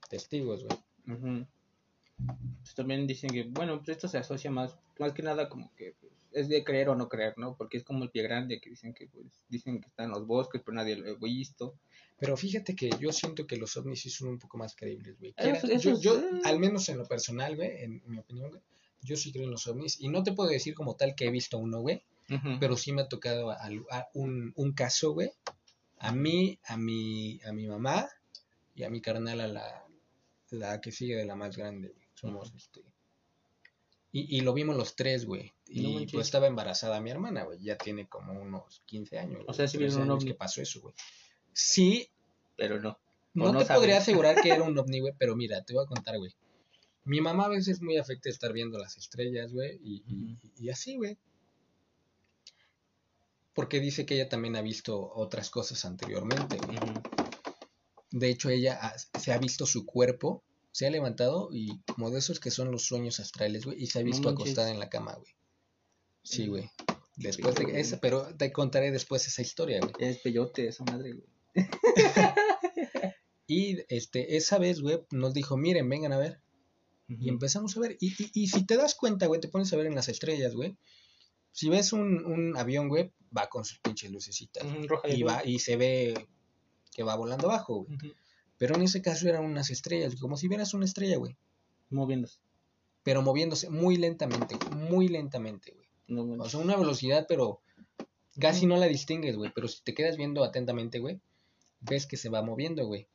testigos, 0.08 0.64
güey. 0.64 0.78
Pues 2.16 2.74
también 2.74 3.06
dicen 3.06 3.30
que, 3.30 3.44
bueno, 3.44 3.76
pues 3.78 3.90
esto 3.90 4.08
se 4.08 4.18
asocia 4.18 4.50
más, 4.50 4.76
más 4.98 5.12
que 5.12 5.22
nada 5.22 5.48
como 5.48 5.74
que 5.76 5.94
pues, 6.00 6.12
es 6.32 6.48
de 6.48 6.64
creer 6.64 6.88
o 6.88 6.94
no 6.94 7.08
creer, 7.08 7.34
¿no? 7.36 7.56
Porque 7.56 7.76
es 7.76 7.84
como 7.84 8.04
el 8.04 8.10
pie 8.10 8.22
grande 8.22 8.60
que 8.60 8.70
dicen 8.70 8.94
que, 8.94 9.06
pues, 9.08 9.26
dicen 9.48 9.80
que 9.80 9.88
está 9.88 10.04
en 10.04 10.10
los 10.10 10.26
bosques, 10.26 10.62
pero 10.64 10.74
nadie 10.74 10.96
lo 10.96 11.10
ha 11.10 11.14
visto. 11.18 11.74
Pero 12.18 12.36
fíjate 12.36 12.74
que 12.76 12.90
yo 13.00 13.12
siento 13.12 13.46
que 13.46 13.56
los 13.56 13.76
ovnis 13.76 14.00
sí 14.00 14.10
son 14.10 14.28
un 14.28 14.38
poco 14.38 14.56
más 14.56 14.74
creíbles, 14.74 15.18
güey. 15.18 15.34
Eso- 15.36 15.66
Quiera- 15.66 15.76
eso 15.76 16.00
yo, 16.00 16.22
al 16.44 16.58
menos 16.58 16.88
en 16.88 16.98
lo 16.98 17.06
personal, 17.06 17.56
güey, 17.56 17.82
en 17.82 18.02
mi 18.06 18.18
opinión, 18.18 18.50
güey, 18.50 18.62
Yo 19.02 19.16
sí 19.16 19.32
creo 19.32 19.44
en 19.44 19.50
los 19.50 19.66
ovnis. 19.66 20.00
Y 20.00 20.08
no 20.08 20.22
te 20.22 20.32
puedo 20.32 20.48
decir 20.48 20.74
como 20.74 20.96
tal 20.96 21.14
que 21.14 21.26
he 21.26 21.30
visto 21.30 21.58
uno, 21.58 21.80
güey. 21.82 22.02
Pero 22.58 22.74
sí 22.78 22.90
me 22.92 23.02
ha 23.02 23.08
tocado 23.08 23.50
a- 23.50 23.58
a 23.90 24.08
un, 24.14 24.54
un 24.56 24.72
caso, 24.72 25.12
güey. 25.12 25.30
A 25.98 26.10
mí, 26.12 26.58
a 26.64 26.78
mi, 26.78 27.38
a 27.46 27.52
mi 27.52 27.66
mamá 27.66 28.08
y 28.74 28.84
a 28.84 28.88
mi 28.88 29.02
carnal, 29.02 29.40
a 29.42 29.46
la, 29.46 29.84
la 30.50 30.80
que 30.80 30.90
sigue 30.90 31.16
de 31.16 31.26
la 31.26 31.34
más 31.36 31.54
grande, 31.54 31.88
güey. 31.88 32.03
Somos, 32.14 32.52
este... 32.56 32.82
Y, 34.12 34.36
y 34.38 34.40
lo 34.42 34.52
vimos 34.54 34.76
los 34.76 34.94
tres, 34.94 35.26
güey. 35.26 35.52
Y 35.66 35.82
No 36.04 36.06
pues 36.12 36.26
estaba 36.26 36.46
embarazada 36.46 37.00
mi 37.00 37.10
hermana, 37.10 37.42
güey. 37.42 37.58
Ya 37.60 37.76
tiene 37.76 38.06
como 38.08 38.32
unos 38.40 38.80
15 38.86 39.18
años. 39.18 39.42
O 39.48 39.52
sea, 39.52 39.66
13 39.66 39.78
vieron 39.78 40.02
un 40.02 40.10
ovni. 40.12 40.26
que 40.26 40.34
pasó 40.34 40.62
eso, 40.62 40.80
güey. 40.80 40.94
Sí, 41.52 42.08
Pero 42.56 42.80
no. 42.80 42.96
no, 43.34 43.52
no 43.52 43.58
te 43.58 43.64
sabes. 43.66 43.80
podría 43.80 43.98
asegurar 43.98 44.40
que 44.40 44.50
era 44.50 44.62
un 44.62 44.78
ovni, 44.78 45.00
güey, 45.00 45.14
pero 45.18 45.34
mira, 45.34 45.62
te 45.64 45.74
voy 45.74 45.84
a 45.84 45.88
contar, 45.88 46.16
güey. 46.18 46.32
Mi 47.06 47.20
mamá 47.20 47.46
a 47.46 47.48
veces 47.48 47.68
es 47.68 47.82
muy 47.82 47.96
afecta 47.98 48.30
estar 48.30 48.52
viendo 48.52 48.78
las 48.78 48.96
estrellas, 48.96 49.52
güey, 49.52 49.78
y, 49.82 50.38
y- 50.60 50.70
así, 50.70 50.96
güey. 50.96 51.18
Porque 53.52 53.78
dice 53.80 54.04
que 54.06 54.14
ella 54.14 54.28
también 54.28 54.56
ha 54.56 54.62
visto 54.62 55.12
otras 55.14 55.50
cosas 55.50 55.84
anteriormente, 55.84 56.56
güey. 56.56 56.78
De 58.10 58.30
hecho, 58.30 58.48
ella 58.48 58.78
ha- 58.80 58.98
se 59.18 59.32
ha 59.32 59.38
visto 59.38 59.66
su 59.66 59.84
cuerpo, 59.84 60.42
se 60.74 60.88
ha 60.88 60.90
levantado 60.90 61.50
y 61.52 61.78
como 61.84 62.10
de 62.10 62.18
esos 62.18 62.40
que 62.40 62.50
son 62.50 62.72
los 62.72 62.84
sueños 62.84 63.20
astrales, 63.20 63.64
güey, 63.64 63.80
y 63.80 63.86
se 63.86 64.00
ha 64.00 64.02
visto 64.02 64.28
acostada 64.28 64.72
en 64.72 64.80
la 64.80 64.88
cama, 64.88 65.14
güey. 65.14 65.32
Sí, 66.24 66.48
güey. 66.48 66.68
Después 67.14 67.54
de 67.54 67.78
esa, 67.78 68.00
pero 68.00 68.34
te 68.36 68.50
contaré 68.50 68.90
después 68.90 69.24
esa 69.28 69.40
historia, 69.40 69.78
güey. 69.78 69.92
Es 70.00 70.18
peyote 70.18 70.66
esa 70.66 70.82
madre, 70.82 71.12
güey. 71.12 71.28
Y 73.46 73.84
este, 73.88 74.36
esa 74.36 74.58
vez, 74.58 74.80
güey, 74.80 75.04
nos 75.10 75.34
dijo, 75.34 75.58
miren, 75.58 75.86
vengan 75.88 76.12
a 76.14 76.18
ver. 76.18 76.40
Y 77.06 77.28
empezamos 77.28 77.76
a 77.76 77.80
ver. 77.80 77.98
Y, 78.00 78.08
y, 78.20 78.30
y 78.32 78.48
si 78.48 78.64
te 78.64 78.78
das 78.78 78.94
cuenta, 78.94 79.26
güey, 79.26 79.38
te 79.38 79.48
pones 79.48 79.70
a 79.72 79.76
ver 79.76 79.84
en 79.84 79.94
las 79.94 80.08
estrellas, 80.08 80.54
güey. 80.54 80.78
Si 81.52 81.68
ves 81.68 81.92
un, 81.92 82.24
un 82.24 82.56
avión, 82.56 82.88
güey, 82.88 83.12
va 83.36 83.48
con 83.48 83.66
sus 83.66 83.78
pinches 83.80 84.10
lucecitas. 84.10 84.64
Ujú, 84.64 84.88
roja 84.88 85.08
y 85.08 85.20
Y, 85.20 85.22
va, 85.22 85.44
y 85.44 85.58
se 85.58 85.76
ve 85.76 86.26
que 86.90 87.02
va 87.02 87.16
volando 87.16 87.50
abajo, 87.50 87.84
güey. 87.84 87.98
Pero 88.64 88.76
en 88.76 88.82
ese 88.84 89.02
caso 89.02 89.28
eran 89.28 89.44
unas 89.44 89.68
estrellas, 89.68 90.16
como 90.16 90.38
si 90.38 90.48
vieras 90.48 90.72
una 90.72 90.86
estrella, 90.86 91.18
güey. 91.18 91.36
Moviéndose. 91.90 92.38
Pero 93.02 93.20
moviéndose 93.20 93.68
muy 93.68 93.96
lentamente, 93.96 94.56
muy 94.74 95.08
lentamente, 95.08 95.72
güey. 95.72 95.86
No 96.08 96.42
O 96.42 96.48
sea, 96.48 96.60
una 96.60 96.74
velocidad, 96.74 97.26
pero 97.28 97.60
casi 98.40 98.64
no 98.64 98.78
la 98.78 98.86
distingues, 98.86 99.36
güey. 99.36 99.52
Pero 99.54 99.68
si 99.68 99.82
te 99.82 99.92
quedas 99.92 100.16
viendo 100.16 100.42
atentamente, 100.42 100.98
güey, 100.98 101.20
ves 101.80 102.06
que 102.06 102.16
se 102.16 102.30
va 102.30 102.40
moviendo, 102.40 102.86
güey. 102.86 103.06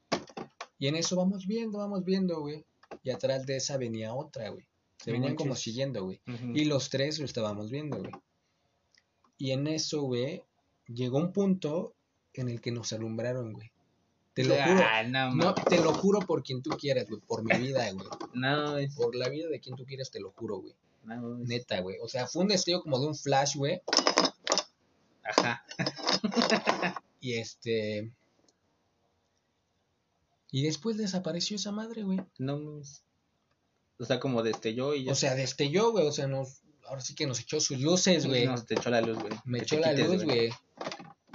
Y 0.77 0.85
en 0.85 0.95
eso 0.95 1.15
vamos 1.15 1.47
viendo, 1.47 1.79
vamos 1.79 2.05
viendo, 2.05 2.41
güey. 2.41 2.63
Y 3.01 3.09
atrás 3.09 3.47
de 3.47 3.55
esa 3.55 3.77
venía 3.77 4.13
otra, 4.13 4.49
güey. 4.49 4.67
Se 4.99 5.09
No 5.09 5.13
venían 5.13 5.35
como 5.35 5.55
siguiendo, 5.55 6.03
güey. 6.03 6.21
Y 6.53 6.65
los 6.65 6.91
tres 6.91 7.17
lo 7.17 7.25
estábamos 7.25 7.71
viendo, 7.71 7.97
güey. 7.97 8.11
Y 9.39 9.49
en 9.49 9.65
eso, 9.65 10.03
güey, 10.03 10.43
llegó 10.85 11.17
un 11.17 11.33
punto 11.33 11.95
en 12.35 12.49
el 12.49 12.61
que 12.61 12.71
nos 12.71 12.93
alumbraron, 12.93 13.53
güey. 13.53 13.71
Te 14.43 14.47
lo 14.47 14.55
juro. 14.55 14.83
Ah, 14.85 15.03
no, 15.03 15.53
te 15.53 15.79
lo 15.81 15.93
juro 15.93 16.19
por 16.19 16.43
quien 16.43 16.61
tú 16.61 16.69
quieras, 16.71 17.07
güey. 17.09 17.21
Por 17.21 17.43
mi 17.43 17.57
vida, 17.67 17.91
güey. 17.91 18.07
No, 18.33 18.77
es... 18.77 18.95
Por 18.95 19.15
la 19.15 19.27
vida 19.29 19.49
de 19.49 19.59
quien 19.59 19.75
tú 19.75 19.85
quieras, 19.85 20.11
te 20.11 20.19
lo 20.19 20.31
juro, 20.31 20.59
güey. 20.61 20.73
no, 21.03 21.41
es- 21.41 21.47
Neta, 21.47 21.79
güey. 21.81 21.97
O 22.01 22.07
sea, 22.07 22.25
fue 22.27 22.43
un 22.43 22.47
destello 22.47 22.81
como 22.81 22.99
de 22.99 23.07
un 23.07 23.15
flash, 23.15 23.55
güey. 23.55 23.81
Ajá. 25.23 25.63
Y 27.21 27.33
este. 27.33 28.13
Y 30.51 30.63
después 30.63 30.95
desapareció 30.97 31.57
esa 31.57 31.71
madre, 31.73 32.03
güey. 32.03 32.21
No, 32.37 32.81
O 33.99 34.05
sea, 34.05 34.21
como 34.21 34.41
destelló 34.41 34.93
y 34.95 35.03
ya. 35.03 35.11
O 35.11 35.15
sea, 35.15 35.35
destelló, 35.35 35.91
güey. 35.91 36.07
O 36.07 36.11
sea, 36.13 36.27
nos. 36.27 36.61
Ahora 36.87 37.01
sí 37.01 37.13
que 37.13 37.27
nos 37.27 37.41
echó 37.41 37.59
sus 37.59 37.79
luces, 37.81 38.25
güey. 38.25 38.45
Nos 38.47 38.65
te 38.65 38.75
echó 38.75 38.89
la 38.89 39.01
luz, 39.01 39.19
güey. 39.19 39.33
Me 39.43 39.59
Que 39.59 39.63
echó 39.65 39.79
la 39.79 39.89
quites, 39.91 40.09
luz, 40.09 40.23
güey. 40.23 40.49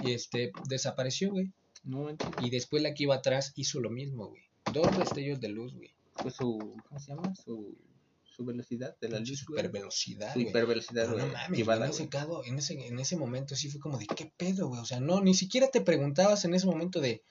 Y 0.01 0.11
este, 0.13 0.51
desapareció, 0.67 1.29
güey. 1.31 1.51
No. 1.85 2.07
Y 2.41 2.49
después 2.49 2.83
la 2.83 2.93
que 2.93 3.03
iba 3.03 3.15
atrás 3.15 3.53
hizo 3.55 3.79
lo 3.79 3.89
mismo, 3.89 4.27
güey. 4.27 4.43
Dos 4.73 4.97
destellos 4.97 5.39
de 5.39 5.49
luz, 5.49 5.73
güey. 5.73 5.93
Fue 6.15 6.31
su. 6.31 6.75
¿Cómo 6.87 6.99
se 6.99 7.07
llama? 7.07 7.33
Su. 7.35 7.77
Su 8.23 8.43
velocidad 8.43 8.97
de 8.99 9.07
la 9.07 9.19
luz. 9.19 9.39
Super 9.39 9.69
velocidad, 9.71 10.33
Su 10.33 10.39
Pero 10.43 10.65
güey. 11.13 11.25
no 11.27 11.31
mames, 11.33 11.59
en, 11.59 11.83
ese 11.83 12.09
cado- 12.09 12.43
en, 12.43 12.57
ese, 12.57 12.85
en 12.87 12.99
ese 12.99 13.15
momento 13.15 13.55
sí 13.55 13.69
fue 13.69 13.79
como 13.79 13.97
de, 13.97 14.07
¿qué 14.07 14.29
pedo, 14.35 14.67
güey? 14.67 14.81
O 14.81 14.85
sea, 14.85 14.99
no, 14.99 15.21
ni 15.21 15.33
siquiera 15.33 15.69
te 15.71 15.79
preguntabas 15.79 16.43
en 16.43 16.53
ese 16.53 16.65
momento 16.65 16.99
de, 16.99 17.21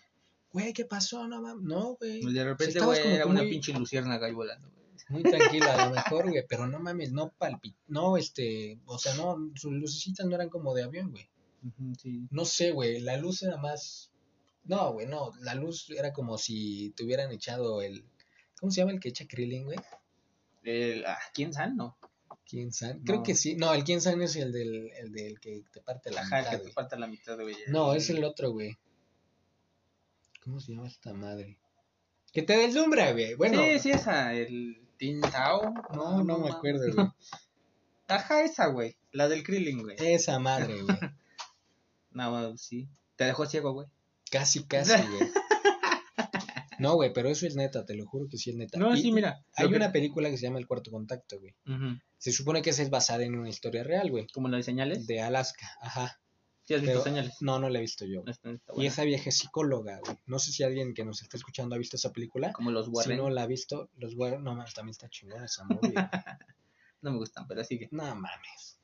güey, 0.50 0.72
¿qué 0.72 0.86
pasó? 0.86 1.28
No 1.28 1.42
mames, 1.42 1.62
no, 1.64 1.96
güey. 1.96 2.22
Pues 2.22 2.32
de 2.32 2.44
repente, 2.44 2.80
güey, 2.80 3.00
era 3.06 3.26
una 3.26 3.42
muy- 3.42 3.50
pinche 3.50 3.74
luciérnaga 3.74 4.26
ahí 4.28 4.32
volando, 4.32 4.70
güey. 4.70 4.84
Muy 5.10 5.22
tranquila, 5.30 5.74
a 5.74 5.88
lo 5.90 5.94
mejor, 5.94 6.30
güey, 6.30 6.42
pero 6.48 6.66
no 6.66 6.78
mames, 6.78 7.12
no 7.12 7.30
palpit, 7.36 7.76
no, 7.88 8.16
este, 8.16 8.78
o 8.86 8.96
sea, 8.98 9.12
no, 9.16 9.36
sus 9.56 9.72
lucecitas 9.74 10.24
no 10.26 10.34
eran 10.36 10.48
como 10.48 10.72
de 10.72 10.84
avión, 10.84 11.10
güey. 11.10 11.28
Sí. 12.00 12.26
No 12.30 12.46
sé, 12.46 12.70
güey, 12.70 13.00
la 13.00 13.18
luz 13.18 13.42
era 13.42 13.58
más, 13.58 14.10
no, 14.64 14.92
güey, 14.92 15.06
no, 15.06 15.32
la 15.40 15.54
luz 15.54 15.90
era 15.90 16.12
como 16.12 16.38
si 16.38 16.90
te 16.96 17.04
hubieran 17.04 17.30
echado 17.32 17.82
el, 17.82 18.04
¿cómo 18.58 18.70
se 18.72 18.80
llama 18.80 18.92
el 18.92 19.00
que 19.00 19.10
echa 19.10 19.26
Krillin, 19.26 19.64
güey? 19.64 19.78
El, 20.62 21.04
ah, 21.06 21.18
¿Quién 21.32 21.52
sabe? 21.52 21.72
No. 21.74 21.96
¿Quién 22.46 22.72
sabe? 22.72 23.00
Creo 23.04 23.18
No. 23.18 23.22
que 23.22 23.34
sí, 23.34 23.56
no, 23.56 23.72
el 23.74 23.84
quién 23.84 24.00
sabe 24.00 24.24
es 24.24 24.36
el 24.36 24.52
del, 24.52 24.90
el 24.98 25.12
del 25.12 25.40
que 25.40 25.62
te 25.72 25.80
parte 25.80 26.10
la 26.10 26.22
Ajá, 26.22 26.38
el 26.38 26.42
mitad, 26.44 26.50
que 26.52 26.56
te 26.58 26.62
güey. 26.64 26.72
falta 26.74 26.98
la 26.98 27.06
mitad, 27.06 27.38
güey. 27.40 27.56
No, 27.68 27.94
es 27.94 28.10
el 28.10 28.22
otro, 28.24 28.50
güey. 28.52 28.76
¿Cómo 30.42 30.60
se 30.60 30.72
llama 30.72 30.88
esta 30.88 31.12
madre? 31.14 31.58
Que 32.32 32.42
te 32.42 32.56
deslumbra, 32.56 33.12
güey. 33.12 33.34
Bueno, 33.34 33.62
Sí, 33.62 33.78
sí, 33.78 33.90
esa. 33.92 34.34
El 34.34 34.80
Tintao. 34.98 35.72
no, 35.94 36.18
no 36.22 36.38
me 36.38 36.38
mames. 36.44 36.54
acuerdo, 36.54 36.92
güey. 36.94 37.06
Ajá, 38.08 38.42
esa, 38.42 38.66
güey. 38.66 38.96
La 39.12 39.28
del 39.28 39.42
Krillin, 39.42 39.82
güey. 39.82 39.96
Esa 39.98 40.38
madre, 40.38 40.82
güey. 40.82 40.96
No, 42.10 42.56
sí. 42.56 42.88
Te 43.16 43.24
dejó 43.24 43.44
ciego, 43.46 43.72
güey. 43.72 43.88
Casi, 44.34 44.64
casi, 44.66 44.92
güey. 45.08 45.30
No, 46.80 46.94
güey, 46.96 47.12
pero 47.12 47.28
eso 47.28 47.46
es 47.46 47.54
neta, 47.54 47.84
te 47.86 47.94
lo 47.94 48.04
juro 48.06 48.28
que 48.28 48.36
sí 48.36 48.50
es 48.50 48.56
neta. 48.56 48.78
No, 48.78 48.94
Y 48.94 49.00
sí, 49.00 49.12
mira. 49.12 49.44
Hay 49.54 49.68
que- 49.68 49.76
una 49.76 49.92
película 49.92 50.28
que 50.28 50.36
se 50.36 50.46
llama 50.46 50.58
El 50.58 50.66
Cuarto 50.66 50.90
Contacto, 50.90 51.38
güey. 51.38 51.54
Se 52.18 52.32
supone 52.32 52.62
que 52.62 52.70
esa 52.70 52.82
es 52.82 52.90
basada 52.90 53.22
en 53.24 53.36
una 53.36 53.48
historia 53.48 53.84
real, 53.84 54.10
güey. 54.10 54.26
Como 54.32 54.48
la 54.48 54.56
de 54.56 54.62
señales. 54.64 55.06
De 55.06 55.20
Alaska, 55.20 55.66
ajá. 55.80 56.20
Sí, 56.64 56.72
has 56.74 56.80
visto 56.80 56.92
Pero- 56.94 57.04
señales. 57.04 57.34
No, 57.40 57.58
no 57.58 57.68
la 57.68 57.78
he 57.78 57.82
visto 57.82 58.04
yo. 58.06 58.24
Y 58.76 58.86
esa 58.86 59.04
vieja 59.04 59.28
es 59.28 59.36
psicóloga, 59.38 60.00
güey. 60.04 60.16
No 60.26 60.38
sé 60.38 60.50
si 60.50 60.62
alguien 60.64 60.94
que 60.94 61.04
nos 61.04 61.22
está 61.22 61.36
escuchando 61.36 61.74
ha 61.74 61.78
visto 61.78 61.96
esa 61.96 62.10
película. 62.12 62.52
Como 62.52 62.70
los 62.72 62.86
Si 62.86 62.92
Warren. 62.92 63.18
no 63.18 63.30
la 63.30 63.42
ha 63.42 63.46
visto, 63.46 63.90
los 63.98 64.14
Warren, 64.16 64.42
no 64.42 64.54
mames, 64.54 64.74
también 64.74 64.92
está 64.92 65.08
chingona 65.08 65.44
esa 65.44 65.64
movie. 65.64 65.94
No 67.02 67.12
me 67.12 67.18
gustan, 67.18 67.46
pero 67.46 67.62
sigue. 67.64 67.88
No 67.92 68.02
mames. 68.14 68.78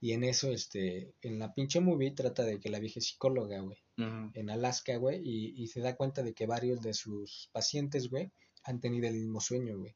Y 0.00 0.12
en 0.12 0.24
eso, 0.24 0.50
este, 0.50 1.12
en 1.20 1.38
la 1.38 1.52
pinche 1.52 1.80
movie 1.80 2.10
trata 2.12 2.44
de 2.44 2.58
que 2.58 2.70
la 2.70 2.78
vieja 2.80 2.98
es 2.98 3.06
psicóloga, 3.08 3.60
güey, 3.60 3.76
En 3.96 4.50
Alaska, 4.50 4.96
güey, 4.96 5.20
y, 5.22 5.62
y 5.62 5.66
se 5.68 5.80
da 5.80 5.94
cuenta 5.96 6.22
de 6.22 6.32
que 6.34 6.46
varios 6.46 6.80
de 6.80 6.94
sus 6.94 7.50
pacientes, 7.52 8.08
güey, 8.10 8.32
han 8.64 8.80
tenido 8.80 9.06
el 9.08 9.14
mismo 9.14 9.40
sueño, 9.40 9.78
güey. 9.78 9.94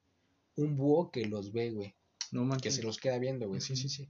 Un 0.56 0.76
búho 0.76 1.10
que 1.10 1.24
los 1.26 1.52
ve, 1.52 1.70
güey, 1.70 1.94
No 2.32 2.42
que 2.42 2.46
manches. 2.46 2.74
se 2.76 2.82
los 2.82 2.98
queda 2.98 3.18
viendo, 3.18 3.48
güey, 3.48 3.60
sí, 3.60 3.74
sí, 3.76 3.88
sí. 3.88 4.08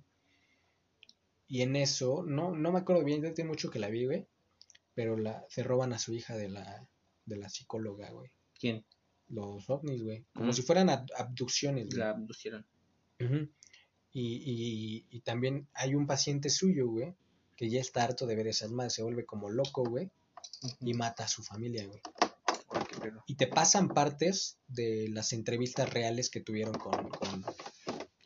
Y 1.48 1.62
en 1.62 1.76
eso, 1.76 2.24
no, 2.26 2.54
no 2.54 2.72
me 2.72 2.80
acuerdo 2.80 3.04
bien, 3.04 3.22
ya 3.22 3.32
tiene 3.32 3.48
mucho 3.50 3.70
que 3.70 3.78
la 3.78 3.88
vi, 3.88 4.04
güey, 4.06 4.26
pero 4.94 5.16
la, 5.16 5.44
se 5.48 5.62
roban 5.62 5.92
a 5.92 5.98
su 5.98 6.12
hija 6.14 6.36
de 6.36 6.48
la, 6.48 6.88
de 7.24 7.36
la 7.36 7.48
psicóloga, 7.48 8.10
güey. 8.10 8.30
¿Quién? 8.58 8.84
Los 9.28 9.68
ovnis, 9.70 10.02
güey, 10.02 10.24
como 10.34 10.52
si 10.52 10.62
fueran 10.62 10.88
ab- 10.88 11.10
abducciones, 11.16 11.86
güey. 11.86 11.98
La 11.98 12.10
abducieron. 12.10 12.66
Y, 13.18 13.42
y, 14.12 15.06
y 15.10 15.20
también 15.20 15.68
hay 15.74 15.94
un 15.94 16.06
paciente 16.06 16.48
suyo, 16.48 16.88
güey, 16.88 17.14
que 17.56 17.68
ya 17.70 17.80
está 17.80 18.04
harto 18.04 18.26
de 18.26 18.36
ver 18.36 18.46
esas 18.46 18.70
madres, 18.70 18.92
se 18.94 19.02
vuelve 19.02 19.24
como 19.24 19.48
loco, 19.50 19.84
güey, 19.84 20.10
y 20.80 20.94
mata 20.94 21.24
a 21.24 21.28
su 21.28 21.42
familia, 21.42 21.86
güey. 21.86 22.00
Y 23.26 23.34
te 23.36 23.46
pasan 23.46 23.88
partes 23.88 24.58
de 24.68 25.08
las 25.10 25.32
entrevistas 25.32 25.88
reales 25.92 26.30
que 26.30 26.40
tuvieron 26.40 26.74
con... 26.74 27.08
con- 27.10 27.44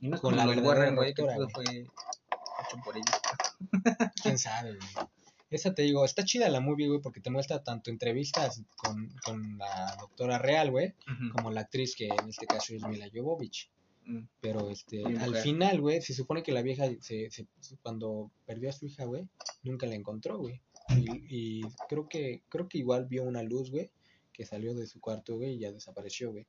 no 0.01 0.19
Con 0.21 0.35
la 0.37 0.47
verdadera 0.47 0.91
güey, 0.97 1.15
que 1.15 1.23
todo 1.23 1.49
fue 1.51 1.65
hecho 1.65 2.77
por 2.85 2.97
ellos. 2.97 4.11
¿Quién 4.23 4.39
sabe, 4.39 4.77
güey? 4.77 5.07
Esa 5.51 5.75
te 5.75 5.83
digo, 5.83 6.05
está 6.05 6.25
chida 6.25 6.49
la 6.49 6.61
movie, 6.61 6.87
güey, 6.89 7.01
porque 7.01 7.21
te 7.21 7.29
muestra 7.29 7.63
tanto 7.63 7.91
entrevistas 7.91 8.63
con, 8.77 9.13
con 9.25 9.59
la 9.59 9.97
doctora 10.01 10.39
real, 10.39 10.71
güey, 10.71 10.95
como 11.33 11.51
la 11.51 11.63
actriz 11.63 11.95
que 11.97 12.07
en 12.09 12.29
este 12.29 12.47
caso 12.47 12.73
es 12.75 12.83
Mila 12.83 13.07
Jovovich. 13.13 13.69
Pero 14.41 14.71
este, 14.71 15.03
al 15.05 15.31
final, 15.43 15.81
güey, 15.81 16.01
se 16.03 16.15
supone 16.15 16.43
que 16.43 16.53
la 16.53 16.63
vieja, 16.63 16.85
se, 17.01 17.31
se- 17.31 17.47
cuando 17.83 18.31
perdió 18.47 18.69
a 18.71 18.73
su 18.73 18.87
hija, 18.87 19.05
güey, 19.05 19.29
nunca 19.63 19.87
la 19.87 19.95
encontró, 19.95 20.39
güey. 20.39 20.61
Y, 20.97 21.61
y 21.61 21.63
creo 21.89 22.09
que 22.09 22.43
creo 22.49 22.69
que 22.69 22.79
igual 22.79 23.07
vio 23.07 23.23
una 23.25 23.43
luz, 23.43 23.71
güey, 23.71 23.91
que 24.33 24.45
salió 24.47 24.75
de 24.75 24.87
su 24.87 25.01
cuarto, 25.01 25.37
güey, 25.37 25.55
y 25.55 25.59
ya 25.61 25.71
desapareció, 25.73 26.33
güey. 26.33 26.47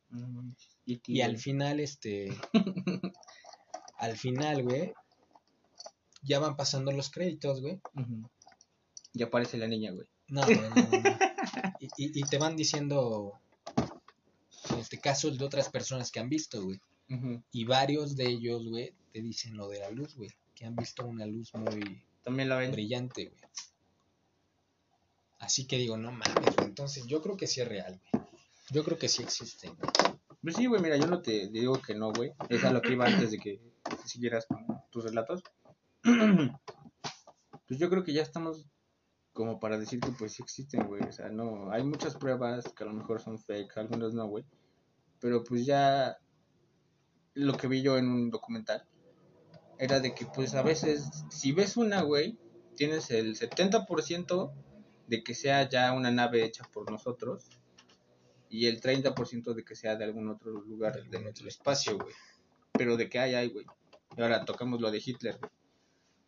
Y, 0.86 1.02
Y 1.06 1.22
al 1.22 1.38
final, 1.38 1.80
este, 1.80 2.30
al 3.98 4.18
final, 4.18 4.64
güey, 4.64 4.94
ya 6.24 6.40
van 6.40 6.56
pasando 6.56 6.92
los 6.92 7.10
créditos, 7.12 7.62
güey. 7.62 7.80
Ujú. 7.96 8.30
Ya 9.14 9.26
aparece 9.26 9.58
la 9.58 9.68
niña, 9.68 9.92
güey. 9.92 10.08
No, 10.30 10.42
no, 10.46 10.62
no, 10.70 10.70
no. 10.76 11.18
Y, 11.80 11.86
y- 11.98 12.20
y 12.20 12.24
te 12.24 12.38
van 12.38 12.56
diciendo, 12.56 13.34
este, 14.80 15.00
casos 15.00 15.38
de 15.38 15.46
otras 15.46 15.70
personas 15.70 16.12
que 16.12 16.20
han 16.20 16.30
visto, 16.30 16.64
güey. 16.64 16.80
Y 17.52 17.66
varios 17.66 18.16
de 18.16 18.28
ellos, 18.28 18.68
güey, 18.68 18.94
te 19.12 19.22
dicen 19.22 19.58
lo 19.58 19.68
de 19.68 19.80
la 19.80 19.90
luz, 19.92 20.16
güey. 20.16 20.30
Que 20.56 20.66
han 20.66 20.76
visto 20.76 21.06
una 21.06 21.26
luz 21.26 21.54
muy 21.56 22.04
También 22.24 22.50
la 22.50 22.58
ven. 22.58 22.72
brillante, 22.72 23.26
güey. 23.26 23.42
Así 25.40 25.66
que 25.66 25.78
digo, 25.78 25.98
no 25.98 26.12
mames, 26.12 26.56
güey. 26.56 26.68
Entonces 26.68 27.06
yo 27.08 27.22
creo 27.22 27.36
que 27.36 27.48
sí 27.48 27.62
es 27.62 27.68
real, 27.68 28.00
güey. 28.12 28.24
Yo 28.70 28.84
creo 28.84 28.98
que 28.98 29.10
sí 29.10 29.24
existen, 29.24 29.76
güey. 29.76 29.92
Pues 30.42 30.56
sí, 30.56 30.66
güey, 30.66 30.82
mira, 30.82 30.98
yo 30.98 31.08
no 31.08 31.22
te 31.22 31.50
digo 31.50 31.82
que 31.82 31.96
no, 31.96 32.14
güey. 32.14 32.32
Es 32.50 32.64
a 32.64 32.72
lo 32.72 32.82
que 32.82 32.94
iba 32.94 33.06
antes 33.06 33.32
de 33.32 33.40
que 33.40 33.60
siguieras 34.06 34.46
con 34.46 34.66
tus 34.90 35.04
relatos. 35.04 35.44
pues 36.04 37.80
yo 37.80 37.90
creo 37.90 38.04
que 38.04 38.14
ya 38.14 38.22
estamos 38.22 38.66
como 39.34 39.60
para 39.60 39.78
decir 39.78 40.00
que 40.00 40.12
pues 40.12 40.34
sí 40.34 40.44
existen, 40.44 40.88
güey. 40.88 41.04
O 41.04 41.12
sea, 41.12 41.30
no, 41.30 41.72
hay 41.72 41.84
muchas 41.84 42.16
pruebas 42.16 42.66
que 42.76 42.84
a 42.84 42.88
lo 42.88 42.94
mejor 42.94 43.22
son 43.22 43.40
fake, 43.40 43.78
algunas 43.78 44.14
no, 44.14 44.28
güey. 44.28 44.46
Pero 45.20 45.44
pues 45.44 45.66
ya 45.66 46.18
lo 47.34 47.58
que 47.58 47.68
vi 47.68 47.82
yo 47.82 47.98
en 47.98 48.10
un 48.10 48.30
documental 48.30 48.86
era 49.78 50.00
de 50.00 50.14
que 50.14 50.26
pues 50.26 50.54
a 50.54 50.62
veces 50.62 51.10
si 51.30 51.52
ves 51.54 51.76
una, 51.78 52.02
güey, 52.02 52.38
tienes 52.76 53.10
el 53.10 53.36
70% 53.36 54.54
de 55.08 55.24
que 55.24 55.34
sea 55.34 55.68
ya 55.68 55.94
una 55.94 56.12
nave 56.12 56.46
hecha 56.46 56.64
por 56.72 56.90
nosotros 56.92 57.50
y 58.50 58.68
el 58.68 58.82
30% 58.82 59.54
de 59.54 59.64
que 59.64 59.76
sea 59.76 59.96
de 59.96 60.04
algún 60.04 60.30
otro 60.30 60.52
lugar 60.52 61.02
De 61.10 61.18
otro 61.28 61.48
espacio, 61.48 61.98
güey. 61.98 62.14
Pero 62.74 62.98
de 62.98 63.10
que 63.10 63.18
hay, 63.18 63.34
hay, 63.34 63.50
güey. 63.50 63.66
Y 64.16 64.22
ahora 64.22 64.46
tocamos 64.46 64.82
lo 64.82 64.92
de 64.92 65.02
Hitler. 65.04 65.40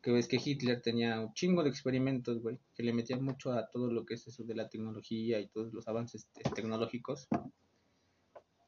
Que 0.02 0.12
ves 0.12 0.28
que 0.28 0.42
Hitler 0.44 0.82
tenía 0.82 1.20
un 1.20 1.34
chingo 1.34 1.64
de 1.64 1.70
experimentos, 1.70 2.42
güey, 2.42 2.60
que 2.74 2.84
le 2.84 2.94
metían 2.94 3.24
mucho 3.24 3.52
a 3.52 3.70
todo 3.70 3.92
lo 3.92 4.06
que 4.06 4.16
es 4.16 4.28
eso 4.28 4.44
de 4.44 4.56
la 4.56 4.70
tecnología 4.70 5.40
y 5.40 5.48
todos 5.48 5.74
los 5.74 5.88
avances 5.88 6.28
tecnológicos. 6.56 7.28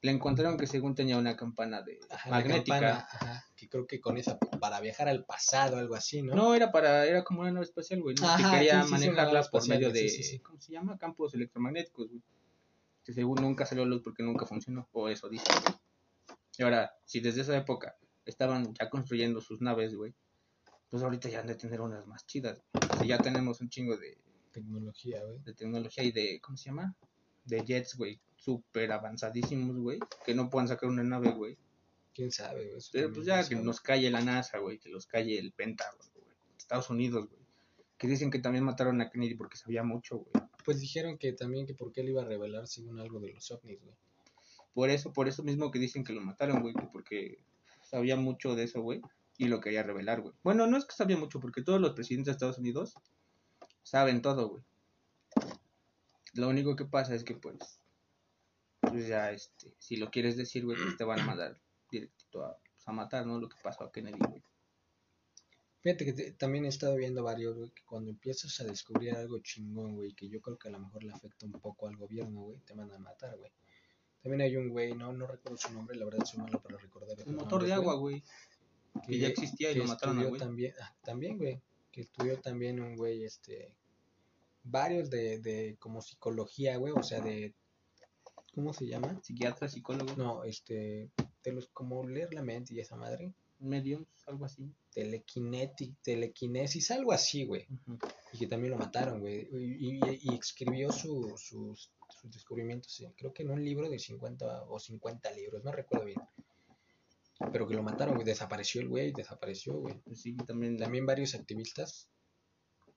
Le 0.05 0.11
encontraron 0.11 0.55
que 0.55 0.67
según 0.67 0.93
tenía 0.93 1.17
una 1.17 1.35
campana 1.35 1.81
de 1.81 1.99
Ajá, 2.11 2.29
magnética. 2.29 2.79
campana, 2.79 3.07
ajá, 3.11 3.45
que 3.55 3.67
creo 3.67 3.87
que 3.87 3.99
con 3.99 4.17
esa, 4.19 4.37
para 4.37 4.79
viajar 4.79 5.09
al 5.09 5.25
pasado, 5.25 5.77
algo 5.77 5.95
así, 5.95 6.21
¿no? 6.21 6.35
No, 6.35 6.53
era 6.53 6.71
para, 6.71 7.07
era 7.07 7.23
como 7.23 7.41
una 7.41 7.51
nave 7.51 7.65
espacial, 7.65 8.03
güey, 8.03 8.15
¿no? 8.21 8.27
Ajá, 8.27 8.37
que 8.51 8.57
quería 8.57 8.73
sí, 8.73 8.79
sí, 8.81 8.85
sí, 8.85 8.91
manejarla 8.91 9.33
nave 9.33 9.47
por 9.51 9.67
medio 9.67 9.91
de, 9.91 10.01
sí, 10.01 10.09
sí, 10.09 10.23
sí. 10.23 10.39
¿cómo 10.41 10.61
se 10.61 10.73
llama? 10.73 10.99
Campos 10.99 11.33
electromagnéticos, 11.33 12.09
güey. 12.11 12.21
Que 13.03 13.13
según 13.13 13.41
nunca 13.41 13.65
salió 13.65 13.83
a 13.83 13.87
luz 13.87 14.03
porque 14.03 14.21
nunca 14.21 14.45
funcionó, 14.45 14.87
o 14.91 15.09
eso 15.09 15.27
dice, 15.27 15.51
güey. 15.51 15.75
Y 16.59 16.61
ahora, 16.61 16.95
si 17.03 17.19
desde 17.19 17.41
esa 17.41 17.57
época 17.57 17.97
estaban 18.25 18.75
ya 18.75 18.91
construyendo 18.91 19.41
sus 19.41 19.59
naves, 19.59 19.95
güey, 19.95 20.13
pues 20.87 21.01
ahorita 21.01 21.29
ya 21.29 21.39
han 21.39 21.47
de 21.47 21.55
tener 21.55 21.81
unas 21.81 22.05
más 22.05 22.27
chidas. 22.27 22.61
güey. 22.73 22.99
Si 22.99 23.07
ya 23.07 23.17
tenemos 23.17 23.59
un 23.59 23.69
chingo 23.69 23.97
de, 23.97 24.19
Tecnología, 24.51 25.23
güey. 25.23 25.39
de 25.39 25.53
tecnología 25.55 26.03
y 26.03 26.11
de, 26.11 26.39
¿cómo 26.41 26.57
se 26.57 26.65
llama? 26.69 26.95
De 27.45 27.63
jets, 27.63 27.95
güey, 27.95 28.19
súper 28.36 28.91
avanzadísimos, 28.91 29.77
güey, 29.77 29.99
que 30.25 30.34
no 30.34 30.49
puedan 30.49 30.67
sacar 30.67 30.89
una 30.89 31.03
nave, 31.03 31.31
güey. 31.31 31.58
¿Quién 32.13 32.31
sabe, 32.31 32.69
güey? 32.69 32.81
Pero 32.91 33.12
pues 33.12 33.25
ya 33.25 33.47
que 33.47 33.55
nos 33.55 33.81
calle 33.81 34.10
la 34.10 34.21
NASA, 34.21 34.60
güey, 34.60 34.79
que 34.79 34.89
los 34.89 35.05
calle 35.05 35.38
el 35.38 35.51
Pentágono, 35.51 36.03
güey. 36.13 36.36
Estados 36.58 36.89
Unidos, 36.89 37.27
güey. 37.27 37.41
Que 37.97 38.08
dicen 38.08 38.31
que 38.31 38.39
también 38.39 38.63
mataron 38.63 38.99
a 39.01 39.10
Kennedy 39.10 39.36
porque 39.36 39.58
sabía 39.58 39.84
mucho, 39.84 40.17
güey. 40.17 40.45
Pues 40.63 40.79
dijeron 40.79 41.17
que 41.17 41.34
también 41.34 41.65
que 41.65 41.73
por 41.73 41.91
qué 41.91 42.01
él 42.01 42.10
iba 42.10 42.23
a 42.23 42.25
revelar 42.25 42.67
según 42.67 42.99
algo 42.99 43.19
de 43.19 43.31
los 43.34 43.51
ovnis, 43.51 43.81
güey. 43.81 43.95
Por 44.73 44.89
eso, 44.89 45.13
por 45.13 45.27
eso 45.27 45.43
mismo 45.43 45.71
que 45.71 45.79
dicen 45.79 46.03
que 46.03 46.13
lo 46.13 46.21
mataron, 46.21 46.62
güey, 46.62 46.73
que 46.73 46.88
porque 46.91 47.39
sabía 47.81 48.17
mucho 48.17 48.55
de 48.55 48.63
eso, 48.63 48.81
güey, 48.81 49.01
y 49.38 49.47
lo 49.47 49.62
quería 49.62 49.84
revelar, 49.84 50.21
güey. 50.21 50.34
Bueno, 50.43 50.67
no 50.67 50.77
es 50.77 50.86
que 50.86 50.93
sabía 50.93 51.17
mucho, 51.17 51.39
porque 51.39 51.62
todos 51.62 51.79
los 51.79 51.93
presidentes 51.93 52.25
de 52.25 52.31
Estados 52.34 52.58
Unidos 52.58 52.95
saben 53.84 54.21
todo, 54.21 54.49
güey. 54.49 54.63
Lo 56.36 56.48
único 56.50 56.76
que 56.76 56.86
pasa 56.86 57.15
es 57.15 57.24
que, 57.24 57.36
pues, 57.36 57.58
pues 58.82 59.08
ya, 59.08 59.32
este, 59.32 59.74
si 59.80 59.95
lo 59.98 60.10
quieres 60.12 60.38
decir, 60.38 60.63
güey, 60.65 60.78
pues 60.82 60.98
te 60.98 61.04
van 61.04 61.19
a 61.19 61.26
mandar 61.26 61.60
directito 61.89 62.43
a, 62.45 62.58
pues, 62.58 62.88
a 62.88 62.91
matar, 62.91 63.26
¿no? 63.26 63.39
Lo 63.39 63.50
que 63.50 63.58
pasó 63.63 63.84
a 63.84 63.91
Kennedy, 63.91 64.19
güey. 64.19 64.43
Fíjate 65.82 66.06
que 66.06 66.13
te- 66.13 66.32
también 66.32 66.65
he 66.65 66.69
estado 66.69 66.95
viendo 66.95 67.24
varios, 67.24 67.56
güey, 67.56 67.69
que 67.71 67.84
cuando 67.86 68.10
empiezas 68.10 68.60
a 68.60 68.63
descubrir 68.63 69.15
algo 69.15 69.39
chingón, 69.39 69.95
güey, 69.95 70.13
que 70.13 70.28
yo 70.28 70.41
creo 70.41 70.58
que 70.58 70.67
a 70.67 70.71
lo 70.71 70.80
mejor 70.80 71.04
le 71.04 71.13
afecta 71.13 71.45
un 71.45 71.52
poco 71.54 71.88
al 71.88 71.95
gobierno, 71.95 72.41
güey, 72.41 72.58
te 72.60 72.74
van 72.74 72.91
a 72.91 72.98
matar, 72.98 73.38
güey. 73.38 73.52
También 74.21 74.41
hay 74.41 74.58
un 74.58 74.69
güey, 74.69 74.95
no, 74.95 75.13
no 75.13 75.28
recuerdo 75.28 75.58
su 75.58 75.71
nombre, 75.71 75.95
la 75.95 76.06
verdad 76.06 76.26
soy 76.26 76.39
malo 76.39 76.60
para 76.62 76.78
recordar. 76.78 77.15
Un 77.28 77.36
motor 77.36 77.63
de 77.63 77.74
agua, 77.74 77.93
güey. 77.95 78.24
que 79.06 79.19
ya 79.19 79.28
existía 79.28 79.71
y 79.71 79.76
lo 79.76 79.86
mataron 79.86 80.24
güey. 80.28 80.39
También, 80.39 80.74
ah, 80.82 80.95
también, 81.04 81.38
güey, 81.38 81.62
que 81.91 82.02
estudió 82.02 82.39
también 82.41 82.80
un 82.80 82.95
güey, 82.95 83.24
este, 83.24 83.76
varios 84.65 85.10
de, 85.10 85.39
de 85.39 85.78
como 85.80 86.01
psicología, 86.01 86.78
güey, 86.78 86.93
o 86.93 87.04
sea, 87.04 87.21
de, 87.21 87.54
¿cómo 88.54 88.73
se 88.73 88.88
llama? 88.88 89.19
Psiquiatra, 89.23 89.67
psicólogo, 89.69 90.15
No, 90.15 90.43
este, 90.43 91.10
de 91.43 91.51
los, 91.51 91.67
como 91.69 92.06
leer 92.08 92.34
la 92.34 92.41
mente 92.41 92.73
y 92.73 92.80
esa 92.80 92.95
madre, 92.95 93.32
mediums, 93.60 94.08
algo 94.28 94.45
así. 94.45 94.69
telequinetic, 94.91 95.95
telequinesis, 96.01 96.89
algo 96.91 97.12
así, 97.13 97.45
güey, 97.45 97.67
y 98.34 98.38
que 98.39 98.47
también 98.47 98.71
lo 98.71 98.78
mataron, 98.78 99.19
güey, 99.21 99.47
y, 99.51 99.97
y- 99.97 100.19
y 100.23 100.36
escribió 100.36 100.91
su- 100.91 101.36
sus, 101.38 101.91
sus 102.21 102.32
descubrimientos, 102.32 102.99
en- 103.01 103.12
creo 103.13 103.34
que 103.34 103.43
en 103.43 103.51
un 103.51 103.63
libro 103.63 103.89
de 103.89 103.99
50 103.99 104.63
o 104.67 104.80
50 104.80 105.32
libros, 105.32 105.63
no 105.63 105.71
recuerdo 105.71 106.06
bien, 106.06 106.19
pero 107.51 107.67
que 107.67 107.75
lo 107.75 107.84
mataron, 107.84 108.15
güey, 108.15 108.25
desapareció 108.25 108.82
el 108.82 108.88
güey, 108.89 109.12
desapareció, 109.12 109.73
güey. 109.73 109.95
Pues 110.06 110.21
sí, 110.21 110.36
también, 110.38 110.78
También 110.78 111.06
varios 111.06 111.36
activistas 111.36 112.08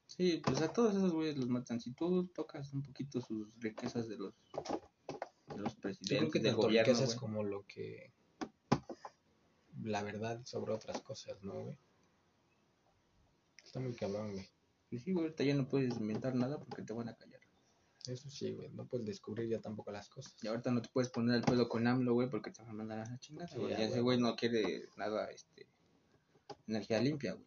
Sí, 0.08 0.42
pues 0.44 0.60
a 0.62 0.72
todos 0.72 0.94
esos 0.96 1.12
güeyes 1.12 1.36
los 1.36 1.48
matan. 1.48 1.80
Si 1.80 1.92
tú 1.92 2.26
tocas 2.34 2.72
un 2.72 2.82
poquito 2.82 3.20
sus 3.20 3.46
riquezas 3.60 4.08
de 4.08 4.16
los, 4.16 4.34
de 5.46 5.58
los 5.58 5.74
Yo 5.74 5.80
creo 5.80 5.80
presidentes 5.80 6.32
que 6.32 6.38
del 6.40 6.52
tanto 6.52 6.62
gobierno, 6.66 6.92
riquezas 6.92 7.08
güey. 7.14 7.18
como 7.18 7.44
lo 7.44 7.64
que 7.66 8.10
la 9.84 10.02
verdad 10.02 10.44
sobre 10.44 10.72
otras 10.72 11.00
cosas, 11.02 11.40
¿no, 11.42 11.52
güey? 11.52 11.76
Está 13.64 13.80
muy 13.80 13.92
cabrón, 13.94 14.32
güey. 14.32 14.48
Pues 14.90 15.02
sí, 15.02 15.12
güey, 15.12 15.26
ahorita 15.26 15.44
ya 15.44 15.54
no 15.54 15.68
puedes 15.68 15.96
inventar 15.98 16.34
nada 16.34 16.58
porque 16.58 16.82
te 16.82 16.92
van 16.94 17.08
a 17.10 17.14
callar. 17.14 17.40
Eso 18.06 18.30
sí, 18.30 18.52
güey. 18.54 18.70
No 18.70 18.86
puedes 18.86 19.06
descubrir 19.06 19.48
ya 19.50 19.60
tampoco 19.60 19.92
las 19.92 20.08
cosas. 20.08 20.34
Y 20.42 20.48
ahorita 20.48 20.70
no 20.70 20.80
te 20.80 20.88
puedes 20.88 21.10
poner 21.10 21.36
el 21.36 21.42
pelo 21.42 21.68
con 21.68 21.86
AMLO, 21.86 22.14
güey, 22.14 22.30
porque 22.30 22.50
te 22.50 22.62
van 22.62 22.70
a 22.70 22.74
mandar 22.74 23.00
a 23.00 23.10
la 23.10 23.18
chingada, 23.18 23.46
Sí, 23.48 23.58
güey. 23.58 23.72
ya, 23.74 23.80
Y 23.80 23.82
ese 23.82 24.00
güey. 24.00 24.16
güey 24.16 24.20
no 24.20 24.34
quiere 24.36 24.88
nada, 24.96 25.26
este, 25.30 25.66
energía 26.66 27.00
limpia, 27.02 27.34
güey. 27.34 27.46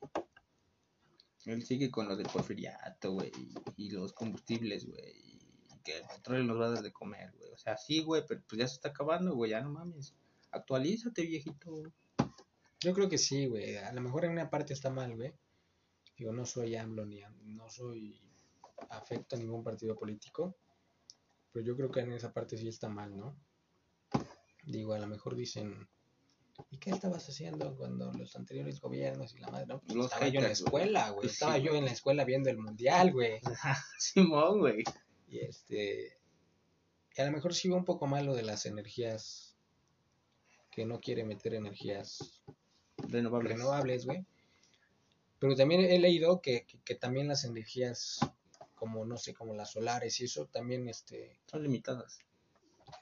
Él 1.45 1.63
sigue 1.65 1.89
con 1.89 2.07
lo 2.07 2.15
del 2.15 2.27
porfiriato, 2.27 3.13
güey, 3.13 3.31
y, 3.77 3.89
los 3.89 4.13
combustibles, 4.13 4.85
güey, 4.85 5.13
y 5.17 5.39
que 5.83 5.97
el 5.97 6.03
petróleo 6.07 6.43
nos 6.43 6.59
va 6.59 6.67
a 6.67 6.71
dar 6.71 6.83
de 6.83 6.91
comer, 6.91 7.31
güey. 7.37 7.51
O 7.51 7.57
sea, 7.57 7.77
sí, 7.77 8.03
güey, 8.03 8.23
pero 8.27 8.41
pues 8.47 8.59
ya 8.59 8.67
se 8.67 8.75
está 8.75 8.89
acabando, 8.89 9.33
güey, 9.33 9.51
ya 9.51 9.61
no 9.61 9.71
mames. 9.71 10.13
Actualízate, 10.51 11.25
viejito. 11.25 11.83
Yo 12.79 12.93
creo 12.93 13.09
que 13.09 13.17
sí, 13.17 13.47
güey. 13.47 13.77
A 13.77 13.91
lo 13.91 14.01
mejor 14.01 14.25
en 14.25 14.31
una 14.31 14.49
parte 14.49 14.73
está 14.73 14.89
mal, 14.89 15.15
güey. 15.15 15.33
Digo, 16.17 16.31
no 16.33 16.45
soy 16.45 16.75
AMLO 16.75 17.05
ni 17.05 17.21
no 17.45 17.69
soy 17.69 18.21
afecto 18.89 19.35
a 19.35 19.39
ningún 19.39 19.63
partido 19.63 19.95
político. 19.95 20.55
Pero 21.51 21.65
yo 21.65 21.75
creo 21.75 21.91
que 21.91 22.01
en 22.01 22.13
esa 22.13 22.31
parte 22.33 22.57
sí 22.57 22.67
está 22.67 22.87
mal, 22.87 23.17
¿no? 23.17 23.35
Digo, 24.63 24.93
a 24.93 24.99
lo 24.99 25.07
mejor 25.07 25.35
dicen, 25.35 25.89
¿y 26.69 26.77
qué 26.77 26.91
estabas 26.91 27.27
haciendo 27.27 27.75
cuando 27.75 28.11
los 28.13 28.35
anteriores 28.35 28.79
gobiernos 28.79 29.33
y 29.35 29.39
la 29.39 29.47
madre? 29.49 29.65
No, 29.67 29.79
pues 29.79 29.95
Los 29.95 30.05
estaba 30.07 30.27
yo 30.27 30.39
en 30.39 30.45
la 30.45 30.51
escuela, 30.51 31.09
güey. 31.09 31.21
Pues 31.21 31.31
sí, 31.31 31.35
Estaba 31.35 31.57
yo 31.57 31.73
en 31.75 31.85
la 31.85 31.91
escuela 31.91 32.23
viendo 32.25 32.49
el 32.49 32.57
mundial, 32.57 33.11
güey. 33.11 33.39
Simón, 33.99 34.59
güey. 34.59 34.83
Y 35.27 35.39
este. 35.39 36.17
Y 37.15 37.21
a 37.21 37.25
lo 37.25 37.31
mejor 37.31 37.53
sí 37.53 37.69
va 37.69 37.77
un 37.77 37.85
poco 37.85 38.07
mal 38.07 38.25
lo 38.25 38.35
de 38.35 38.43
las 38.43 38.65
energías. 38.65 39.55
Que 40.71 40.85
no 40.85 40.99
quiere 41.01 41.25
meter 41.25 41.53
energías 41.53 42.43
Renovables. 42.97 43.51
renovables, 43.53 44.05
güey. 44.05 44.25
Pero 45.39 45.55
también 45.55 45.81
he 45.81 45.99
leído 45.99 46.41
que, 46.41 46.65
que, 46.65 46.79
que 46.83 46.95
también 46.95 47.27
las 47.27 47.43
energías, 47.43 48.19
como 48.75 49.03
no 49.05 49.17
sé, 49.17 49.33
como 49.33 49.53
las 49.53 49.71
solares 49.71 50.19
y 50.21 50.25
eso, 50.25 50.45
también, 50.47 50.87
este. 50.87 51.39
Son 51.47 51.61
limitadas. 51.63 52.19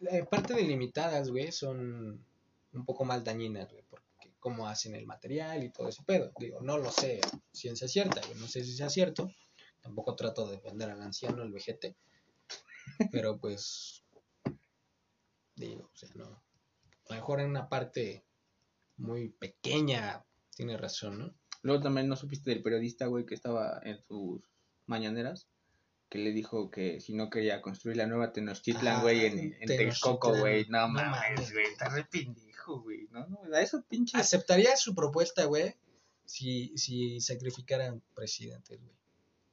eh, 0.10 0.24
parte 0.24 0.54
de 0.54 0.64
limitadas, 0.64 1.30
güey, 1.30 1.52
son 1.52 2.26
un 2.74 2.86
poco 2.86 3.06
más 3.06 3.24
dañinas, 3.24 3.72
güey, 3.72 3.84
porque 3.90 4.10
cómo 4.40 4.68
hacen 4.68 4.96
el 4.96 5.06
material 5.06 5.64
y 5.64 5.72
todo 5.72 5.90
ese 5.90 6.04
pedo. 6.04 6.32
Digo, 6.40 6.62
no 6.62 6.78
lo 6.78 6.92
sé, 6.92 7.22
ciencia 7.52 7.88
cierta, 7.88 8.22
güey, 8.26 8.40
no 8.40 8.48
sé 8.48 8.64
si 8.64 8.76
sea 8.76 8.90
cierto. 8.90 9.32
Tampoco 9.82 10.16
trato 10.16 10.48
de 10.48 10.58
defender 10.58 10.90
al 10.90 11.02
anciano, 11.02 11.42
al 11.42 11.52
vejete. 11.52 11.96
Pero 13.12 13.38
pues, 13.38 14.04
digo, 15.56 15.90
o 15.94 15.98
sea, 15.98 16.10
no. 16.16 16.26
A 16.26 17.14
lo 17.14 17.16
mejor 17.16 17.40
en 17.42 17.50
una 17.50 17.70
parte 17.70 18.24
muy 18.98 19.30
pequeña 19.30 20.26
tiene 20.56 20.78
razón, 20.78 21.20
¿no? 21.20 21.34
Luego 21.62 21.82
también 21.82 22.08
no 22.08 22.16
supiste 22.16 22.52
del 22.52 22.62
periodista, 22.64 23.08
güey, 23.08 23.26
que 23.26 23.36
estaba 23.36 23.82
en 23.84 24.00
sus 24.08 24.42
mañaneras, 24.86 25.48
que 26.10 26.18
le 26.20 26.32
dijo 26.32 26.72
que 26.72 27.00
si 27.00 27.14
no 27.14 27.30
quería 27.30 27.62
construir 27.62 27.98
la 27.98 28.08
nueva 28.08 28.32
Tenochtitlan, 28.32 28.96
Ajá, 28.96 29.02
güey, 29.02 29.26
en, 29.26 29.40
en 29.40 29.56
en 29.60 29.68
Texcoco, 29.68 30.38
güey. 30.38 30.66
No, 30.70 30.88
No 30.88 30.94
mames, 30.94 31.52
güey, 31.52 31.66
estás 31.66 31.94
re 31.94 32.04
pendejo, 32.70 32.82
güey. 32.82 33.08
No, 33.12 33.28
no, 33.28 33.56
a 33.56 33.62
eso 33.62 33.84
pinche. 33.88 34.18
Aceptaría 34.18 34.76
su 34.78 34.94
propuesta, 34.96 35.46
güey, 35.46 35.76
si, 36.26 36.78
si 36.78 37.20
sacrificaran 37.22 38.02
presidentes, 38.16 38.80
güey. 38.80 38.94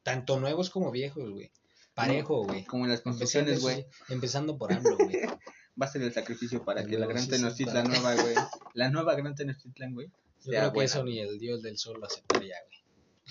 Tanto 0.03 0.39
nuevos 0.39 0.71
como 0.71 0.91
viejos, 0.91 1.31
güey. 1.31 1.51
Parejo, 1.95 2.45
güey. 2.45 2.65
Como 2.65 2.85
en 2.85 2.91
las 2.91 3.01
construcciones, 3.01 3.61
güey. 3.63 3.87
empezando 4.09 4.57
por 4.59 4.73
AMLO, 4.73 4.97
güey. 4.99 5.21
Va 5.81 5.87
a 5.87 5.91
ser 5.91 6.03
el 6.03 6.13
sacrificio 6.13 6.65
para 6.65 6.83
que 6.83 6.89
Güey, 6.89 7.01
la 7.01 7.07
gran 7.07 7.29
Tenochtitlan 7.29 7.85
para- 7.85 7.89
nueva, 8.01 8.23
güey, 8.23 8.35
la 8.75 8.89
nueva 8.91 9.15
gran 9.15 9.35
Tenochtitlan, 9.35 9.93
güey. 9.95 10.07
Yo 10.45 10.53
creo 10.53 10.63
que 10.71 10.75
buena, 10.75 10.85
eso 10.85 11.03
güey. 11.03 11.15
ni 11.15 11.21
el 11.21 11.39
dios 11.39 11.63
del 11.63 11.77
sol 11.77 11.99
lo 12.01 12.07
aceptaría, 12.07 12.55
güey. 12.67 12.77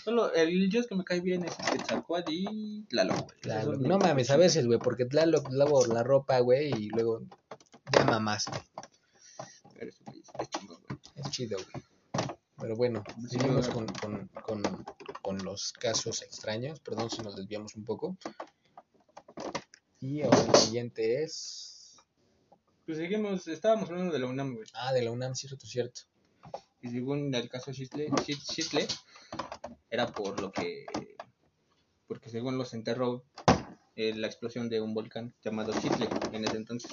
Solo 0.04 0.32
el 0.34 0.69
dios 0.69 0.86
que 0.88 0.93
me 0.95 1.04
cae 1.06 1.21
bien 1.21 1.43
es 1.45 1.56
Quetzalcóatl 1.56 2.32
y 2.32 2.84
Tlaloc, 2.89 3.34
güey. 3.65 3.78
No 3.80 3.98
mames, 3.98 4.30
a 4.30 4.38
veces, 4.38 4.67
güey, 4.67 4.78
porque 4.78 5.06
Tlaloc 5.06 5.48
lavo 5.52 5.86
la 5.88 6.04
ropa, 6.04 6.38
güey, 6.39 6.71
y 6.71 6.89
luego 6.89 7.21
ya 7.93 8.04
mamaste. 8.04 8.60
Pero 9.93 10.12
güey 10.12 10.24
es 10.39 10.50
chingón, 10.50 10.82
güey. 10.88 11.00
Es 11.15 11.30
chido, 11.32 11.58
güey. 11.58 11.84
Pero 12.58 12.76
bueno, 12.76 13.04
Sí, 13.30 13.38
seguimos 13.38 13.67
con, 13.67 13.86
con, 13.88 14.28
con, 14.45 14.63
con 15.21 15.38
los 15.43 15.74
casos 15.74 16.21
extraños. 16.21 16.80
Perdón 16.80 17.10
si 17.10 17.21
nos 17.21 17.36
desviamos 17.36 17.76
un 17.76 17.84
poco. 17.86 18.17
Y 20.00 20.21
ahora 20.21 20.41
el 20.41 20.56
siguiente 20.56 21.24
es... 21.24 21.98
Pues 22.86 22.98
seguimos, 22.98 23.48
estábamos 23.48 23.89
hablando 23.89 24.13
de 24.13 24.19
la 24.19 24.28
UNAM, 24.28 24.54
güey. 24.56 24.67
Ah, 24.76 24.93
de 24.93 25.02
la 25.02 25.12
UNAM, 25.12 25.34
cierto, 25.36 25.65
cierto. 25.65 26.02
Y 26.82 26.89
según 26.89 27.34
el 27.34 27.50
caso 27.50 27.74
Schistle, 27.74 28.10
Schis- 28.12 28.43
Schistle, 28.52 28.88
era 29.89 30.06
por 30.12 30.39
lo 30.39 30.52
que. 30.52 30.86
Porque 32.08 32.30
según 32.30 32.60
los 32.60 32.76
enterró 32.76 33.24
eh, 33.95 34.13
la 34.13 34.28
explosión 34.28 34.69
de 34.69 34.82
un 34.82 34.93
volcán 34.93 35.34
llamado 35.43 35.74
Schistle 35.74 36.08
en 36.32 36.45
ese 36.45 36.58
entonces. 36.58 36.91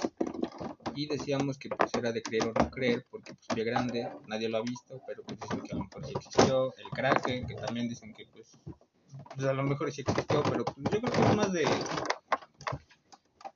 Y 0.95 1.07
decíamos 1.07 1.59
que 1.59 1.69
pues 1.69 1.95
era 1.95 2.13
de 2.13 2.23
creer 2.23 2.45
o 2.45 2.53
no 2.53 2.71
creer, 2.71 3.07
porque 3.11 3.35
pues 3.35 3.47
pie 3.55 3.65
grande, 3.65 4.09
nadie 4.27 4.49
lo 4.49 4.59
ha 4.59 4.63
visto, 4.63 5.01
pero 5.07 5.23
pues 5.23 5.41
dicen 5.41 5.61
que 5.63 5.73
a 5.73 5.77
lo 5.77 5.85
mejor 5.85 6.07
sí 6.07 6.13
existió. 6.17 6.75
El 6.77 6.91
Kraken, 6.91 7.47
que 7.47 7.55
también 7.55 7.89
dicen 7.89 8.13
que 8.13 8.27
pues, 8.27 8.59
pues 9.35 9.47
a 9.47 9.53
lo 9.53 9.63
mejor 9.63 9.91
sí 9.93 10.03
existió, 10.03 10.43
pero 10.43 10.65
pues, 10.65 10.77
yo 10.93 11.01
creo 11.01 11.13
que 11.13 11.21
es 11.21 11.37
más 11.37 11.53
de, 11.53 11.65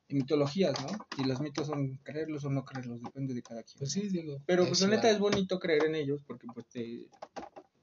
de 0.09 0.15
mitologías, 0.15 0.75
¿no? 0.81 0.89
Y 1.19 1.25
los 1.25 1.41
mitos 1.41 1.67
son 1.67 1.97
creerlos 2.03 2.45
o 2.45 2.51
no 2.51 2.65
creerlos, 2.65 3.03
depende 3.03 3.35
de 3.35 3.43
cada 3.43 3.63
quien. 3.63 3.79
Pues 3.79 3.93
sí, 3.93 4.09
digo. 4.09 4.39
Pero 4.47 4.67
pues 4.67 4.81
la 4.81 4.89
neta 4.89 5.11
es 5.11 5.19
bonito 5.19 5.59
creer 5.59 5.87
en 5.87 5.95
ellos 5.95 6.23
porque 6.27 6.47
pues 6.53 6.67
te, 6.69 7.07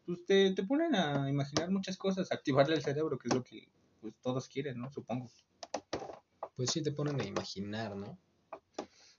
pues, 0.06 0.26
te, 0.26 0.52
te 0.52 0.64
ponen 0.64 0.96
a 0.96 1.30
imaginar 1.30 1.70
muchas 1.70 1.98
cosas, 1.98 2.32
activarle 2.32 2.76
el 2.76 2.82
cerebro, 2.82 3.18
que 3.18 3.28
es 3.28 3.34
lo 3.34 3.44
que 3.44 3.68
pues 4.02 4.16
todos 4.22 4.50
quieren, 4.50 4.80
¿no? 4.80 4.92
Supongo. 4.92 5.30
Pues 6.56 6.72
sí 6.72 6.84
te 6.84 6.92
ponen 6.92 7.20
a 7.20 7.24
imaginar, 7.24 7.96
¿no? 7.96 8.18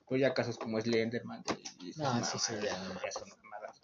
Pues 0.07 0.21
ya 0.21 0.33
casos 0.33 0.57
como 0.57 0.79
Slenderman 0.79 1.43
y 1.79 1.89
esas 1.89 1.97
No, 2.03 2.03
mamadas, 2.05 2.29
sí, 2.31 2.39
sí, 2.39 2.53
ya. 2.63 2.77
ya 3.03 3.11
son 3.11 3.29
mamadas. 3.29 3.81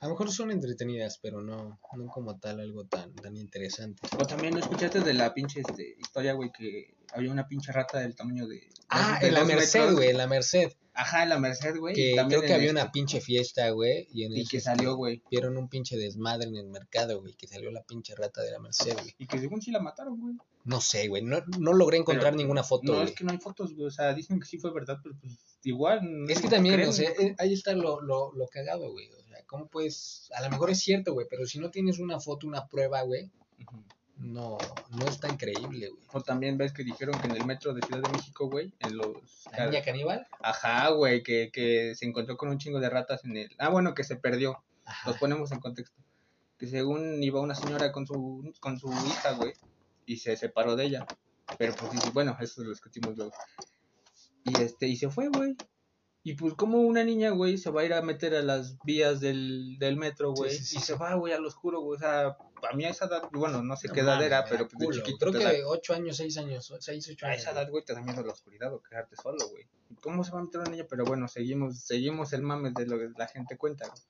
A 0.00 0.06
lo 0.06 0.10
mejor 0.12 0.30
son 0.30 0.50
entretenidas, 0.50 1.18
pero 1.22 1.40
no, 1.40 1.80
no 1.96 2.06
como 2.08 2.38
tal 2.38 2.60
algo 2.60 2.84
tan, 2.84 3.14
tan 3.14 3.36
interesante. 3.36 4.06
O 4.18 4.26
también 4.26 4.52
¿no 4.52 4.60
escuchaste 4.60 5.00
de 5.00 5.14
la 5.14 5.32
pinche 5.32 5.60
este, 5.60 5.96
historia, 5.98 6.34
güey, 6.34 6.52
que 6.52 6.94
había 7.14 7.32
una 7.32 7.48
pinche 7.48 7.72
rata 7.72 8.00
del 8.00 8.14
tamaño 8.14 8.46
de... 8.46 8.68
Ah, 8.90 9.18
de 9.20 9.28
en 9.28 9.34
la 9.34 9.44
Merced, 9.44 9.92
güey, 9.94 10.10
en 10.10 10.18
la 10.18 10.26
Merced. 10.26 10.72
Ajá, 10.92 11.22
en 11.22 11.30
la 11.30 11.38
Merced, 11.38 11.76
güey. 11.78 11.94
y 11.94 11.96
Que 12.16 12.24
creo 12.28 12.42
que 12.42 12.52
había 12.52 12.68
este- 12.68 12.80
una 12.82 12.92
pinche 12.92 13.20
fiesta, 13.22 13.70
güey. 13.70 14.06
Y, 14.12 14.24
en 14.24 14.32
Y 14.32 14.46
que 14.46 14.58
este, 14.58 14.60
salió, 14.70 14.94
güey. 14.94 15.22
Vieron 15.30 15.56
un 15.56 15.68
pinche 15.68 15.96
desmadre 15.96 16.48
en 16.48 16.56
el 16.56 16.66
mercado, 16.68 17.20
güey. 17.20 17.34
Que 17.34 17.48
salió 17.48 17.70
la 17.72 17.82
pinche 17.82 18.14
rata 18.14 18.42
de 18.42 18.50
la 18.52 18.58
Merced, 18.60 18.92
güey. 18.92 19.14
Y 19.18 19.26
que 19.26 19.38
según 19.38 19.62
sí 19.62 19.70
la 19.72 19.80
mataron, 19.80 20.20
güey. 20.20 20.34
No 20.64 20.80
sé, 20.80 21.08
güey. 21.08 21.22
No, 21.22 21.42
no 21.58 21.74
logré 21.74 21.98
encontrar 21.98 22.32
Pero 22.32 22.38
ninguna 22.38 22.64
foto, 22.64 22.94
No, 22.94 23.02
es 23.02 23.12
que 23.12 23.22
no 23.22 23.32
hay 23.32 23.38
fotos, 23.38 23.74
güey. 23.74 23.86
O 23.86 23.90
sea, 23.90 24.14
dicen 24.14 24.40
que 24.40 24.46
sí 24.46 24.58
fue 24.58 24.72
verdad, 24.72 24.98
pero 25.02 25.14
pues 25.20 25.38
igual... 25.62 26.00
Es 26.28 26.38
que 26.38 26.44
no 26.44 26.50
también, 26.50 26.76
creen, 26.76 26.88
o 26.88 26.92
sea, 26.92 27.10
eh, 27.10 27.34
ahí 27.38 27.52
está 27.52 27.74
lo, 27.74 28.00
lo, 28.00 28.32
lo 28.32 28.48
cagado, 28.48 28.90
güey. 28.90 29.10
O 29.12 29.22
sea, 29.28 29.44
¿cómo 29.46 29.68
puedes...? 29.68 30.30
A 30.34 30.42
lo 30.42 30.50
mejor 30.50 30.70
es 30.70 30.80
cierto, 30.80 31.12
güey, 31.12 31.26
pero 31.28 31.44
si 31.44 31.58
no 31.58 31.70
tienes 31.70 31.98
una 31.98 32.18
foto, 32.18 32.46
una 32.46 32.66
prueba, 32.66 33.02
güey, 33.02 33.30
no, 34.16 34.56
no 34.90 35.06
es 35.06 35.20
tan 35.20 35.36
creíble, 35.36 35.90
güey. 35.90 36.02
O 36.12 36.22
también 36.22 36.56
ves 36.56 36.72
que 36.72 36.82
dijeron 36.82 37.20
que 37.20 37.26
en 37.26 37.36
el 37.36 37.44
metro 37.44 37.74
de 37.74 37.82
Ciudad 37.82 38.00
de 38.00 38.08
México, 38.08 38.48
güey, 38.48 38.72
en 38.78 38.96
los... 38.96 39.18
¿La 39.52 39.66
niña 39.66 39.82
caníbal? 39.82 40.26
Ajá, 40.40 40.88
güey, 40.90 41.22
que, 41.22 41.50
que 41.52 41.94
se 41.94 42.06
encontró 42.06 42.38
con 42.38 42.48
un 42.48 42.58
chingo 42.58 42.80
de 42.80 42.88
ratas 42.88 43.22
en 43.26 43.36
el... 43.36 43.50
Ah, 43.58 43.68
bueno, 43.68 43.92
que 43.92 44.04
se 44.04 44.16
perdió. 44.16 44.64
Ajá. 44.86 45.10
Los 45.10 45.18
ponemos 45.18 45.52
en 45.52 45.60
contexto. 45.60 46.00
Que 46.58 46.66
según 46.68 47.22
iba 47.22 47.40
una 47.42 47.54
señora 47.54 47.92
con 47.92 48.06
su, 48.06 48.50
con 48.60 48.78
su 48.78 48.90
hija, 48.90 49.32
güey, 49.32 49.52
y 50.06 50.16
se 50.18 50.36
separó 50.36 50.76
de 50.76 50.84
ella. 50.84 51.06
Pero 51.58 51.74
pues 51.74 51.92
dice, 51.92 52.10
bueno, 52.10 52.36
eso 52.40 52.62
lo 52.62 52.70
discutimos 52.70 53.16
luego. 53.16 53.32
Y 54.44 54.60
este, 54.60 54.86
y 54.88 54.96
se 54.96 55.08
fue, 55.10 55.28
güey. 55.28 55.56
Y 56.26 56.34
pues 56.34 56.54
como 56.54 56.78
una 56.80 57.04
niña, 57.04 57.30
güey, 57.30 57.58
se 57.58 57.70
va 57.70 57.82
a 57.82 57.84
ir 57.84 57.92
a 57.92 58.00
meter 58.00 58.34
a 58.34 58.42
las 58.42 58.78
vías 58.82 59.20
del, 59.20 59.76
del 59.78 59.96
metro, 59.98 60.32
güey, 60.32 60.50
Sí, 60.52 60.56
sí, 60.58 60.64
sí, 60.64 60.76
y 60.78 60.80
se 60.80 60.94
va, 60.94 61.14
güey, 61.16 61.34
al 61.34 61.44
oscuro, 61.44 61.80
güey. 61.80 61.96
O 61.98 62.00
sea, 62.00 62.28
a 62.70 62.74
mí 62.74 62.84
a 62.86 62.88
esa 62.88 63.04
edad, 63.04 63.28
bueno, 63.30 63.62
no 63.62 63.76
sé 63.76 63.88
No 63.88 63.94
qué 63.94 64.00
edad 64.00 64.22
era, 64.22 64.42
pero 64.46 64.66
pues 64.66 64.88
de 64.88 64.94
chiquito 64.96 65.18
Creo 65.18 65.32
que 65.32 65.44
da- 65.44 65.52
de 65.52 65.64
8 65.64 65.92
años, 65.92 66.16
6 66.16 66.38
años, 66.38 66.72
6, 66.80 67.08
8 67.12 67.26
a 67.26 67.28
años. 67.28 67.42
esa 67.42 67.50
güey. 67.52 67.62
edad, 67.62 67.70
güey, 67.70 67.84
te 67.84 67.92
da 67.92 68.00
miedo 68.00 68.22
la 68.22 68.32
oscuridad 68.32 68.72
o 68.72 68.80
quedarte 68.82 69.16
solo, 69.16 69.46
güey. 69.50 69.66
¿Y 69.90 69.96
¿Cómo 69.96 70.24
se 70.24 70.32
va 70.32 70.38
a 70.40 70.42
meter 70.44 70.60
una 70.62 70.70
niña? 70.70 70.86
Pero 70.88 71.04
bueno, 71.04 71.28
seguimos, 71.28 71.78
seguimos 71.80 72.32
el 72.32 72.40
mame 72.42 72.70
de 72.74 72.86
lo 72.86 72.98
que 72.98 73.10
la 73.18 73.26
gente 73.28 73.58
cuenta, 73.58 73.86
güey. 73.88 74.00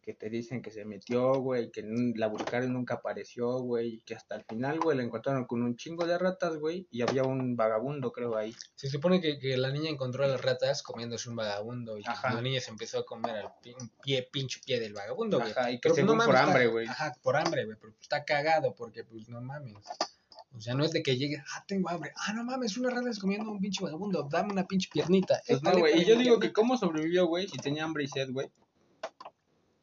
Que 0.00 0.12
te 0.14 0.28
dicen 0.28 0.60
que 0.62 0.70
se 0.70 0.84
metió, 0.84 1.34
güey, 1.34 1.70
que 1.70 1.82
la 2.16 2.26
buscaron 2.26 2.70
y 2.70 2.72
nunca 2.72 2.94
apareció, 2.94 3.58
güey, 3.60 3.94
y 3.94 4.00
que 4.00 4.14
hasta 4.14 4.34
el 4.34 4.44
final, 4.44 4.80
güey, 4.80 4.96
la 4.96 5.04
encontraron 5.04 5.44
con 5.46 5.62
un 5.62 5.76
chingo 5.76 6.04
de 6.06 6.18
ratas, 6.18 6.56
güey, 6.56 6.86
y 6.90 7.02
había 7.02 7.22
un 7.22 7.56
vagabundo, 7.56 8.12
creo, 8.12 8.36
ahí. 8.36 8.54
Se 8.74 8.88
supone 8.88 9.20
que, 9.20 9.38
que 9.38 9.56
la 9.56 9.70
niña 9.70 9.90
encontró 9.90 10.24
a 10.24 10.28
las 10.28 10.42
ratas 10.42 10.82
comiéndose 10.82 11.28
un 11.30 11.36
vagabundo 11.36 11.96
y 11.98 12.02
Ajá. 12.06 12.34
la 12.34 12.40
niña 12.42 12.60
se 12.60 12.70
empezó 12.70 12.98
a 12.98 13.06
comer 13.06 13.36
al 13.36 13.52
pie, 14.02 14.28
pinche 14.30 14.60
pie 14.64 14.80
del 14.80 14.92
vagabundo, 14.94 15.38
güey. 15.38 15.52
Ajá, 15.52 15.70
y 15.70 15.74
que 15.74 15.80
Pero, 15.82 15.94
pues, 15.94 16.04
según 16.04 16.18
no 16.18 16.24
por 16.24 16.34
mames, 16.34 16.48
hambre, 16.48 16.62
está- 16.64 16.72
güey. 16.72 16.86
Ajá, 16.86 17.12
por 17.22 17.36
hambre, 17.36 17.64
güey, 17.64 17.76
pero 17.80 17.92
pues, 17.92 18.02
está 18.02 18.24
cagado 18.24 18.74
porque, 18.74 19.04
pues, 19.04 19.28
no 19.28 19.40
mames. 19.40 19.74
O 20.56 20.60
sea, 20.60 20.74
no 20.74 20.84
es 20.84 20.92
de 20.92 21.02
que 21.02 21.16
llegue, 21.16 21.42
ah, 21.54 21.64
tengo 21.66 21.88
hambre. 21.88 22.12
Ah, 22.16 22.32
no 22.32 22.44
mames, 22.44 22.76
una 22.76 22.90
rata 22.90 23.10
es 23.10 23.18
comiendo 23.18 23.50
un 23.50 23.60
pinche 23.60 23.82
vagabundo, 23.82 24.28
dame 24.30 24.52
una 24.52 24.66
pinche 24.66 24.88
piernita. 24.92 25.40
Pues 25.46 25.62
no, 25.62 25.72
güey, 25.78 26.00
y 26.02 26.04
yo 26.04 26.16
digo 26.16 26.38
que 26.38 26.52
cómo 26.52 26.76
sobrevivió, 26.76 27.26
güey, 27.26 27.48
si 27.48 27.58
tenía 27.58 27.84
hambre 27.84 28.04
y 28.04 28.08
sed, 28.08 28.30
güey. 28.30 28.48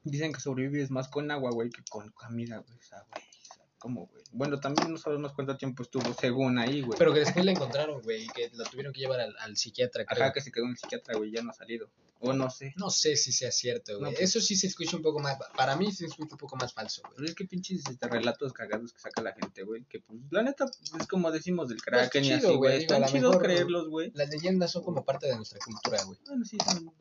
Dicen 0.03 0.33
que 0.33 0.39
sobrevives 0.39 0.89
más 0.91 1.07
con 1.09 1.29
agua, 1.31 1.51
güey, 1.51 1.69
que 1.69 1.83
con 1.89 2.09
comida, 2.11 2.57
güey. 2.57 2.77
O 2.77 2.81
sea, 2.83 3.03
güey, 3.11 3.23
o 3.23 3.53
sea, 3.55 3.65
¿cómo, 3.77 4.07
güey? 4.07 4.23
Bueno, 4.31 4.59
también 4.59 4.91
no 4.91 4.97
sabemos 4.97 5.33
cuánto 5.33 5.57
tiempo 5.57 5.83
estuvo 5.83 6.13
según 6.19 6.57
ahí, 6.57 6.81
güey. 6.81 6.97
Pero 6.97 7.13
que 7.13 7.19
después 7.19 7.45
la 7.45 7.51
encontraron, 7.51 8.01
güey, 8.01 8.23
y 8.23 8.27
que 8.29 8.49
la 8.53 8.63
tuvieron 8.65 8.93
que 8.93 9.01
llevar 9.01 9.19
al, 9.19 9.35
al 9.39 9.57
psiquiatra, 9.57 10.05
creo. 10.05 10.23
Ajá, 10.23 10.33
que 10.33 10.41
se 10.41 10.51
quedó 10.51 10.65
en 10.65 10.71
el 10.71 10.77
psiquiatra, 10.77 11.15
güey, 11.17 11.31
ya 11.31 11.43
no 11.43 11.51
ha 11.51 11.53
salido. 11.53 11.89
O 12.23 12.33
no 12.33 12.51
sé. 12.51 12.71
No 12.77 12.91
sé 12.91 13.15
si 13.15 13.31
sea 13.31 13.51
cierto, 13.51 13.93
güey. 13.97 14.11
No, 14.11 14.15
pues- 14.15 14.21
Eso 14.29 14.41
sí 14.41 14.55
se 14.55 14.67
escucha 14.67 14.95
un 14.95 15.01
poco 15.01 15.19
más, 15.19 15.37
para 15.57 15.75
mí 15.75 15.91
se 15.91 16.05
escucha 16.05 16.35
un 16.35 16.37
poco 16.37 16.55
más 16.55 16.71
falso, 16.71 17.01
güey. 17.03 17.15
Pero 17.17 17.29
es 17.29 17.35
que 17.35 17.45
pinches 17.45 17.83
este, 17.89 18.07
relatos 18.07 18.53
cagados 18.53 18.93
que 18.93 18.99
saca 18.99 19.21
la 19.23 19.33
gente, 19.33 19.63
güey. 19.63 19.83
Que 19.85 19.99
pues, 20.01 20.19
la 20.29 20.43
neta, 20.43 20.65
es 20.99 21.07
como 21.07 21.31
decimos 21.31 21.67
del 21.69 21.77
Pues, 21.77 21.85
Kraken 22.09 22.23
y 22.23 22.27
chido, 22.27 22.49
así, 22.49 22.57
güey, 22.57 22.77
Están 22.81 23.05
chidos 23.05 23.37
creerlos, 23.37 23.89
güey. 23.89 24.11
Las 24.13 24.29
leyendas 24.29 24.71
son 24.71 24.83
como 24.83 25.03
parte 25.03 25.27
de 25.27 25.35
nuestra 25.35 25.57
cultura, 25.65 26.03
güey. 26.03 26.19
Bueno, 26.27 26.45
sí, 26.45 26.57
son. 26.63 26.93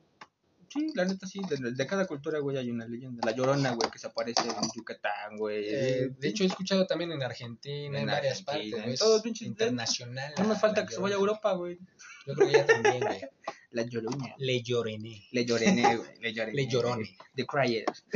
Sí, 0.73 0.93
la 0.95 1.05
neta, 1.05 1.27
sí. 1.27 1.41
De, 1.49 1.73
de 1.73 1.87
cada 1.87 2.07
cultura, 2.07 2.39
güey, 2.39 2.57
hay 2.57 2.71
una 2.71 2.87
leyenda. 2.87 3.21
La 3.27 3.33
llorona, 3.35 3.73
güey, 3.73 3.91
que 3.91 3.99
se 3.99 4.07
aparece 4.07 4.43
en 4.49 4.55
Yucatán, 4.75 5.37
güey. 5.37 5.65
Eh, 5.67 6.11
de 6.17 6.29
hecho, 6.29 6.45
he 6.45 6.47
escuchado 6.47 6.87
también 6.87 7.11
en 7.11 7.23
Argentina, 7.25 7.99
en, 7.99 8.05
En 8.05 8.15
varias 8.15 8.45
Argentina, 8.47 8.77
partes, 8.77 8.93
en 9.01 9.05
todos 9.07 9.23
pinches- 9.25 9.47
internacional. 9.47 10.33
no 10.39 10.45
me 10.45 10.51
la- 10.55 10.61
falta 10.61 10.87
que 10.87 10.95
se 10.95 11.01
vaya 11.01 11.17
a. 11.17 11.19
Europa, 11.19 11.53
güey. 11.55 11.79
Yo 12.27 12.35
creo 12.35 12.47
que 12.49 12.53
ya 12.55 12.67
también, 12.67 13.01
güey. 13.01 13.21
La 13.73 13.83
llorona. 13.83 14.35
Le 14.39 14.63
llorené. 14.63 15.29
Le 15.33 15.45
llorené, 15.45 15.97
güey. 15.97 16.11
Le 16.21 16.33
llorené. 16.33 16.55
Le 16.57 16.67
llorone. 16.69 17.17
The 17.35 17.47
Cryers. 17.47 18.05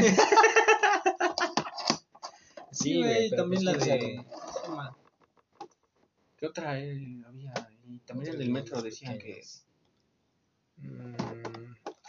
Sí, 2.70 2.98
güey. 2.98 3.30
también 3.30 3.62
pues, 3.64 3.78
la 3.78 3.84
de. 3.84 4.24
¿Qué 6.36 6.46
otra 6.46 6.78
eh, 6.80 7.22
había? 7.26 7.52
Y 7.88 7.98
también 8.00 8.40
el 8.40 8.50
metro 8.50 8.80
leyenda 8.80 8.82
decían 8.82 9.16
que. 9.18 9.42
Mm, 10.78 11.14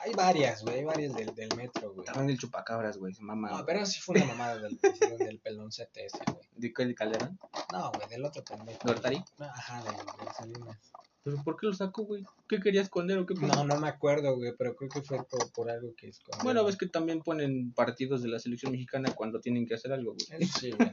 hay 0.06 0.14
varias, 0.14 0.64
güey. 0.64 0.78
Hay 0.78 0.84
varias 0.84 1.14
del, 1.16 1.34
del 1.34 1.56
metro, 1.56 1.94
güey. 1.94 2.06
También 2.06 2.30
el 2.30 2.38
chupacabras, 2.38 2.98
güey. 2.98 3.14
Se 3.14 3.24
mama. 3.24 3.50
No, 3.50 3.66
pero 3.66 3.86
sí 3.86 4.00
fue 4.00 4.18
una 4.18 4.26
mamada 4.26 4.60
del, 4.60 4.80
del 5.18 5.40
peloncete 5.40 6.06
ese, 6.06 6.20
güey. 6.28 6.48
¿De 6.56 6.74
qué? 6.74 6.86
¿De 6.86 6.96
Calderón? 6.96 7.40
No, 7.72 7.92
güey, 7.92 8.08
del 8.08 8.24
otro 8.24 8.44
pendejo. 8.44 8.80
¿De 8.84 8.92
Hortari? 8.92 9.24
Ajá, 9.40 9.84
de, 9.84 9.92
de 9.92 10.32
Salinas. 10.34 10.78
¿Pero 11.24 11.44
por 11.44 11.58
qué 11.58 11.66
lo 11.66 11.74
sacó, 11.74 12.04
güey? 12.04 12.24
¿Qué 12.48 12.60
quería 12.60 12.84
esconder 12.84 13.18
o 13.18 13.26
qué 13.26 13.34
pasó? 13.34 13.48
No, 13.48 13.64
no 13.64 13.80
me 13.80 13.88
acuerdo, 13.88 14.36
güey, 14.36 14.54
pero 14.56 14.76
creo 14.76 14.90
que 14.90 15.02
fue 15.02 15.26
por, 15.26 15.52
por 15.52 15.72
algo 15.72 15.96
que 15.96 16.10
escondió. 16.10 16.44
Bueno, 16.44 16.64
ves 16.64 16.78
que 16.78 16.86
también 16.86 17.24
ponen 17.24 17.74
partidos 17.74 18.22
de 18.22 18.30
la 18.30 18.38
selección 18.38 18.72
mexicana 18.72 19.12
cuando 19.16 19.40
tienen 19.40 19.66
que 19.66 19.74
hacer 19.74 19.92
algo, 19.92 20.14
güey. 20.14 20.48
Sí, 20.48 20.70
güey. 20.72 20.92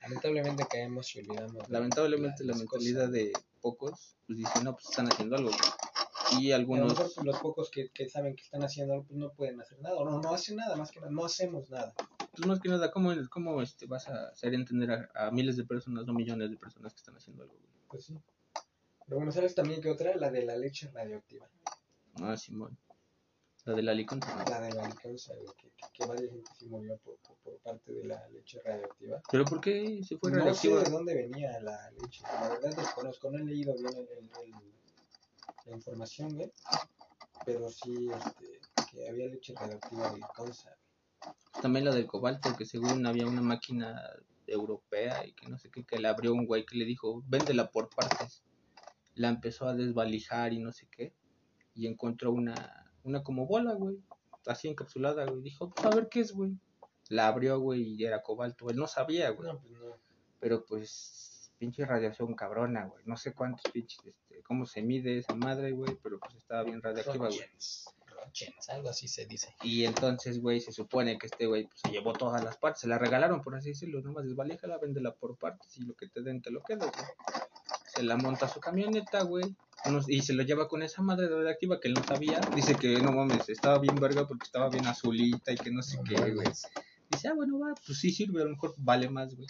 Lamentablemente 0.00 0.64
caemos 0.68 1.14
y 1.14 1.20
olvidamos. 1.20 1.68
Lamentablemente 1.68 2.44
la 2.44 2.54
mentalidad 2.54 3.00
cosas. 3.00 3.12
de 3.12 3.32
pocos, 3.60 4.16
pues 4.26 4.38
dicen, 4.38 4.64
no, 4.64 4.72
pues 4.72 4.88
están 4.88 5.06
haciendo 5.12 5.36
algo, 5.36 5.50
güey. 5.50 5.60
Y 6.40 6.52
A 6.52 6.56
lo 6.58 6.60
algunos, 6.60 6.98
mejor 6.98 7.24
los 7.26 7.38
pocos 7.38 7.70
que, 7.70 7.88
que 7.90 8.08
saben 8.08 8.34
que 8.36 8.42
están 8.42 8.62
haciendo 8.62 9.02
pues 9.04 9.18
no 9.18 9.30
pueden 9.32 9.60
hacer 9.60 9.80
nada. 9.80 9.96
O 9.96 10.04
no, 10.04 10.20
no 10.20 10.32
hacen 10.34 10.56
nada, 10.56 10.76
más 10.76 10.90
que 10.90 11.00
nada, 11.00 11.12
no 11.12 11.24
hacemos 11.24 11.68
nada. 11.70 11.94
pues 12.34 12.46
más 12.46 12.60
que 12.60 12.68
nada, 12.68 12.90
¿cómo, 12.90 13.10
cómo 13.30 13.60
este, 13.62 13.86
vas 13.86 14.08
a 14.08 14.28
hacer 14.28 14.54
entender 14.54 14.90
a, 14.90 15.10
a 15.14 15.30
miles 15.30 15.56
de 15.56 15.64
personas, 15.64 16.06
no 16.06 16.12
millones 16.14 16.50
de 16.50 16.56
personas 16.56 16.92
que 16.94 16.98
están 16.98 17.16
haciendo 17.16 17.42
algo, 17.42 17.54
güey? 17.54 17.72
Pues 17.88 18.04
sí. 18.04 18.18
Pero 19.06 19.16
bueno, 19.16 19.32
¿sabes 19.32 19.54
también 19.54 19.80
que 19.82 19.90
otra? 19.90 20.14
La 20.16 20.30
de 20.30 20.44
la 20.44 20.56
leche 20.56 20.90
radioactiva. 20.92 21.48
Ah, 22.20 22.36
Simón. 22.36 22.76
La 23.64 23.74
de 23.74 23.82
la 23.82 23.94
licón. 23.94 24.18
La 24.48 24.60
de 24.60 24.72
la 24.74 24.82
güey, 24.88 24.96
que, 25.56 25.70
que, 25.76 25.86
que 25.92 26.06
varias 26.06 26.30
gente 26.30 26.50
sí 26.58 26.66
murió 26.66 26.96
por, 26.98 27.16
por, 27.18 27.36
por 27.36 27.58
parte 27.58 27.92
de 27.92 28.04
la 28.04 28.28
leche 28.30 28.60
radioactiva. 28.64 29.22
¿Pero 29.30 29.44
por 29.44 29.60
qué 29.60 30.00
se 30.02 30.16
fue 30.18 30.30
no 30.32 30.36
sé 30.36 30.40
radioactiva? 30.40 30.82
de 30.82 30.90
dónde 30.90 31.14
venía 31.14 31.60
la 31.60 31.90
leche. 31.92 32.22
La 32.24 32.48
verdad 32.48 32.74
desconozco, 32.76 33.30
no 33.30 33.38
he 33.38 33.44
leído 33.44 33.74
bien 33.76 33.88
el, 33.96 34.08
el- 34.18 34.30
el- 34.44 34.72
la 35.66 35.76
información, 35.76 36.34
güey. 36.34 36.52
Pero 37.44 37.70
sí, 37.70 38.08
este, 38.10 38.60
que 38.90 39.08
había 39.08 39.26
leche 39.26 39.54
radioactiva 39.54 40.10
del 40.10 40.22
colza. 40.34 40.76
También 41.60 41.84
la 41.84 41.94
del 41.94 42.06
cobalto, 42.06 42.56
que 42.56 42.64
según 42.64 43.06
había 43.06 43.26
una 43.26 43.42
máquina 43.42 44.00
europea 44.46 45.26
y 45.26 45.32
que 45.32 45.48
no 45.48 45.58
sé 45.58 45.70
qué, 45.70 45.84
que 45.84 45.98
le 45.98 46.08
abrió 46.08 46.32
un 46.32 46.46
güey 46.46 46.64
que 46.64 46.76
le 46.76 46.84
dijo, 46.84 47.22
véndela 47.26 47.70
por 47.70 47.90
partes. 47.90 48.42
La 49.14 49.28
empezó 49.28 49.66
a 49.66 49.74
desvalijar 49.74 50.52
y 50.52 50.58
no 50.58 50.72
sé 50.72 50.88
qué. 50.90 51.14
Y 51.74 51.86
encontró 51.86 52.32
una, 52.32 52.92
una 53.04 53.22
como 53.22 53.46
bola, 53.46 53.74
güey. 53.74 53.98
Así 54.46 54.68
encapsulada, 54.68 55.26
güey. 55.26 55.42
Dijo, 55.42 55.70
pues 55.70 55.86
a 55.86 55.90
ver 55.90 56.08
qué 56.08 56.20
es, 56.20 56.32
güey. 56.32 56.58
La 57.08 57.28
abrió, 57.28 57.60
güey, 57.60 57.82
y 57.82 58.04
era 58.04 58.22
cobalto. 58.22 58.70
Él 58.70 58.76
no 58.76 58.86
sabía, 58.86 59.30
güey. 59.30 59.52
No, 59.52 59.60
pues 59.60 59.72
no. 59.72 59.96
Pero 60.40 60.64
pues, 60.64 61.21
pinche 61.62 61.86
radiación 61.86 62.34
cabrona, 62.34 62.86
güey. 62.86 63.04
No 63.06 63.16
sé 63.16 63.34
cuántos 63.34 63.70
pinches, 63.70 64.04
este, 64.04 64.42
cómo 64.42 64.66
se 64.66 64.82
mide 64.82 65.18
esa 65.18 65.36
madre, 65.36 65.70
güey. 65.70 65.96
Pero 66.02 66.18
pues 66.18 66.34
estaba 66.34 66.64
bien 66.64 66.82
radiactiva, 66.82 67.28
güey. 67.28 67.38
Rochens, 68.08 68.68
algo 68.68 68.88
así 68.88 69.06
se 69.06 69.26
dice. 69.26 69.54
Y 69.62 69.84
entonces, 69.84 70.40
güey, 70.40 70.60
se 70.60 70.72
supone 70.72 71.18
que 71.18 71.26
este 71.26 71.46
güey 71.46 71.68
pues, 71.68 71.82
se 71.84 71.92
llevó 71.92 72.14
todas 72.14 72.42
las 72.42 72.56
partes, 72.56 72.80
se 72.80 72.88
la 72.88 72.98
regalaron, 72.98 73.42
por 73.42 73.54
así 73.54 73.68
decirlo, 73.68 74.00
nomás 74.00 74.24
desvalíjala, 74.24 74.78
véndela 74.78 75.14
por 75.14 75.36
partes 75.36 75.76
y 75.76 75.84
lo 75.84 75.94
que 75.94 76.08
te 76.08 76.22
den 76.22 76.42
te 76.42 76.50
lo 76.50 76.64
quedas, 76.64 76.90
güey. 76.90 77.06
Se 77.94 78.02
la 78.02 78.16
monta 78.16 78.46
a 78.46 78.48
su 78.48 78.58
camioneta, 78.58 79.22
güey, 79.22 79.54
y 80.08 80.22
se 80.22 80.32
lo 80.32 80.42
lleva 80.42 80.66
con 80.66 80.82
esa 80.82 81.00
madre 81.02 81.28
radioactiva 81.28 81.78
que 81.78 81.86
él 81.86 81.94
no 81.94 82.02
sabía. 82.02 82.40
Dice 82.56 82.74
que 82.74 83.00
no 83.00 83.12
mames, 83.12 83.48
estaba 83.48 83.78
bien 83.78 83.94
verga 83.96 84.26
porque 84.26 84.46
estaba 84.46 84.68
bien 84.68 84.86
azulita 84.86 85.52
y 85.52 85.56
que 85.56 85.70
no 85.70 85.82
sé 85.82 85.98
No 85.98 86.02
qué, 86.02 86.32
güey. 86.32 86.48
Dice, 87.08 87.28
ah, 87.28 87.34
bueno, 87.34 87.60
va, 87.60 87.74
pues 87.86 88.00
sí 88.00 88.10
sirve, 88.10 88.40
a 88.40 88.46
lo 88.46 88.50
mejor 88.50 88.74
vale 88.78 89.08
más, 89.08 89.36
güey. 89.36 89.46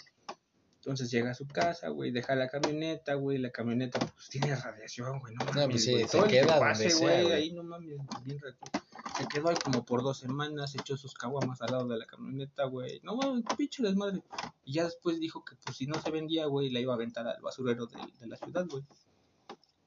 Entonces 0.83 1.09
llega 1.11 1.31
a 1.31 1.33
su 1.33 1.47
casa, 1.47 1.87
güey, 1.87 2.11
deja 2.11 2.35
la 2.35 2.49
camioneta, 2.49 3.13
güey, 3.13 3.37
la 3.37 3.51
camioneta 3.51 3.99
pues 3.99 4.27
tiene 4.27 4.53
radiación, 4.53 5.21
güey, 5.21 5.33
no 5.33 5.45
mames, 5.45 5.67
pues 5.67 5.83
sí, 5.85 5.97
se 5.97 6.07
todo 6.07 6.25
el 6.25 6.31
que 6.31 6.41
queda 6.41 6.59
pase, 6.59 6.93
güey, 6.95 7.31
ahí 7.31 7.53
no 7.53 7.63
mames, 7.63 7.95
bien 8.25 8.37
radiactivo. 8.37 8.83
Se 9.17 9.27
quedó 9.29 9.47
ahí 9.47 9.55
como 9.63 9.85
por 9.85 10.03
dos 10.03 10.17
semanas, 10.17 10.75
echó 10.75 10.97
sus 10.97 11.13
caguamas 11.13 11.61
al 11.61 11.71
lado 11.71 11.87
de 11.87 11.99
la 11.99 12.05
camioneta, 12.05 12.65
güey, 12.65 12.99
no 13.01 13.15
mames, 13.15 13.45
pinche 13.55 13.81
desmadre. 13.81 14.21
Y 14.65 14.73
ya 14.73 14.83
después 14.83 15.21
dijo 15.21 15.45
que 15.45 15.55
pues 15.55 15.77
si 15.77 15.87
no 15.87 16.01
se 16.01 16.11
vendía, 16.11 16.47
güey, 16.47 16.69
la 16.69 16.81
iba 16.81 16.91
a 16.91 16.95
aventar 16.97 17.25
al 17.29 17.41
basurero 17.41 17.85
de, 17.85 17.99
de 18.19 18.27
la 18.27 18.35
ciudad, 18.35 18.65
güey. 18.69 18.83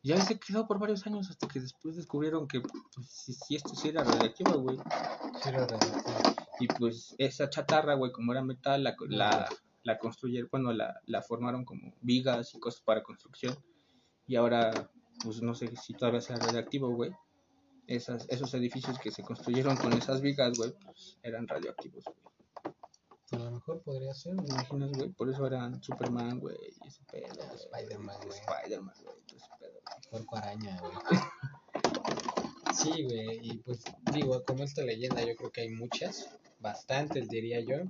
Y 0.03 0.12
ahí 0.12 0.22
se 0.22 0.38
quedó 0.38 0.66
por 0.66 0.78
varios 0.78 1.07
años 1.07 1.28
hasta 1.28 1.47
que 1.47 1.61
después 1.61 1.97
descubrieron 1.97 2.49
que 2.49 2.62
pues 2.62 3.07
si, 3.07 3.34
si 3.34 3.57
esto 3.57 3.74
sí 3.74 3.88
era 3.88 4.03
radioactivo, 4.03 4.53
güey. 4.61 4.78
Sí, 5.42 5.49
era 5.51 5.66
radioactivo. 5.66 6.36
Y 6.59 6.68
pues 6.68 7.14
esa 7.18 7.51
chatarra, 7.51 7.94
güey, 7.94 8.12
como 8.12 8.32
era 8.32 8.42
metal, 8.42 8.82
la, 8.82 8.97
la, 9.09 9.49
la 9.87 9.99
construyeron, 9.99 10.49
bueno, 10.51 10.72
la, 10.72 11.01
la 11.07 11.22
formaron 11.22 11.64
como 11.64 11.95
vigas 12.01 12.55
y 12.55 12.59
cosas 12.59 12.82
para 12.82 13.05
construcción. 13.05 13.57
Y 14.26 14.34
ahora, 14.34 14.91
pues 15.22 15.41
no 15.41 15.55
sé 15.55 15.74
si 15.76 15.95
todavía 15.95 16.20
sea 16.20 16.37
radioactivo, 16.37 16.91
güey. 16.91 17.12
Esas, 17.87 18.26
esos 18.28 18.53
edificios 18.55 18.99
que 18.99 19.12
se 19.12 19.22
construyeron 19.22 19.76
con 19.76 19.93
esas 19.93 20.20
vigas, 20.20 20.59
güey, 20.59 20.72
pues 20.84 21.18
eran 21.22 21.47
radioactivos, 21.47 22.03
güey. 22.05 22.16
A 23.30 23.45
lo 23.45 23.51
mejor 23.53 23.80
podría 23.82 24.12
ser, 24.12 24.34
¿Te 24.34 24.43
güey. 24.43 24.51
imaginas, 24.51 24.91
güey? 24.93 25.09
Por 25.11 25.30
eso 25.30 25.47
eran 25.47 25.80
Superman, 25.82 26.41
güey, 26.41 26.57
ese 26.84 27.05
pedo. 27.05 27.45
Spider-Man, 27.55 28.16
güey. 28.26 28.41
Spider-Man, 28.41 28.95
güey, 29.05 29.16
todo 29.26 29.37
ese 29.37 29.49
pedo. 29.61 29.80
Puerco 30.11 30.37
araña, 30.37 30.80
güey. 30.80 30.95
Sí, 32.74 33.05
güey, 33.05 33.39
y 33.41 33.59
pues 33.59 33.84
digo, 34.12 34.43
como 34.45 34.64
esta 34.64 34.82
leyenda 34.82 35.24
yo 35.24 35.37
creo 35.37 35.53
que 35.53 35.61
hay 35.61 35.70
muchas, 35.70 36.28
bastantes 36.59 37.28
diría 37.28 37.61
yo. 37.61 37.84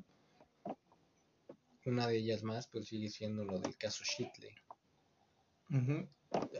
Una 1.87 2.07
de 2.07 2.16
ellas 2.18 2.43
más 2.43 2.66
pues 2.68 2.87
sigue 2.89 3.09
siendo 3.09 3.45
lo 3.45 3.59
del 3.61 3.76
caso 3.78 4.05
Shitley. 4.05 4.55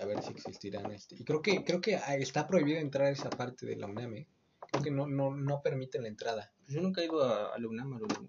A 0.01 0.05
ver 0.07 0.23
si 0.23 0.31
existirán 0.33 0.91
este. 0.93 1.17
Y 1.17 1.25
creo 1.25 1.43
que 1.43 1.65
creo 1.65 1.81
que 1.81 1.97
ah, 1.97 2.15
está 2.17 2.47
prohibido 2.47 2.79
entrar 2.79 3.07
a 3.09 3.11
esa 3.11 3.31
parte 3.31 3.67
de 3.67 3.77
la 3.77 3.87
UNAM. 3.87 4.15
¿eh? 4.15 4.27
Creo 4.71 4.83
que 4.83 4.91
no 4.91 5.07
no 5.07 5.35
no 5.35 5.61
permiten 5.63 6.03
la 6.03 6.09
entrada. 6.09 6.53
Pues 6.61 6.71
yo 6.75 6.81
nunca 6.81 7.01
he 7.03 7.07
ido 7.07 7.23
a, 7.25 7.55
a 7.55 7.59
la 7.59 7.69
UNAM, 7.69 7.95
a 7.95 7.99
la 7.99 8.05
UNAM. 8.05 8.29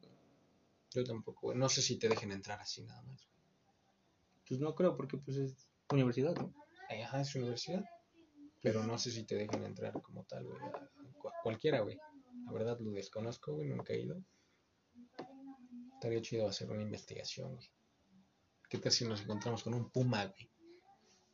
Yo 0.91 1.03
tampoco. 1.03 1.53
No 1.53 1.69
sé 1.69 1.81
si 1.81 1.97
te 1.97 2.09
dejen 2.09 2.31
entrar 2.31 2.59
así 2.59 2.83
nada 2.83 3.01
más. 3.03 3.27
Pues 4.47 4.59
no 4.59 4.73
creo, 4.75 4.95
porque 4.95 5.17
pues 5.17 5.37
es 5.37 5.67
universidad, 5.91 6.35
¿no? 6.35 6.53
Ajá, 7.03 7.21
es 7.21 7.35
universidad. 7.35 7.83
Pero 8.61 8.83
no 8.83 8.97
sé 8.97 9.11
si 9.11 9.23
te 9.25 9.35
dejen 9.35 9.63
entrar 9.63 9.93
como 10.01 10.23
tal, 10.23 10.45
güey. 10.45 10.59
a- 10.61 10.67
a 10.77 10.89
cu- 11.19 11.29
cualquiera, 11.43 11.81
güey. 11.81 11.97
La 12.45 12.51
verdad 12.51 12.79
lo 12.79 12.91
desconozco, 12.91 13.53
güey. 13.53 13.67
Nunca 13.67 13.93
he 13.93 14.01
ido. 14.01 14.21
Estaría 15.97 16.21
chido 16.21 16.47
hacer 16.47 16.69
una 16.69 16.83
investigación, 16.83 17.55
güey. 17.55 17.67
¿Qué 18.69 18.77
tal 18.77 18.91
si 18.91 19.03
nos 19.05 19.21
encontramos 19.21 19.63
con 19.63 19.73
un 19.73 19.89
puma, 19.89 20.25
güey? 20.27 20.47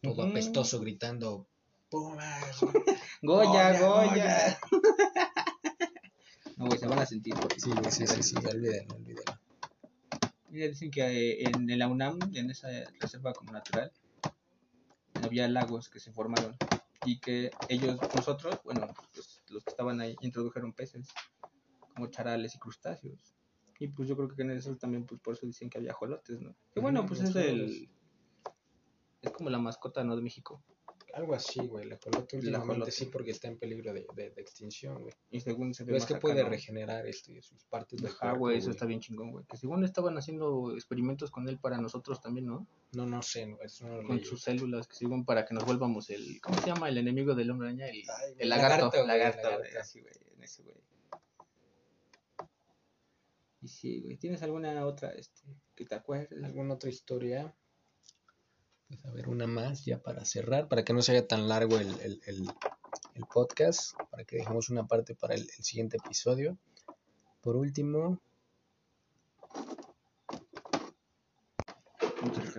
Todo 0.01 0.21
Ujú. 0.23 0.31
apestoso 0.31 0.79
gritando, 0.79 1.45
¡Puma! 1.89 2.33
Goya, 3.21 3.77
Goya, 3.77 3.79
Goya. 3.81 4.59
no, 6.57 6.65
güey, 6.67 6.79
se 6.79 6.87
van 6.87 6.99
a 6.99 7.05
sentir. 7.05 7.35
porque- 7.35 7.59
Sí, 7.59 7.71
güey, 7.71 7.91
sí, 7.91 8.07
sí, 8.07 8.23
sí, 8.23 8.35
olvídenlo, 8.37 8.95
olvídenlo. 8.95 9.39
Mira, 10.49 10.67
dicen 10.69 10.91
que 10.91 11.01
eh, 11.41 11.43
en 11.43 11.69
en 11.69 11.79
la 11.79 11.87
UNAM, 11.89 12.19
en 12.33 12.49
esa 12.49 12.69
reserva 13.01 13.33
como 13.33 13.51
natural, 13.51 13.91
había 15.23 15.47
lagos 15.49 15.89
que 15.89 15.99
se 15.99 16.13
formaron 16.13 16.55
y 17.05 17.19
que 17.19 17.51
ellos, 17.67 17.99
nosotros, 18.15 18.59
bueno, 18.63 18.87
pues, 19.13 19.41
los 19.49 19.63
que 19.65 19.71
estaban 19.71 19.99
ahí, 19.99 20.15
introdujeron 20.21 20.71
peces 20.71 21.09
como 21.93 22.07
charales 22.07 22.55
y 22.55 22.59
crustáceos. 22.59 23.33
Y 23.83 23.89
pues 23.89 24.07
yo 24.07 24.15
creo 24.15 24.29
que 24.29 24.41
en 24.43 24.51
eso 24.51 24.73
también, 24.77 25.05
pues 25.05 25.19
por 25.19 25.33
eso 25.33 25.45
dicen 25.45 25.69
que 25.69 25.77
había 25.77 25.91
jolotes, 25.91 26.39
¿no? 26.39 26.55
Que 26.73 26.79
bueno, 26.79 27.05
pues 27.05 27.19
es 27.19 27.35
el... 27.35 27.89
Es 29.21 29.31
como 29.31 29.49
la 29.49 29.59
mascota, 29.59 30.05
¿no? 30.05 30.15
De 30.15 30.21
México. 30.21 30.63
Algo 31.13 31.35
así, 31.35 31.59
güey. 31.67 31.85
La 31.85 31.95
ajolote 31.95 32.37
El 32.37 32.43
últimamente 32.45 32.71
ajolote. 32.71 32.91
sí 32.91 33.05
porque 33.07 33.31
está 33.31 33.49
en 33.49 33.57
peligro 33.59 33.93
de, 33.93 34.05
de, 34.15 34.29
de 34.31 34.41
extinción, 34.41 35.01
güey. 35.01 35.13
Y 35.31 35.41
según 35.41 35.73
se 35.73 35.83
ve 35.83 35.87
Pero 35.87 35.97
es 35.97 36.05
que 36.05 36.13
acá, 36.13 36.21
puede 36.21 36.43
¿no? 36.43 36.49
regenerar 36.49 37.05
este, 37.07 37.41
sus 37.41 37.65
partes 37.65 38.01
de 38.01 38.09
cuerpo, 38.09 38.39
güey, 38.39 38.57
eso 38.59 38.71
está 38.71 38.85
bien 38.85 39.01
chingón, 39.01 39.31
güey. 39.31 39.45
Que 39.45 39.57
según 39.57 39.83
estaban 39.83 40.17
haciendo 40.17 40.73
experimentos 40.73 41.29
con 41.29 41.49
él 41.49 41.59
para 41.59 41.77
nosotros 41.79 42.21
también, 42.21 42.45
¿no? 42.47 42.65
No, 42.93 43.05
no 43.05 43.21
sé, 43.21 43.45
no, 43.47 43.61
eso 43.61 43.85
no 43.85 43.97
lo 44.01 44.07
Con 44.07 44.15
leí. 44.15 44.25
sus 44.25 44.41
células, 44.43 44.87
que 44.87 44.95
según 44.95 45.25
para 45.25 45.45
que 45.45 45.53
nos 45.53 45.65
volvamos 45.65 46.09
el... 46.09 46.39
¿Cómo 46.41 46.59
se 46.61 46.67
llama? 46.67 46.87
El 46.87 46.97
enemigo 46.97 47.35
del 47.35 47.51
hombre 47.51 47.67
araña, 47.67 47.87
el, 47.89 47.97
Ay, 47.97 48.33
el 48.39 48.47
lagarto. 48.49 48.75
lagarto, 48.77 48.97
güey, 48.97 49.07
Lagarto, 49.07 49.41
lagarto. 49.43 49.59
güey, 49.59 49.75
así, 49.77 49.99
güey, 50.01 50.13
en 50.37 50.43
ese, 50.43 50.63
güey. 50.63 50.75
Y 53.63 53.69
sí, 53.69 54.01
güey, 54.01 54.17
¿tienes 54.17 54.43
alguna 54.43 54.85
otra, 54.85 55.11
este, 55.11 55.41
que 55.73 55.85
te 55.85 55.95
acuerdes? 55.95 56.43
¿Alguna 56.43 56.73
otra 56.73 56.89
historia? 56.89 57.55
Pues 58.89 59.05
a 59.05 59.11
ver, 59.11 59.29
una 59.29 59.47
más 59.47 59.85
ya 59.85 60.03
para 60.03 60.25
cerrar, 60.25 60.67
para 60.67 60.83
que 60.83 60.91
no 60.91 61.01
se 61.01 61.13
haga 61.13 61.25
tan 61.25 61.47
largo 61.47 61.77
el, 61.77 61.97
el, 62.01 62.21
el, 62.25 62.45
el 63.15 63.23
podcast, 63.33 63.93
para 64.11 64.25
que 64.25 64.35
dejemos 64.35 64.69
una 64.69 64.85
parte 64.85 65.15
para 65.15 65.35
el, 65.35 65.47
siguiente 65.47 65.95
episodio. 65.95 66.57
Por 67.39 67.55
último, 67.55 68.19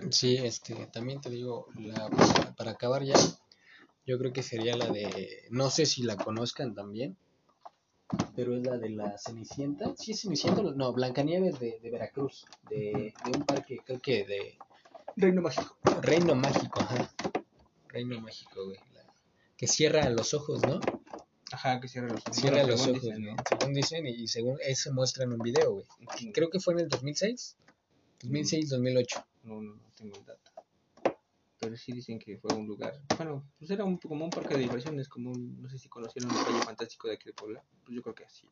sí, 0.09 0.37
este, 0.37 0.87
también 0.87 1.21
te 1.21 1.29
digo, 1.29 1.67
la, 1.75 2.09
para 2.57 2.71
acabar 2.71 3.03
ya, 3.03 3.13
yo 4.07 4.17
creo 4.17 4.33
que 4.33 4.41
sería 4.41 4.75
la 4.75 4.87
de, 4.87 5.45
no 5.51 5.69
sé 5.69 5.85
si 5.85 6.01
la 6.01 6.17
conozcan 6.17 6.73
también, 6.73 7.15
pero 8.35 8.55
es 8.55 8.65
la 8.65 8.77
de 8.77 8.89
la 8.89 9.17
Cenicienta. 9.17 9.93
Sí, 9.97 10.11
es 10.11 10.21
Cenicienta, 10.21 10.61
no, 10.61 10.93
Blancanieves 10.93 11.59
de, 11.59 11.79
de 11.81 11.89
Veracruz, 11.89 12.45
de, 12.69 13.13
de 13.23 13.31
un 13.37 13.43
parque, 13.45 13.79
creo 13.85 13.99
que 14.01 14.25
de 14.25 14.57
Reino 15.15 15.41
Mágico. 15.41 15.77
Reino 16.01 16.35
Mágico, 16.35 16.81
ajá. 16.81 17.09
Reino 17.89 18.19
Mágico, 18.21 18.65
güey. 18.65 18.77
la- 18.93 19.05
que 19.57 19.67
cierra 19.67 20.09
los 20.09 20.33
ojos, 20.33 20.61
¿no? 20.63 20.79
Ajá, 21.51 21.79
que 21.79 21.87
cierra 21.87 22.09
los 22.09 22.19
ojos. 22.21 22.35
Cierra 22.35 22.57
Bueno, 22.57 22.71
los 22.71 22.81
según 22.81 22.97
ojos, 22.97 23.07
dicen, 23.09 23.25
¿no? 23.25 23.35
Según 23.49 23.73
dicen, 23.73 24.07
y 24.07 24.27
según 24.27 24.57
eso 24.65 24.93
muestra 24.93 25.23
en 25.23 25.31
un 25.33 25.39
video, 25.39 25.73
güey. 25.73 25.85
Creo 26.33 26.49
que 26.49 26.59
fue 26.59 26.73
en 26.73 26.81
el 26.81 26.89
2006. 26.89 27.55
2006, 28.23 28.69
2008. 28.69 29.25
No, 29.43 29.61
no, 29.61 29.75
no 29.75 29.81
tengo 29.95 30.17
el 30.17 30.25
dato. 30.25 30.51
Pero 31.65 31.77
sí 31.77 31.91
dicen 31.93 32.19
que 32.19 32.37
fue 32.37 32.53
un 32.55 32.67
lugar. 32.67 33.01
Bueno, 33.17 33.43
pues 33.57 33.71
era 33.71 33.83
un, 33.83 33.97
como 33.97 34.23
un 34.25 34.29
parque 34.29 34.53
de 34.55 34.61
diversiones, 34.61 35.09
como 35.09 35.31
un, 35.31 35.61
no 35.61 35.67
sé 35.69 35.77
si 35.79 35.89
conocieron 35.89 36.29
el 36.31 36.37
Valle 36.37 36.63
Fantástico 36.63 37.07
de 37.07 37.15
aquí 37.15 37.25
de 37.25 37.33
Puebla. 37.33 37.63
Pues 37.83 37.95
yo 37.95 38.01
creo 38.03 38.13
que 38.15 38.25
sí. 38.29 38.47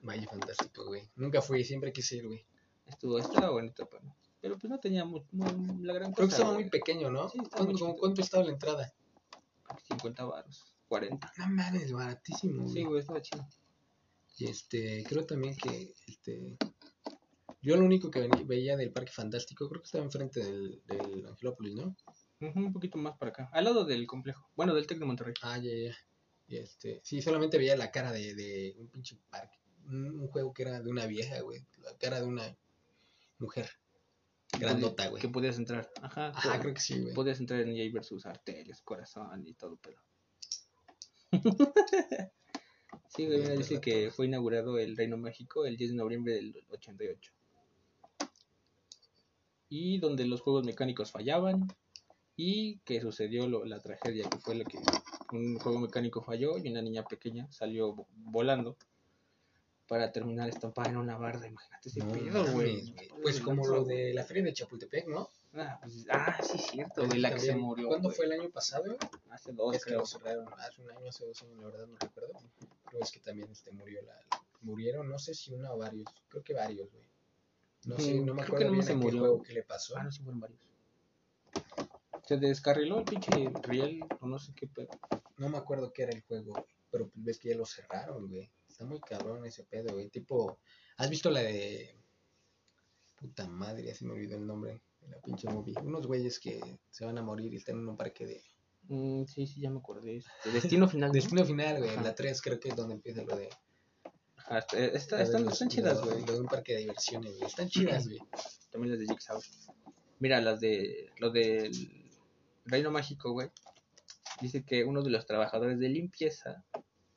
Vaya 0.00 0.28
fantástico, 0.28 0.84
güey. 0.86 1.02
Nunca 1.16 1.40
fui, 1.42 1.64
siempre 1.64 1.92
quise 1.92 2.16
ir, 2.16 2.26
güey. 2.26 2.44
Estuvo, 2.86 3.18
estaba 3.18 3.50
bonito, 3.50 3.88
pero, 3.90 4.04
pero 4.40 4.58
pues 4.58 4.70
no 4.70 4.78
tenía 4.78 5.04
mu- 5.04 5.24
mu- 5.32 5.82
la 5.82 5.94
gran 5.94 6.12
cosa. 6.12 6.16
Creo 6.16 6.28
que 6.28 6.34
estaba 6.34 6.50
güey. 6.52 6.62
muy 6.64 6.70
pequeño, 6.70 7.10
¿no? 7.10 7.28
Sí, 7.30 7.38
estaba 7.38 7.64
¿Cuánto, 7.64 7.72
muy 7.72 7.80
como 7.80 7.90
chiquito. 7.92 8.00
cuánto 8.00 8.20
estaba 8.22 8.44
la 8.44 8.50
entrada? 8.52 8.94
50 9.88 10.24
baros, 10.24 10.76
40. 10.88 11.32
No 11.38 11.48
mames, 11.48 11.90
baratísimo, 11.92 12.66
Sí, 12.68 12.72
güey. 12.82 12.84
güey, 12.84 13.00
estaba 13.00 13.20
chido. 13.22 13.48
Y 14.38 14.46
este, 14.46 15.02
creo 15.08 15.24
también 15.24 15.56
que, 15.56 15.94
este, 16.06 16.56
yo 17.62 17.76
lo 17.76 17.84
único 17.86 18.10
que 18.10 18.28
veía 18.44 18.76
del 18.76 18.92
Parque 18.92 19.12
Fantástico, 19.12 19.68
creo 19.68 19.80
que 19.80 19.86
estaba 19.86 20.04
enfrente 20.04 20.40
del, 20.44 20.82
del 20.86 21.26
Angelópolis, 21.26 21.74
¿no? 21.76 21.96
Un 22.54 22.72
poquito 22.72 22.98
más 22.98 23.16
para 23.16 23.30
acá, 23.30 23.50
al 23.52 23.64
lado 23.64 23.84
del 23.84 24.06
complejo. 24.06 24.50
Bueno, 24.56 24.74
del 24.74 24.86
Tec 24.86 24.98
de 24.98 25.04
Monterrey. 25.04 25.34
Ah, 25.42 25.58
ya, 25.58 25.70
ya. 25.72 25.96
Este, 26.46 27.00
sí, 27.02 27.22
solamente 27.22 27.58
veía 27.58 27.76
la 27.76 27.90
cara 27.90 28.12
de, 28.12 28.34
de 28.34 28.74
un 28.78 28.88
pinche 28.88 29.16
parque. 29.30 29.58
Un, 29.86 30.20
un 30.20 30.28
juego 30.28 30.52
que 30.52 30.62
era 30.62 30.80
de 30.80 30.90
una 30.90 31.06
vieja, 31.06 31.40
güey. 31.40 31.66
La 31.82 31.96
cara 31.96 32.20
de 32.20 32.26
una 32.26 32.56
mujer. 33.38 33.68
Grandota, 34.58 35.08
güey. 35.08 35.20
Que 35.20 35.28
podías 35.28 35.58
entrar. 35.58 35.90
Ajá, 36.00 36.28
Ajá, 36.28 36.60
creo 36.60 36.74
que 36.74 36.80
sí, 36.80 37.00
güey. 37.00 37.14
Podías 37.14 37.40
entrar 37.40 37.60
en 37.60 37.70
ella 37.70 37.82
y 37.82 37.90
ver 37.90 38.04
sus 38.04 38.26
arterias, 38.26 38.82
corazón 38.82 39.46
y 39.46 39.54
todo 39.54 39.76
pedo. 39.76 40.00
Sí, 43.08 43.26
güey, 43.26 43.38
mira, 43.38 43.54
dice 43.54 43.80
que 43.80 44.10
fue 44.10 44.26
inaugurado 44.26 44.76
el 44.76 44.96
Reino 44.96 45.16
México 45.16 45.66
el 45.66 45.76
10 45.76 45.92
de 45.92 45.96
noviembre 45.96 46.34
del 46.34 46.64
88. 46.68 47.32
Y 49.68 49.98
donde 49.98 50.26
los 50.26 50.40
juegos 50.40 50.64
mecánicos 50.64 51.12
fallaban 51.12 51.68
y 52.36 52.78
que 52.78 53.00
sucedió 53.00 53.46
lo- 53.48 53.64
la 53.64 53.80
tragedia, 53.80 54.28
que 54.28 54.38
fue 54.38 54.54
lo 54.56 54.64
que 54.64 54.78
un 55.32 55.58
juego 55.58 55.78
mecánico 55.78 56.22
falló 56.22 56.58
y 56.58 56.68
una 56.70 56.82
niña 56.82 57.04
pequeña 57.04 57.50
salió 57.52 57.94
vo- 57.94 58.06
volando 58.16 58.76
para 59.86 60.10
terminar 60.12 60.48
estampada 60.48 60.88
en 60.90 60.96
una 60.96 61.16
barda. 61.16 61.46
Imagínate 61.46 61.88
ese 61.90 62.00
No 62.00 62.12
pedo, 62.12 62.52
güey. 62.52 62.94
Pues 63.22 63.40
como 63.40 63.66
lo 63.66 63.84
de 63.84 64.14
la 64.14 64.24
feria 64.24 64.42
de 64.42 64.52
Chapultepec, 64.52 65.06
¿no? 65.08 65.28
Ah, 65.52 65.78
pues, 65.82 66.06
ah, 66.10 66.36
sí, 66.42 66.58
cierto, 66.58 67.06
güey, 67.06 67.20
la 67.20 67.30
que 67.32 67.38
se 67.38 67.46
También, 67.48 67.64
murió. 67.66 67.88
¿Cuándo 67.88 68.10
fue 68.10 68.24
el 68.26 68.32
año 68.32 68.50
pasado? 68.50 68.96
Hace 69.30 69.52
dos, 69.52 69.76
es 69.76 69.84
creo. 69.84 70.04
cerraron 70.04 70.48
hace 70.58 70.82
un 70.82 70.90
año, 70.90 71.08
hace 71.08 71.26
dos 71.26 71.40
años, 71.42 71.58
la 71.58 71.66
verdad 71.66 71.86
no 71.86 71.96
recuerdo. 71.98 72.32
Pero 72.90 73.02
es 73.02 73.12
que 73.12 73.20
también 73.20 73.48
este, 73.52 73.70
murió 73.70 74.00
la, 74.02 74.18
murieron, 74.62 75.08
no 75.08 75.18
sé 75.18 75.34
si 75.34 75.52
una 75.52 75.72
o 75.72 75.78
varios, 75.78 76.06
creo 76.28 76.42
que 76.42 76.54
varios, 76.54 76.90
güey. 76.90 77.04
No 77.84 77.98
sé, 77.98 78.14
no 78.14 78.34
me 78.34 78.42
creo 78.42 78.46
que 78.46 78.64
acuerdo 78.64 78.72
bien 78.72 78.82
se 78.84 78.94
murió. 78.96 79.20
juego 79.20 79.42
que 79.42 79.52
le 79.52 79.62
pasó. 79.62 79.96
Ah, 79.96 80.02
no, 80.02 80.10
sí 80.10 80.22
fueron 80.22 80.40
varios. 80.40 80.60
Se 82.26 82.36
descarriló 82.38 82.98
el 83.00 83.04
pinche 83.04 83.30
riel, 83.62 84.00
o 84.20 84.26
no 84.26 84.38
sé 84.38 84.52
qué 84.54 84.66
pedo. 84.66 84.88
No 85.38 85.48
me 85.48 85.58
acuerdo 85.58 85.92
qué 85.92 86.04
era 86.04 86.12
el 86.12 86.22
juego, 86.22 86.52
güey, 86.52 86.64
pero 86.90 87.10
ves 87.14 87.38
que 87.38 87.50
ya 87.50 87.56
lo 87.56 87.66
cerraron, 87.66 88.28
güey. 88.28 88.50
Está 88.68 88.84
muy 88.84 89.00
cabrón 89.00 89.44
ese 89.44 89.64
pedo, 89.64 89.92
güey. 89.94 90.08
Tipo, 90.08 90.58
¿has 90.96 91.10
visto 91.10 91.30
la 91.30 91.40
de... 91.40 91.94
Puta 93.16 93.46
madre, 93.46 93.84
ya 93.84 93.94
se 93.94 94.04
me 94.04 94.12
olvidó 94.12 94.36
el 94.36 94.46
nombre 94.46 94.80
de 95.00 95.08
la 95.08 95.18
pinche 95.20 95.48
movie. 95.48 95.74
Unos 95.82 96.06
güeyes 96.06 96.38
que 96.40 96.60
se 96.90 97.04
van 97.04 97.18
a 97.18 97.22
morir 97.22 97.52
y 97.52 97.56
están 97.56 97.76
en 97.78 97.88
un 97.88 97.96
parque 97.96 98.26
de... 98.26 98.42
Mm, 98.88 99.24
sí, 99.26 99.46
sí, 99.46 99.60
ya 99.60 99.70
me 99.70 99.78
acordé. 99.78 100.16
Este, 100.16 100.50
Destino 100.52 100.88
final. 100.88 101.08
¿no? 101.10 101.14
Destino 101.14 101.44
final, 101.44 101.78
güey. 101.78 101.96
La 102.02 102.14
3 102.14 102.42
creo 102.42 102.60
que 102.60 102.68
es 102.70 102.76
donde 102.76 102.94
empieza 102.94 103.22
lo 103.22 103.36
de... 103.36 103.48
Ajá, 104.36 104.58
está- 104.58 104.78
está- 104.78 105.16
lo 105.16 105.18
de 105.18 105.24
están, 105.24 105.44
los- 105.44 105.52
están 105.54 105.68
chidas, 105.68 105.98
lo- 106.00 106.06
güey. 106.10 106.24
Lo 106.26 106.32
de 106.34 106.40
un 106.40 106.46
parque 106.48 106.72
de 106.74 106.80
diversiones, 106.80 107.32
güey. 107.36 107.46
Están 107.46 107.68
chidas, 107.68 108.06
güey. 108.06 108.18
También 108.70 108.92
las 108.92 109.00
de 109.00 109.06
Jigsaw. 109.14 109.40
Mira, 110.18 110.40
las 110.40 110.60
de. 110.60 111.10
Lo 111.18 111.30
del 111.30 112.03
Reino 112.64 112.90
Mágico, 112.90 113.32
güey. 113.32 113.50
Dice 114.40 114.64
que 114.64 114.84
uno 114.84 115.02
de 115.02 115.10
los 115.10 115.26
trabajadores 115.26 115.78
de 115.78 115.88
limpieza 115.88 116.64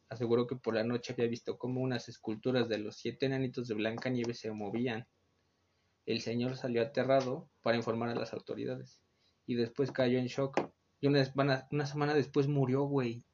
aseguró 0.10 0.48
que 0.48 0.56
por 0.56 0.76
la 0.76 0.84
noche 0.84 1.14
había 1.14 1.28
visto 1.28 1.58
cómo 1.58 1.82
unas 1.82 2.08
esculturas 2.10 2.70
de 2.70 2.78
los 2.78 2.98
siete 2.98 3.26
enanitos 3.26 3.68
de 3.68 3.76
Blanca 3.76 4.10
Nieve 4.10 4.34
se 4.34 4.52
movían. 4.52 5.08
El 6.06 6.22
señor 6.22 6.56
salió 6.56 6.82
aterrado 6.82 7.50
para 7.62 7.78
informar 7.78 8.10
a 8.10 8.16
las 8.16 8.34
autoridades. 8.34 9.02
Y 9.46 9.56
después 9.56 9.92
cayó 9.92 10.20
en 10.20 10.28
shock. 10.28 10.60
Y 11.00 11.08
una 11.08 11.24
semana, 11.26 11.68
una 11.72 11.86
semana 11.86 12.14
después 12.14 12.48
murió, 12.48 12.84
güey. 12.84 13.26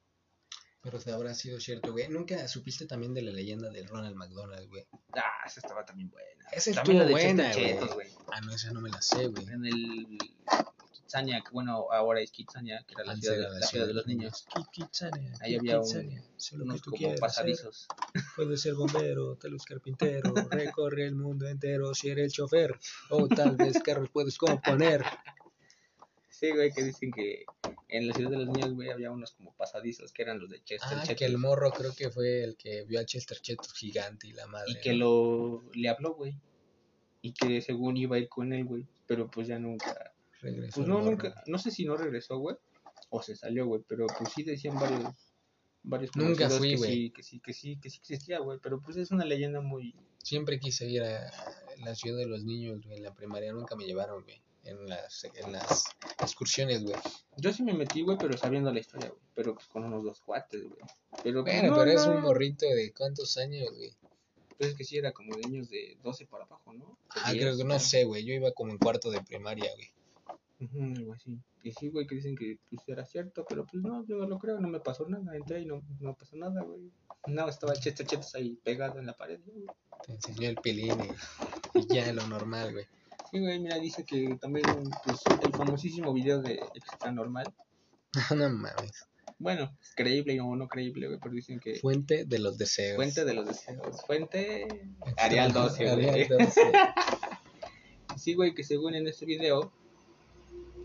Pero 0.82 1.00
se 1.00 1.12
habrá 1.12 1.34
sido 1.34 1.60
cierto, 1.60 1.92
güey. 1.94 2.10
Nunca 2.10 2.48
supiste 2.48 2.86
también 2.86 3.14
de 3.14 3.22
la 3.22 3.32
leyenda 3.32 3.70
del 3.70 3.88
Ronald 3.88 4.16
McDonald, 4.16 4.68
güey. 4.68 4.86
Ah, 5.14 5.46
esa 5.46 5.62
estaba 5.62 5.86
también 5.86 6.10
buena. 6.10 6.46
Esa 6.52 6.72
estuvo 6.72 7.08
buena, 7.10 7.54
güey. 7.54 8.08
Ah, 8.32 8.42
no, 8.42 8.54
esa 8.54 8.72
no 8.72 8.82
me 8.82 8.90
la 8.90 9.02
sé, 9.02 9.28
güey. 9.28 9.46
En 9.48 9.66
el 9.66 10.18
Kitsania, 11.14 11.42
que 11.44 11.52
bueno, 11.52 11.88
ahora 11.92 12.22
es 12.22 12.32
Kitsania, 12.32 12.84
que 12.88 12.96
era 12.96 13.04
la 13.06 13.12
Antes 13.14 13.30
ciudad, 13.30 13.50
la 13.60 13.68
ciudad 13.68 13.86
de 13.88 13.94
los 13.94 14.08
niños. 14.08 14.46
Ki- 14.52 14.64
Kitsania, 14.72 15.34
Ahí 15.42 15.56
había 15.56 15.80
un- 15.80 16.22
Unos 16.54 16.82
como 16.82 17.16
pasadizos. 17.16 17.88
Puedes 18.36 18.62
ser 18.62 18.74
bombero, 18.74 19.36
tal 19.36 19.52
vez 19.52 19.64
carpintero, 19.64 20.34
recorre 20.52 21.06
el 21.06 21.14
mundo 21.16 21.48
entero 21.48 21.94
si 21.94 22.10
eres 22.10 22.34
chofer. 22.34 22.80
O 23.12 23.28
tal 23.28 23.56
vez 23.58 23.80
carros 23.84 24.10
puedes 24.10 24.38
componer. 24.40 25.04
Sí, 26.30 26.50
güey, 26.52 26.72
que 26.74 26.84
dicen 26.84 27.12
que 27.12 27.46
en 27.90 28.08
la 28.08 28.14
ciudad 28.16 28.32
de 28.32 28.38
los 28.38 28.48
niños, 28.48 28.74
güey, 28.74 28.90
había 28.90 29.12
unos 29.12 29.34
como 29.34 29.54
pasadizos 29.54 30.12
que 30.12 30.24
eran 30.24 30.40
los 30.40 30.50
de 30.50 30.64
Chester 30.64 30.98
Ah, 30.98 31.02
Chetos. 31.04 31.16
que 31.20 31.26
el 31.26 31.38
morro 31.38 31.72
creo 31.72 31.94
que 31.94 32.10
fue 32.10 32.44
el 32.44 32.58
que 32.58 32.84
vio 32.86 33.00
a 33.00 33.06
Chester 33.06 33.40
Chetos 33.40 33.72
gigante 33.74 34.28
y 34.28 34.34
la 34.34 34.48
madre. 34.48 34.72
Y 34.72 34.82
que 34.82 34.94
¿no? 34.94 34.98
lo 35.06 35.64
le 35.76 35.90
habló, 35.90 36.16
güey. 36.16 36.36
Y 37.22 37.34
que 37.34 37.62
según 37.62 37.98
iba 37.98 38.16
a 38.16 38.20
ir 38.20 38.28
con 38.30 38.52
él, 38.52 38.66
güey. 38.66 38.88
Pero 39.06 39.30
pues 39.30 39.48
ya 39.48 39.60
nunca. 39.60 40.13
Regresó 40.44 40.76
Pues 40.76 40.88
no, 40.88 41.02
nunca. 41.02 41.42
No 41.48 41.58
sé 41.58 41.72
si 41.72 41.86
no 41.86 41.96
regresó, 41.96 42.38
güey. 42.38 42.58
O 43.10 43.22
se 43.22 43.36
salió, 43.36 43.66
güey. 43.66 43.82
Pero 43.88 44.06
pues 44.08 44.32
sí 44.34 44.44
decían 44.44 44.78
varios. 44.80 45.14
Varios 45.84 46.16
Nunca 46.16 46.50
fui, 46.50 46.76
güey. 46.76 46.92
sí, 46.92 47.12
que 47.12 47.24
sí, 47.24 47.40
que 47.40 47.54
sí, 47.54 47.78
que 47.80 47.90
sí 47.90 47.98
existía, 48.00 48.40
güey. 48.40 48.60
Pero 48.62 48.80
pues 48.82 48.98
es 48.98 49.12
una 49.12 49.26
leyenda 49.26 49.62
muy. 49.62 49.96
Siempre 50.22 50.60
quise 50.60 50.90
ir 50.90 51.02
a 51.04 51.32
la 51.84 51.96
ciudad 51.96 52.18
de 52.18 52.26
los 52.28 52.44
niños, 52.44 52.82
güey. 52.86 52.98
En 52.98 53.04
la 53.04 53.14
primaria 53.14 53.52
nunca 53.54 53.76
me 53.76 53.86
llevaron, 53.86 54.24
güey. 54.24 54.42
En 54.66 54.88
las, 54.88 55.26
en 55.26 55.52
las 55.52 55.84
excursiones, 56.22 56.84
güey. 56.84 56.96
Yo 57.38 57.52
sí 57.52 57.64
me 57.64 57.74
metí, 57.74 58.02
güey, 58.02 58.18
pero 58.18 58.38
sabiendo 58.38 58.72
la 58.72 58.80
historia, 58.80 59.10
güey. 59.10 59.22
Pero 59.36 59.56
pues 59.56 59.68
con 59.68 59.84
unos 59.84 60.04
dos 60.06 60.22
cuates, 60.22 60.64
güey. 60.64 60.82
Pero, 61.24 61.44
pues, 61.44 61.56
Bueno, 61.56 61.72
no, 61.76 61.78
pero 61.84 61.92
es 61.92 62.08
no. 62.08 62.16
un 62.16 62.22
morrito 62.22 62.66
de 62.66 62.94
cuántos 62.94 63.38
años, 63.38 63.70
güey. 63.76 63.92
Pues 64.58 64.70
es 64.70 64.76
que 64.78 64.86
sí 64.86 64.98
era 64.98 65.12
como 65.12 65.36
de 65.36 65.42
niños 65.42 65.70
de 65.70 65.98
12 66.02 66.28
para 66.28 66.46
abajo, 66.46 66.72
¿no? 66.74 66.98
Ah, 67.10 67.32
creo 67.32 67.56
10, 67.56 67.58
que 67.58 67.64
no 67.66 67.80
sé, 67.80 68.06
güey. 68.06 68.24
Yo 68.24 68.34
iba 68.34 68.52
como 68.54 68.72
en 68.72 68.78
cuarto 68.78 69.12
de 69.12 69.22
primaria, 69.22 69.70
güey. 69.76 69.92
Algo 70.60 71.14
así. 71.14 71.40
Y 71.64 71.72
sí, 71.72 71.90
güey, 71.90 72.08
que 72.08 72.16
dicen 72.16 72.36
que 72.36 72.58
pues 72.70 72.82
era 72.88 73.06
cierto, 73.06 73.46
pero 73.48 73.66
pues 73.66 73.84
no, 73.84 74.06
yo 74.06 74.18
no 74.18 74.28
lo 74.28 74.40
creo, 74.40 74.60
no 74.60 74.68
me 74.68 74.80
pasó 74.80 75.08
nada. 75.08 75.36
Entré 75.36 75.62
y 75.62 75.66
no, 75.66 75.82
no 76.00 76.14
pasó 76.14 76.36
nada, 76.36 76.62
güey. 76.62 76.92
No, 77.28 77.48
estaba 77.48 77.74
Chester 77.74 78.06
Chetos 78.06 78.36
ahí 78.36 78.60
pegado 78.64 79.00
en 79.00 79.06
la 79.06 79.14
pared, 79.14 79.40
güey. 79.46 79.66
Te 80.06 80.14
enseñó 80.14 80.50
el 80.50 80.56
pilín 80.58 80.98
y, 81.74 81.80
y 81.80 81.88
ya 81.88 82.12
lo 82.14 82.28
normal, 82.28 82.74
güey. 82.74 82.86
Sí, 83.32 83.40
güey, 83.40 83.60
mira, 83.60 83.78
dice 83.80 84.06
que 84.06 84.38
también, 84.40 84.66
pues, 85.04 85.22
el 85.42 85.52
famosísimo 85.54 86.14
video 86.14 86.42
de 86.42 86.56
Extra 86.76 87.12
Normal. 87.12 87.52
no 88.36 88.50
mames. 88.50 89.08
Bueno, 89.40 89.76
creíble 89.96 90.40
o 90.40 90.56
no 90.56 90.68
creíble, 90.68 91.08
güey, 91.08 91.20
pero 91.20 91.34
dicen 91.34 91.60
que. 91.60 91.76
Fuente 91.80 92.26
de 92.26 92.40
los 92.40 92.58
deseos. 92.58 92.96
Fuente 92.96 93.26
de 93.26 93.34
los 93.34 93.48
deseos. 93.48 94.02
Fuente. 94.06 94.68
Arial 95.18 95.52
12, 95.52 95.96
güey. 95.96 96.10
Arial 96.10 96.28
12. 96.40 96.62
Sí, 98.18 98.36
güey, 98.36 98.54
que 98.54 98.64
según 98.64 98.96
en 98.96 99.08
este 99.08 99.26
video 99.26 99.74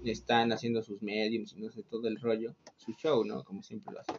están 0.05 0.53
haciendo 0.53 0.83
sus 0.83 1.03
mediums 1.03 1.53
y 1.53 1.61
no 1.61 1.71
sé, 1.71 1.83
todo 1.83 2.09
el 2.09 2.21
rollo, 2.21 2.55
su 2.77 2.93
show, 2.95 3.25
¿no? 3.25 3.45
Como 3.45 3.63
siempre 3.63 3.93
lo 3.93 4.01
hacen. 4.01 4.17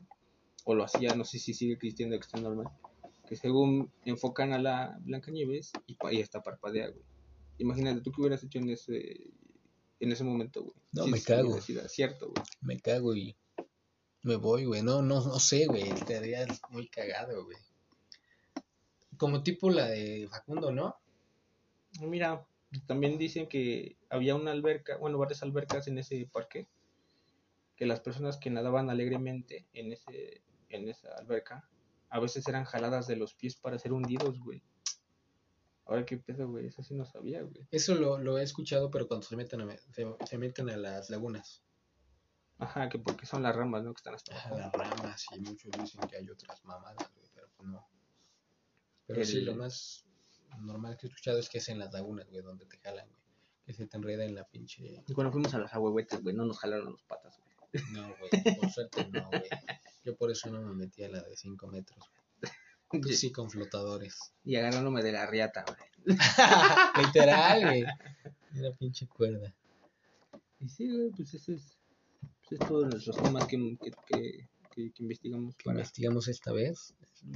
O 0.66 0.76
lo 0.76 0.84
hacía, 0.84 1.16
no 1.16 1.24
sé 1.26 1.40
si 1.40 1.54
sigue 1.54 1.74
existiendo 1.74 2.16
extra 2.16 2.40
normal. 2.40 2.68
Que 3.28 3.36
según 3.36 3.92
enfocan 4.06 4.54
a 4.54 4.60
la 4.60 4.98
Blancanieves 5.02 5.72
y, 5.88 5.96
pa- 5.96 6.12
y 6.14 6.22
hasta 6.22 6.42
parpadea, 6.44 6.90
güey. 6.90 7.04
Imagínate, 7.60 8.02
tú 8.02 8.12
qué 8.12 8.22
hubieras 8.22 8.44
hecho 8.44 8.60
en 8.60 8.70
ese 8.70 9.32
en 10.02 10.12
ese 10.14 10.24
momento, 10.24 10.62
güey. 10.64 10.76
No, 10.94 11.04
Si 11.06 11.12
me 11.12 11.18
es- 11.18 11.26
cago. 11.26 11.60
cierto, 11.62 12.30
güey. 12.32 12.44
Me 12.62 12.80
cago 12.80 13.16
y 13.16 13.36
me 14.24 14.36
voy, 14.38 14.66
güey. 14.66 14.82
No, 14.82 15.02
no, 15.02 15.24
no 15.26 15.40
sé, 15.40 15.66
güey. 15.68 15.90
Estaría 15.90 16.46
muy 16.70 16.88
cagado, 16.88 17.44
güey. 17.46 17.58
Como 19.18 19.44
tipo 19.44 19.70
la 19.70 19.88
de 19.88 20.28
Facundo, 20.30 20.72
¿no? 20.72 20.96
Mira, 22.02 22.46
también 22.86 23.18
dicen 23.18 23.48
que 23.48 23.98
había 24.10 24.36
una 24.36 24.52
alberca, 24.52 24.98
bueno, 24.98 25.18
varias 25.18 25.42
albercas 25.44 25.88
en 25.88 25.98
ese 25.98 26.30
parque, 26.32 26.68
que 27.76 27.86
las 27.86 28.00
personas 28.02 28.38
que 28.38 28.50
nadaban 28.50 28.90
alegremente 28.90 29.68
en 29.74 29.92
ese 29.94 30.42
en 30.70 30.88
esa 30.88 31.10
alberca 31.18 31.68
a 32.10 32.20
veces 32.20 32.48
eran 32.48 32.64
jaladas 32.66 33.08
de 33.08 33.16
los 33.16 33.34
pies 33.34 33.56
para 33.56 33.80
ser 33.80 33.92
hundidos, 33.94 34.40
güey. 34.40 34.62
Ahora 35.86 36.06
qué 36.06 36.18
pedo, 36.18 36.48
güey, 36.48 36.68
eso 36.68 36.84
sí 36.84 36.94
no 36.94 37.06
sabía, 37.06 37.42
güey. 37.42 37.68
Eso 37.72 37.96
lo, 37.96 38.20
lo 38.20 38.38
he 38.38 38.44
escuchado, 38.44 38.92
pero 38.92 39.08
cuando 39.08 39.26
se 39.26 39.36
meten 39.36 39.62
a, 39.62 39.78
se, 39.78 40.06
se 40.26 40.38
meten 40.38 40.70
a 40.70 40.78
las 40.78 41.10
lagunas. 41.10 41.64
Ajá, 42.60 42.90
que 42.90 43.00
porque 43.00 43.26
son 43.26 43.42
las 43.42 43.56
ramas, 43.56 43.84
¿no? 43.84 43.94
Que 43.94 44.00
están 44.00 44.14
hasta 44.16 44.36
A 44.36 44.48
abajo. 44.50 44.78
las 44.78 44.90
ramas 44.98 45.26
y 45.36 45.40
muchos 45.40 45.72
dicen 45.72 46.02
que 46.08 46.18
hay 46.18 46.30
otras 46.30 46.64
mamadas, 46.66 47.10
güey, 47.16 47.28
pero 47.34 47.48
pues 47.58 47.70
no. 47.70 47.88
Pero 49.08 49.22
El- 49.22 49.26
sí, 49.26 49.42
lo 49.42 49.56
más 49.56 50.06
normal 50.58 50.98
que 50.98 51.08
he 51.08 51.10
escuchado 51.10 51.40
es 51.40 51.50
que 51.50 51.60
es 51.60 51.70
en 51.70 51.80
las 51.80 51.94
lagunas, 51.94 52.30
güey, 52.30 52.44
donde 52.44 52.66
te 52.66 52.78
jalan, 52.78 53.08
güey. 53.08 53.20
Que 53.66 53.74
se 53.74 53.86
te 53.86 53.98
enreda 53.98 54.26
en 54.26 54.36
la 54.36 54.46
pinche... 54.46 55.04
Y 55.08 55.14
cuando 55.14 55.32
fuimos 55.32 55.54
a 55.54 55.60
las 55.60 55.74
ahuehuetes, 55.74 56.24
güey, 56.24 56.36
no 56.36 56.46
nos 56.46 56.60
jalaron 56.60 56.92
los 56.92 57.04
patas, 57.04 57.38
güey. 57.38 57.84
No, 57.94 58.16
güey, 58.18 58.56
por 58.56 58.70
suerte 58.72 59.08
no, 59.10 59.28
güey. 59.28 59.44
Yo 60.04 60.16
por 60.16 60.32
eso 60.32 60.50
no 60.50 60.62
me 60.62 60.74
metí 60.74 61.04
a 61.04 61.10
la 61.10 61.22
de 61.22 61.36
5 61.36 61.68
metros, 61.68 62.00
güey. 62.00 63.02
Pues 63.02 63.20
sí, 63.20 63.32
con 63.32 63.50
flotadores. 63.50 64.34
Y 64.44 64.56
agarrándome 64.56 65.04
de 65.04 65.12
la 65.12 65.28
riata, 65.28 65.64
güey. 65.68 66.18
Literal, 67.06 67.62
güey. 67.62 67.86
Una 68.56 68.72
pinche 68.72 69.08
cuerda. 69.08 69.54
Y 70.60 70.68
sí, 70.68 70.90
güey, 70.92 71.12
pues 71.12 71.34
ese 71.34 71.54
es, 71.54 71.78
pues 72.48 72.60
es 72.60 72.68
todos 72.68 72.88
nuestros 72.88 73.18
temas 73.18 73.46
que, 73.46 73.78
que, 73.82 73.92
que, 74.08 74.50
que- 74.80 74.92
que 74.92 75.04
investigamos 75.04 75.56
que 75.56 75.66
para... 75.66 75.80
investigamos 75.80 76.28
esta 76.28 76.52
vez. 76.54 76.94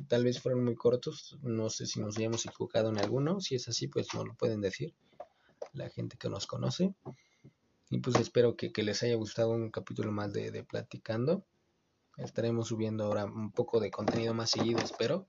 Tal 0.07 0.23
vez 0.23 0.39
fueron 0.39 0.63
muy 0.63 0.75
cortos, 0.75 1.37
no 1.41 1.69
sé 1.69 1.85
si 1.85 1.99
nos 1.99 2.17
hayamos 2.17 2.45
equivocado 2.45 2.89
en 2.89 2.97
alguno, 2.99 3.41
si 3.41 3.55
es 3.55 3.67
así 3.67 3.87
pues 3.87 4.07
nos 4.13 4.25
lo 4.25 4.33
pueden 4.35 4.61
decir 4.61 4.93
la 5.73 5.89
gente 5.89 6.17
que 6.17 6.29
nos 6.29 6.47
conoce. 6.47 6.93
Y 7.89 7.99
pues 7.99 8.15
espero 8.15 8.55
que, 8.55 8.71
que 8.71 8.81
les 8.83 9.03
haya 9.03 9.15
gustado 9.15 9.51
un 9.51 9.69
capítulo 9.69 10.11
más 10.11 10.31
de, 10.31 10.51
de 10.51 10.63
Platicando. 10.63 11.43
Estaremos 12.17 12.69
subiendo 12.69 13.03
ahora 13.05 13.25
un 13.25 13.51
poco 13.51 13.79
de 13.79 13.91
contenido 13.91 14.33
más 14.33 14.51
seguido, 14.51 14.79
espero. 14.79 15.27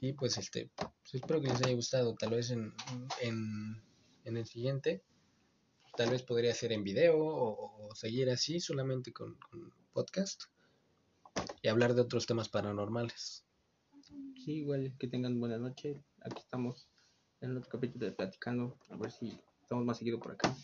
Y 0.00 0.12
pues 0.12 0.38
este, 0.38 0.70
pues 0.76 1.14
espero 1.14 1.40
que 1.40 1.48
les 1.48 1.62
haya 1.62 1.74
gustado. 1.74 2.14
Tal 2.14 2.30
vez 2.30 2.50
en, 2.50 2.72
en, 3.20 3.82
en 4.24 4.36
el 4.36 4.46
siguiente, 4.46 5.02
tal 5.96 6.10
vez 6.10 6.22
podría 6.22 6.54
ser 6.54 6.72
en 6.72 6.84
video 6.84 7.16
o, 7.18 7.88
o 7.88 7.94
seguir 7.94 8.30
así 8.30 8.60
solamente 8.60 9.12
con, 9.12 9.34
con 9.50 9.72
podcast. 9.94 10.42
y 11.62 11.68
hablar 11.68 11.94
de 11.94 12.02
otros 12.02 12.26
temas 12.26 12.48
paranormales. 12.48 13.44
Sí, 14.44 14.56
igual 14.56 14.92
que 14.98 15.06
tengan 15.06 15.38
buena 15.38 15.56
noche. 15.56 16.02
Aquí 16.20 16.40
estamos 16.42 16.88
en 17.40 17.56
otro 17.56 17.70
capítulo 17.70 18.04
de 18.04 18.12
Platicando. 18.12 18.76
A 18.90 18.96
ver 18.96 19.12
si 19.12 19.38
estamos 19.62 19.84
más 19.84 19.98
seguido 19.98 20.18
por 20.18 20.32
acá. 20.32 20.54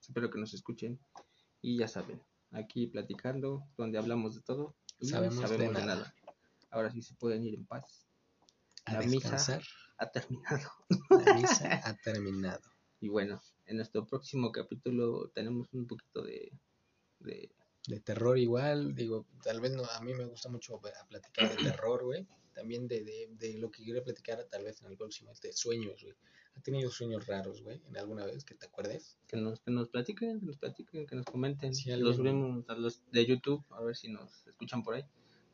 Espero 0.00 0.30
que 0.30 0.38
nos 0.40 0.54
escuchen. 0.54 0.98
Y 1.60 1.78
ya 1.78 1.88
saben, 1.88 2.22
aquí 2.52 2.86
platicando, 2.86 3.68
donde 3.76 3.98
hablamos 3.98 4.34
de 4.34 4.40
todo. 4.40 4.74
Y 4.98 5.08
Sabemos 5.08 5.48
de 5.50 5.68
nada. 5.68 6.14
Ahora 6.70 6.90
sí 6.90 7.02
se 7.02 7.14
pueden 7.14 7.44
ir 7.44 7.54
en 7.54 7.66
paz. 7.66 8.06
A 8.86 8.94
La 8.94 9.00
misa 9.00 9.12
descansar. 9.12 9.62
ha 9.98 10.10
terminado. 10.10 10.70
La 11.10 11.34
misa 11.34 11.80
ha 11.84 11.94
terminado. 11.98 12.62
Y 13.02 13.08
bueno, 13.08 13.40
en 13.64 13.76
nuestro 13.76 14.06
próximo 14.06 14.52
capítulo 14.52 15.30
tenemos 15.30 15.72
un 15.72 15.86
poquito 15.86 16.20
de, 16.22 16.52
de 17.20 17.50
De 17.86 18.00
terror 18.00 18.38
igual, 18.38 18.94
digo, 18.94 19.26
tal 19.42 19.60
vez 19.60 19.72
no, 19.72 19.84
a 19.84 20.00
mí 20.00 20.12
me 20.14 20.26
gusta 20.26 20.48
mucho 20.48 20.80
platicar 21.08 21.56
de 21.56 21.64
terror, 21.64 22.04
güey. 22.04 22.26
También 22.52 22.88
de, 22.88 23.02
de, 23.04 23.28
de 23.38 23.58
lo 23.58 23.70
que 23.70 23.82
quiero 23.82 24.02
platicar 24.02 24.44
tal 24.50 24.64
vez 24.64 24.82
en 24.82 24.88
el 24.90 24.96
próximo, 24.96 25.32
de 25.40 25.52
sueños, 25.52 26.02
güey. 26.02 26.14
¿Ha 26.56 26.62
tenido 26.62 26.90
sueños 26.90 27.26
raros, 27.26 27.62
güey? 27.62 27.80
¿En 27.88 27.96
alguna 27.96 28.26
vez 28.26 28.44
que 28.44 28.54
te 28.54 28.66
acuerdes? 28.66 29.16
que 29.26 29.36
nos, 29.36 29.60
que 29.60 29.70
nos 29.70 29.88
platiquen, 29.88 30.40
que 30.40 30.46
nos 30.46 30.58
platiquen, 30.58 31.06
que 31.06 31.16
nos 31.16 31.24
comenten. 31.24 31.74
Si 31.74 31.90
los 31.96 32.16
subimos 32.16 32.68
a 32.68 32.74
los 32.74 33.02
de 33.12 33.24
YouTube, 33.24 33.64
a 33.70 33.80
ver 33.80 33.96
si 33.96 34.08
nos 34.08 34.46
escuchan 34.46 34.82
por 34.82 34.94
ahí. 34.94 35.04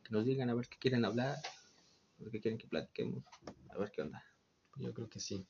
Que 0.03 0.11
nos 0.11 0.25
digan 0.25 0.49
a 0.49 0.53
ver 0.53 0.67
qué 0.67 0.77
quieren 0.77 1.05
hablar, 1.05 1.37
a 1.37 2.23
ver 2.23 2.31
qué 2.31 2.41
quieren 2.41 2.57
que 2.57 2.67
platiquemos, 2.67 3.23
a 3.69 3.77
ver 3.77 3.91
qué 3.91 4.01
onda. 4.01 4.23
Yo 4.77 4.93
creo 4.93 5.09
que 5.09 5.19
sí. 5.19 5.45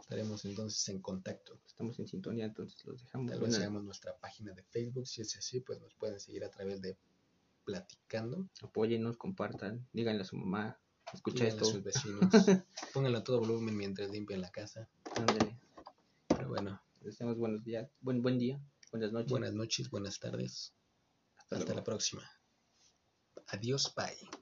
Estaremos 0.00 0.44
entonces 0.44 0.88
en 0.88 1.00
contacto. 1.00 1.60
Estamos 1.66 1.98
en 1.98 2.06
sintonía, 2.06 2.46
entonces 2.46 2.82
los 2.86 3.02
dejamos. 3.02 3.30
Tal 3.30 3.40
vez 3.40 3.56
hagamos 3.58 3.84
nuestra 3.84 4.16
página 4.18 4.52
de 4.52 4.62
Facebook, 4.64 5.06
si 5.06 5.20
es 5.22 5.36
así, 5.36 5.60
pues 5.60 5.80
nos 5.80 5.94
pueden 5.94 6.18
seguir 6.20 6.44
a 6.44 6.50
través 6.50 6.80
de 6.80 6.96
Platicando. 7.64 8.48
apóyennos, 8.62 9.16
compartan, 9.18 9.86
díganle 9.92 10.22
a 10.22 10.24
su 10.24 10.36
mamá, 10.36 10.78
escucha 11.12 11.44
Díganle 11.44 11.52
a 11.60 11.62
esto. 11.62 11.74
sus 11.74 11.82
vecinos. 11.84 12.20
Pónganlo 12.94 13.18
a 13.18 13.24
todo 13.24 13.40
volumen 13.40 13.76
mientras 13.76 14.10
limpian 14.10 14.40
la 14.40 14.50
casa. 14.50 14.88
Ándale. 15.14 15.58
Pero 16.28 16.48
bueno, 16.48 16.80
Les 17.00 17.12
deseamos 17.12 17.36
buenos 17.36 17.64
días, 17.64 17.90
buen, 18.00 18.22
buen 18.22 18.38
día, 18.38 18.58
buenas 18.90 19.12
noches. 19.12 19.30
buenas 19.30 19.52
noches, 19.52 19.90
buenas 19.90 20.18
tardes. 20.18 20.72
Hasta 21.36 21.56
Hasta 21.56 21.74
la 21.74 21.84
próxima. 21.84 22.22
Adiós, 23.48 23.92
bye. 23.94 24.37